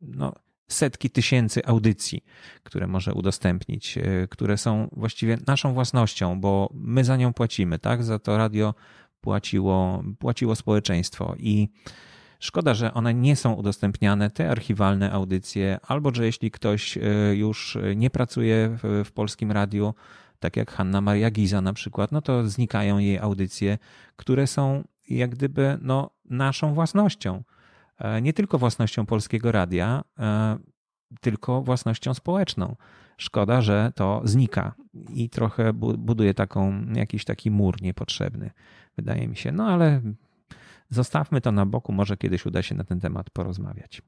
no, 0.00 0.32
setki 0.68 1.10
tysięcy 1.10 1.66
audycji, 1.66 2.24
które 2.62 2.86
może 2.86 3.14
udostępnić, 3.14 3.98
e, 3.98 4.28
które 4.28 4.58
są 4.58 4.88
właściwie 4.92 5.38
naszą 5.46 5.74
własnością, 5.74 6.40
bo 6.40 6.70
my 6.74 7.04
za 7.04 7.16
nią 7.16 7.32
płacimy, 7.32 7.78
tak? 7.78 8.04
Za 8.04 8.18
to 8.18 8.38
radio 8.38 8.74
płaciło, 9.20 10.04
płaciło 10.18 10.56
społeczeństwo 10.56 11.34
i 11.38 11.68
Szkoda, 12.44 12.74
że 12.74 12.94
one 12.94 13.14
nie 13.14 13.36
są 13.36 13.52
udostępniane, 13.52 14.30
te 14.30 14.50
archiwalne 14.50 15.12
audycje, 15.12 15.78
albo 15.82 16.14
że 16.14 16.26
jeśli 16.26 16.50
ktoś 16.50 16.96
e, 16.96 17.00
już 17.34 17.78
nie 17.96 18.10
pracuje 18.10 18.78
w, 18.82 19.02
w 19.04 19.12
polskim 19.12 19.52
radiu, 19.52 19.94
tak 20.44 20.56
jak 20.56 20.70
Hanna 20.70 21.00
Maria 21.00 21.30
Giza 21.30 21.60
na 21.60 21.72
przykład, 21.72 22.12
no 22.12 22.22
to 22.22 22.48
znikają 22.48 22.98
jej 22.98 23.18
audycje, 23.18 23.78
które 24.16 24.46
są 24.46 24.84
jak 25.08 25.30
gdyby 25.30 25.78
no, 25.82 26.10
naszą 26.24 26.74
własnością. 26.74 27.42
E, 27.98 28.22
nie 28.22 28.32
tylko 28.32 28.58
własnością 28.58 29.06
polskiego 29.06 29.52
radia, 29.52 30.04
e, 30.18 30.58
tylko 31.20 31.62
własnością 31.62 32.14
społeczną. 32.14 32.76
Szkoda, 33.16 33.60
że 33.60 33.92
to 33.94 34.20
znika 34.24 34.74
i 35.08 35.30
trochę 35.30 35.72
buduje 35.98 36.34
taką, 36.34 36.86
jakiś 36.94 37.24
taki 37.24 37.50
mur 37.50 37.82
niepotrzebny, 37.82 38.50
wydaje 38.96 39.28
mi 39.28 39.36
się. 39.36 39.52
No 39.52 39.66
ale 39.68 40.00
zostawmy 40.90 41.40
to 41.40 41.52
na 41.52 41.66
boku, 41.66 41.92
może 41.92 42.16
kiedyś 42.16 42.46
uda 42.46 42.62
się 42.62 42.74
na 42.74 42.84
ten 42.84 43.00
temat 43.00 43.30
porozmawiać. 43.30 44.02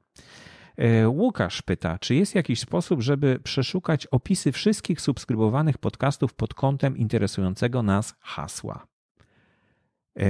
E, 0.77 1.09
Łukasz 1.09 1.61
pyta, 1.61 1.99
czy 1.99 2.15
jest 2.15 2.35
jakiś 2.35 2.59
sposób, 2.59 3.01
żeby 3.01 3.39
przeszukać 3.43 4.07
opisy 4.07 4.51
wszystkich 4.51 5.01
subskrybowanych 5.01 5.77
podcastów 5.77 6.33
pod 6.33 6.53
kątem 6.53 6.97
interesującego 6.97 7.83
nas 7.83 8.15
hasła? 8.19 8.87
E, 10.19 10.29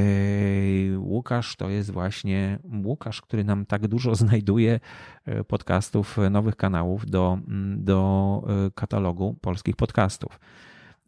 Łukasz 0.97 1.55
to 1.55 1.69
jest 1.69 1.91
właśnie 1.91 2.59
Łukasz, 2.85 3.21
który 3.21 3.43
nam 3.43 3.65
tak 3.65 3.87
dużo 3.87 4.15
znajduje 4.25 4.79
e, 5.25 5.43
podcastów, 5.43 6.17
nowych 6.31 6.55
kanałów 6.55 7.05
do, 7.05 7.37
do 7.77 8.41
katalogu 8.75 9.35
polskich 9.41 9.75
podcastów. 9.75 10.39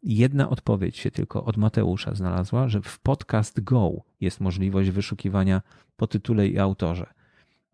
Jedna 0.04 0.50
odpowiedź 0.50 0.98
się 0.98 1.12
tylko 1.12 1.44
od 1.46 1.58
Mateusza 1.58 2.16
znalazła, 2.16 2.68
że 2.68 2.82
w 2.82 3.00
Podcast 3.00 3.64
Go 3.64 3.92
jest 4.22 4.40
możliwość 4.40 4.90
wyszukiwania 4.90 5.62
po 5.98 6.08
tytule 6.08 6.48
i 6.48 6.60
autorze. 6.60 7.19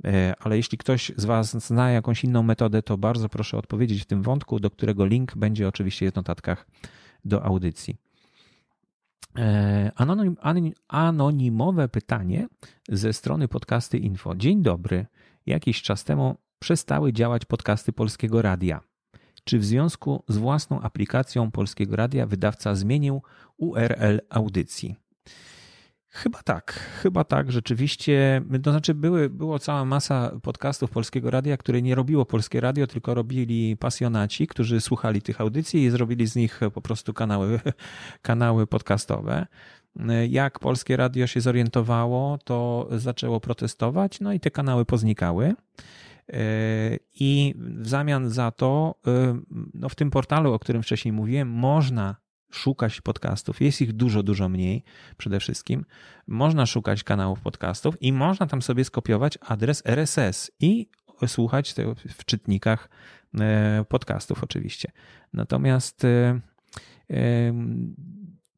E, 0.03 0.33
ale 0.39 0.57
jeśli 0.57 0.77
ktoś 0.77 1.11
z 1.17 1.25
Was 1.25 1.65
zna 1.67 1.91
jakąś 1.91 2.23
inną 2.23 2.43
metodę, 2.43 2.83
to 2.83 2.97
bardzo 2.97 3.29
proszę 3.29 3.57
odpowiedzieć 3.57 4.01
w 4.01 4.05
tym 4.05 4.21
wątku, 4.21 4.59
do 4.59 4.69
którego 4.69 5.05
link 5.05 5.37
będzie 5.37 5.67
oczywiście 5.67 6.11
w 6.11 6.15
notatkach 6.15 6.67
do 7.25 7.43
audycji. 7.43 7.97
E, 9.37 9.91
anonim, 9.95 10.35
anonimowe 10.87 11.87
pytanie 11.87 12.47
ze 12.89 13.13
strony 13.13 13.47
podcasty 13.47 13.97
info. 13.97 14.35
Dzień 14.35 14.61
dobry. 14.61 15.05
Jakiś 15.45 15.81
czas 15.81 16.03
temu 16.03 16.35
przestały 16.59 17.13
działać 17.13 17.45
podcasty 17.45 17.93
Polskiego 17.93 18.41
Radia. 18.41 18.81
Czy 19.43 19.59
w 19.59 19.65
związku 19.65 20.23
z 20.27 20.37
własną 20.37 20.81
aplikacją 20.81 21.51
Polskiego 21.51 21.95
Radia 21.95 22.25
wydawca 22.25 22.75
zmienił 22.75 23.21
URL 23.57 24.21
audycji? 24.29 24.95
Chyba 26.15 26.43
tak, 26.43 26.71
chyba 27.01 27.23
tak, 27.23 27.51
rzeczywiście. 27.51 28.41
To 28.63 28.71
znaczy, 28.71 28.93
były, 28.93 29.29
było 29.29 29.59
cała 29.59 29.85
masa 29.85 30.31
podcastów 30.43 30.89
Polskiego 30.89 31.31
Radia, 31.31 31.57
które 31.57 31.81
nie 31.81 31.95
robiło 31.95 32.25
Polskie 32.25 32.61
Radio, 32.61 32.87
tylko 32.87 33.13
robili 33.13 33.77
pasjonaci, 33.77 34.47
którzy 34.47 34.81
słuchali 34.81 35.21
tych 35.21 35.41
audycji 35.41 35.83
i 35.83 35.89
zrobili 35.89 36.27
z 36.27 36.35
nich 36.35 36.59
po 36.73 36.81
prostu 36.81 37.13
kanały, 37.13 37.59
kanały 38.21 38.67
podcastowe. 38.67 39.47
Jak 40.29 40.59
Polskie 40.59 40.97
Radio 40.97 41.27
się 41.27 41.41
zorientowało, 41.41 42.37
to 42.37 42.87
zaczęło 42.91 43.39
protestować, 43.39 44.19
no 44.19 44.33
i 44.33 44.39
te 44.39 44.51
kanały 44.51 44.85
poznikały. 44.85 45.53
I 47.19 47.55
w 47.57 47.87
zamian 47.87 48.29
za 48.29 48.51
to, 48.51 48.95
no 49.73 49.89
w 49.89 49.95
tym 49.95 50.11
portalu, 50.11 50.53
o 50.53 50.59
którym 50.59 50.83
wcześniej 50.83 51.11
mówiłem, 51.11 51.49
można 51.49 52.24
szukać 52.55 53.01
podcastów. 53.01 53.61
Jest 53.61 53.81
ich 53.81 53.93
dużo, 53.93 54.23
dużo 54.23 54.49
mniej 54.49 54.83
przede 55.17 55.39
wszystkim. 55.39 55.85
Można 56.27 56.65
szukać 56.65 57.03
kanałów 57.03 57.39
podcastów 57.39 58.01
i 58.01 58.13
można 58.13 58.47
tam 58.47 58.61
sobie 58.61 58.85
skopiować 58.85 59.37
adres 59.41 59.81
RSS 59.85 60.51
i 60.59 60.89
słuchać 61.27 61.73
tego 61.73 61.95
w 61.95 62.25
czytnikach 62.25 62.89
e, 63.39 63.85
podcastów 63.89 64.43
oczywiście. 64.43 64.91
Natomiast 65.33 66.05
e, 66.05 66.39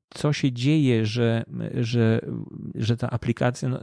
co 0.09 0.33
się 0.33 0.51
dzieje, 0.51 1.05
że, 1.05 1.43
że, 1.73 2.21
że 2.75 2.97
ta 2.97 3.09
aplikacja. 3.09 3.69
No, 3.69 3.79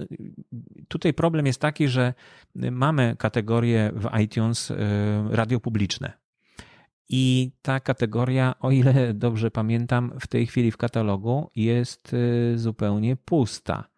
tutaj 0.88 1.14
problem 1.14 1.46
jest 1.46 1.60
taki, 1.60 1.88
że 1.88 2.14
mamy 2.54 3.16
kategorię 3.18 3.92
w 3.94 4.18
iTunes 4.20 4.70
e, 4.70 4.76
radio 5.30 5.60
publiczne. 5.60 6.23
I 7.08 7.52
ta 7.62 7.80
kategoria, 7.80 8.54
o 8.60 8.70
ile 8.70 9.14
dobrze 9.14 9.50
pamiętam, 9.50 10.12
w 10.20 10.26
tej 10.26 10.46
chwili 10.46 10.70
w 10.70 10.76
katalogu 10.76 11.50
jest 11.56 12.16
zupełnie 12.54 13.16
pusta. 13.16 13.94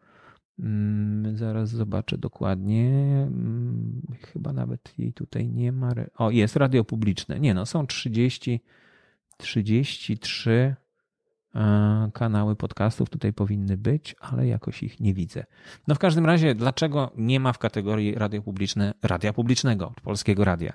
Mm, 0.58 1.36
zaraz 1.36 1.70
zobaczę 1.70 2.18
dokładnie. 2.18 2.88
Mm, 3.26 4.02
chyba 4.32 4.52
nawet 4.52 4.98
jej 4.98 5.12
tutaj 5.12 5.48
nie 5.48 5.72
ma. 5.72 5.92
O, 6.16 6.30
jest 6.30 6.56
radio 6.56 6.84
publiczne. 6.84 7.40
Nie 7.40 7.54
no, 7.54 7.66
są 7.66 7.86
30, 7.86 8.60
33 9.36 10.76
e, 11.54 12.10
kanały 12.14 12.56
podcastów 12.56 13.10
tutaj 13.10 13.32
powinny 13.32 13.76
być, 13.76 14.16
ale 14.20 14.46
jakoś 14.46 14.82
ich 14.82 15.00
nie 15.00 15.14
widzę. 15.14 15.44
No 15.88 15.94
w 15.94 15.98
każdym 15.98 16.26
razie, 16.26 16.54
dlaczego 16.54 17.10
nie 17.16 17.40
ma 17.40 17.52
w 17.52 17.58
kategorii 17.58 18.14
radio 18.14 18.42
publiczne 18.42 18.94
radia 19.02 19.32
publicznego, 19.32 19.92
polskiego 20.02 20.44
radia? 20.44 20.72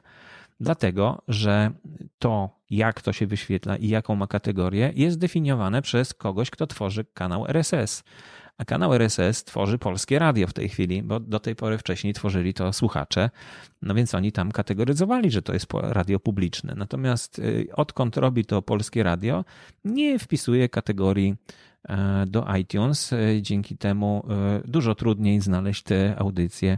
Dlatego, 0.62 1.22
że 1.28 1.72
to, 2.20 2.50
jak 2.70 3.02
to 3.02 3.14
się 3.14 3.28
wyświetla 3.28 3.76
i 3.76 3.88
jaką 3.88 4.16
ma 4.16 4.28
kategorię, 4.28 4.92
jest 4.96 5.20
definiowane 5.20 5.82
przez 5.82 6.14
kogoś, 6.14 6.50
kto 6.50 6.68
tworzy 6.68 7.06
kanał 7.14 7.48
RSS. 7.48 8.04
A 8.58 8.66
kanał 8.66 8.94
RSS 8.94 9.44
tworzy 9.44 9.78
polskie 9.78 10.20
radio 10.20 10.48
w 10.48 10.54
tej 10.54 10.70
chwili, 10.70 11.04
bo 11.04 11.20
do 11.20 11.40
tej 11.40 11.56
pory 11.56 11.78
wcześniej 11.78 12.14
tworzyli 12.14 12.54
to 12.54 12.74
słuchacze, 12.74 13.30
no 13.82 13.96
więc 13.96 14.16
oni 14.16 14.32
tam 14.32 14.52
kategoryzowali, 14.52 15.32
że 15.32 15.42
to 15.42 15.54
jest 15.54 15.68
radio 15.74 16.20
publiczne. 16.20 16.74
Natomiast 16.78 17.40
y, 17.40 17.68
odkąd 17.74 18.18
robi 18.18 18.46
to 18.46 18.62
polskie 18.62 19.04
radio, 19.04 19.46
nie 19.86 20.20
wpisuje 20.20 20.70
kategorii 20.70 21.36
e, 21.90 22.26
do 22.28 22.46
iTunes. 22.60 23.14
E, 23.14 23.42
dzięki 23.42 23.78
temu 23.78 24.26
e, 24.30 24.62
dużo 24.66 24.96
trudniej 24.96 25.42
znaleźć 25.42 25.84
te 25.84 26.16
audycje 26.20 26.78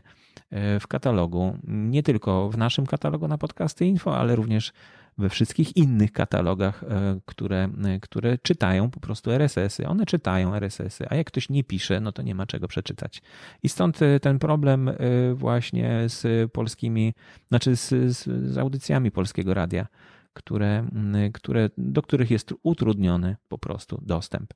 w 0.80 0.88
katalogu. 0.88 1.58
Nie 1.68 2.04
tylko 2.04 2.50
w 2.50 2.58
naszym 2.58 2.86
katalogu 2.86 3.28
na 3.28 3.38
podcasty 3.38 3.86
info, 3.86 4.18
ale 4.18 4.36
również 4.36 4.74
we 5.18 5.30
wszystkich 5.30 5.78
innych 5.78 6.12
katalogach, 6.12 6.84
e, 6.84 7.20
które, 7.26 7.70
e, 7.86 8.00
które 8.00 8.38
czytają 8.38 8.90
po 8.90 9.00
prostu 9.00 9.32
RSS-y. 9.32 9.88
One 9.88 10.06
czytają 10.06 10.56
RSS-y, 10.56 11.10
a 11.10 11.16
jak 11.16 11.28
ktoś 11.28 11.50
nie 11.50 11.64
pisze, 11.64 12.00
no 12.00 12.12
to 12.12 12.22
nie 12.22 12.36
ma 12.36 12.46
czego 12.46 12.68
przeczytać. 12.68 13.22
I 13.64 13.70
stąd 13.70 14.02
e, 14.02 14.20
ten 14.20 14.40
problem 14.40 14.92
właśnie 15.34 16.04
z 16.08 16.52
polskimi, 16.52 17.14
znaczy 17.50 17.76
z, 17.76 17.90
z, 17.90 18.52
z 18.52 18.58
audycjami 18.58 19.12
polskiego 19.12 19.54
radia 19.54 19.88
które, 20.34 20.88
które, 21.34 21.70
do 21.78 22.02
których 22.02 22.32
jest 22.32 22.54
utrudniony 22.64 23.36
po 23.48 23.58
prostu 23.58 24.02
dostęp. 24.06 24.54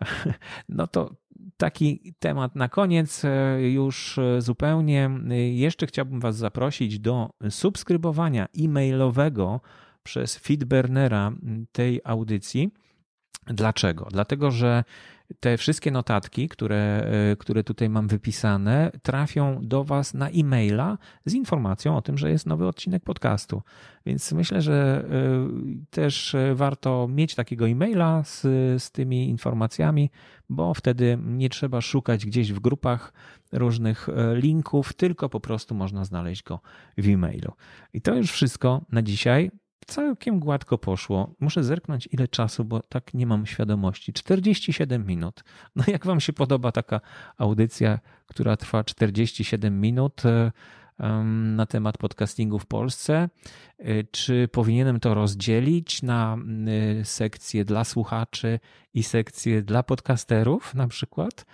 No 0.68 0.86
to 0.86 1.10
taki 1.56 2.14
temat 2.18 2.56
na 2.56 2.68
koniec, 2.68 3.22
już 3.58 4.20
zupełnie. 4.38 5.10
Jeszcze 5.52 5.86
chciałbym 5.86 6.20
Was 6.20 6.36
zaprosić 6.36 6.98
do 6.98 7.30
subskrybowania 7.50 8.48
e-mailowego 8.58 9.60
przez 10.02 10.36
Feedburnera 10.38 11.32
tej 11.72 12.00
audycji. 12.04 12.70
Dlaczego? 13.46 14.08
Dlatego, 14.10 14.50
że 14.50 14.84
te 15.40 15.56
wszystkie 15.56 15.90
notatki, 15.90 16.48
które, 16.48 17.10
e, 17.32 17.36
które 17.36 17.64
tutaj 17.64 17.88
mam 17.88 18.08
wypisane, 18.08 18.90
trafią 19.02 19.60
do 19.62 19.84
Was 19.84 20.14
na 20.14 20.28
e-maila 20.30 20.98
z 21.24 21.34
informacją 21.34 21.96
o 21.96 22.02
tym, 22.02 22.18
że 22.18 22.30
jest 22.30 22.46
nowy 22.46 22.66
odcinek 22.66 23.02
podcastu. 23.04 23.62
Więc 24.06 24.32
myślę, 24.32 24.62
że 24.62 25.04
e, 25.10 25.84
też 25.90 26.36
warto 26.54 27.08
mieć 27.08 27.34
takiego 27.34 27.68
e-maila 27.68 28.22
z, 28.24 28.40
z 28.82 28.90
tymi 28.90 29.28
informacjami, 29.28 30.10
bo 30.48 30.74
wtedy 30.74 31.18
nie 31.22 31.48
trzeba 31.48 31.80
szukać 31.80 32.26
gdzieś 32.26 32.52
w 32.52 32.60
grupach 32.60 33.12
różnych 33.52 34.08
e, 34.08 34.36
linków, 34.36 34.92
tylko 34.92 35.28
po 35.28 35.40
prostu 35.40 35.74
można 35.74 36.04
znaleźć 36.04 36.42
go 36.42 36.60
w 36.98 37.08
e-mailu. 37.08 37.52
I 37.92 38.00
to 38.00 38.14
już 38.14 38.32
wszystko 38.32 38.84
na 38.92 39.02
dzisiaj 39.02 39.50
całkiem 39.86 40.40
gładko 40.40 40.78
poszło. 40.78 41.34
Muszę 41.40 41.64
zerknąć 41.64 42.08
ile 42.12 42.28
czasu, 42.28 42.64
bo 42.64 42.80
tak 42.80 43.14
nie 43.14 43.26
mam 43.26 43.46
świadomości. 43.46 44.12
47 44.12 45.06
minut. 45.06 45.44
No 45.76 45.84
jak 45.86 46.06
wam 46.06 46.20
się 46.20 46.32
podoba 46.32 46.72
taka 46.72 47.00
audycja, 47.38 47.98
która 48.26 48.56
trwa 48.56 48.84
47 48.84 49.80
minut 49.80 50.26
e, 50.26 50.52
na 51.56 51.66
temat 51.66 51.98
podcastingu 51.98 52.58
w 52.58 52.66
Polsce? 52.66 53.28
E, 53.78 54.04
czy 54.04 54.48
powinienem 54.48 55.00
to 55.00 55.14
rozdzielić 55.14 56.02
na 56.02 56.36
e, 57.00 57.04
sekcje 57.04 57.64
dla 57.64 57.84
słuchaczy 57.84 58.60
i 58.94 59.02
sekcje 59.02 59.62
dla 59.62 59.82
podcasterów 59.82 60.74
na 60.74 60.88
przykład? 60.88 61.46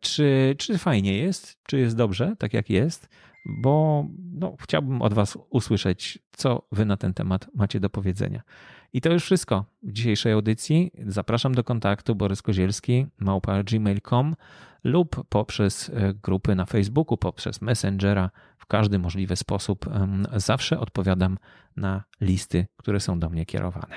Czy, 0.00 0.54
czy 0.58 0.78
fajnie 0.78 1.18
jest? 1.18 1.58
Czy 1.62 1.78
jest 1.78 1.96
dobrze, 1.96 2.36
tak 2.38 2.54
jak 2.54 2.70
jest? 2.70 3.08
Bo 3.44 4.06
no, 4.32 4.56
chciałbym 4.60 5.02
od 5.02 5.14
Was 5.14 5.38
usłyszeć, 5.50 6.18
co 6.32 6.62
Wy 6.72 6.84
na 6.84 6.96
ten 6.96 7.14
temat 7.14 7.48
macie 7.54 7.80
do 7.80 7.90
powiedzenia. 7.90 8.42
I 8.92 9.00
to 9.00 9.12
już 9.12 9.24
wszystko 9.24 9.64
w 9.82 9.92
dzisiejszej 9.92 10.32
audycji. 10.32 10.90
Zapraszam 11.06 11.54
do 11.54 11.64
kontaktu 11.64 12.14
Borys 12.14 12.42
Kozielski, 12.42 13.06
małpa.gmail.com 13.18 14.34
lub 14.84 15.24
poprzez 15.28 15.90
e, 15.94 16.14
grupy 16.14 16.54
na 16.54 16.66
Facebooku, 16.66 17.16
poprzez 17.16 17.62
Messengera. 17.62 18.30
W 18.58 18.66
każdy 18.66 18.98
możliwy 18.98 19.36
sposób 19.36 19.86
zawsze 20.36 20.80
odpowiadam 20.80 21.38
na 21.76 22.04
listy, 22.20 22.66
które 22.76 23.00
są 23.00 23.18
do 23.18 23.30
mnie 23.30 23.46
kierowane. 23.46 23.96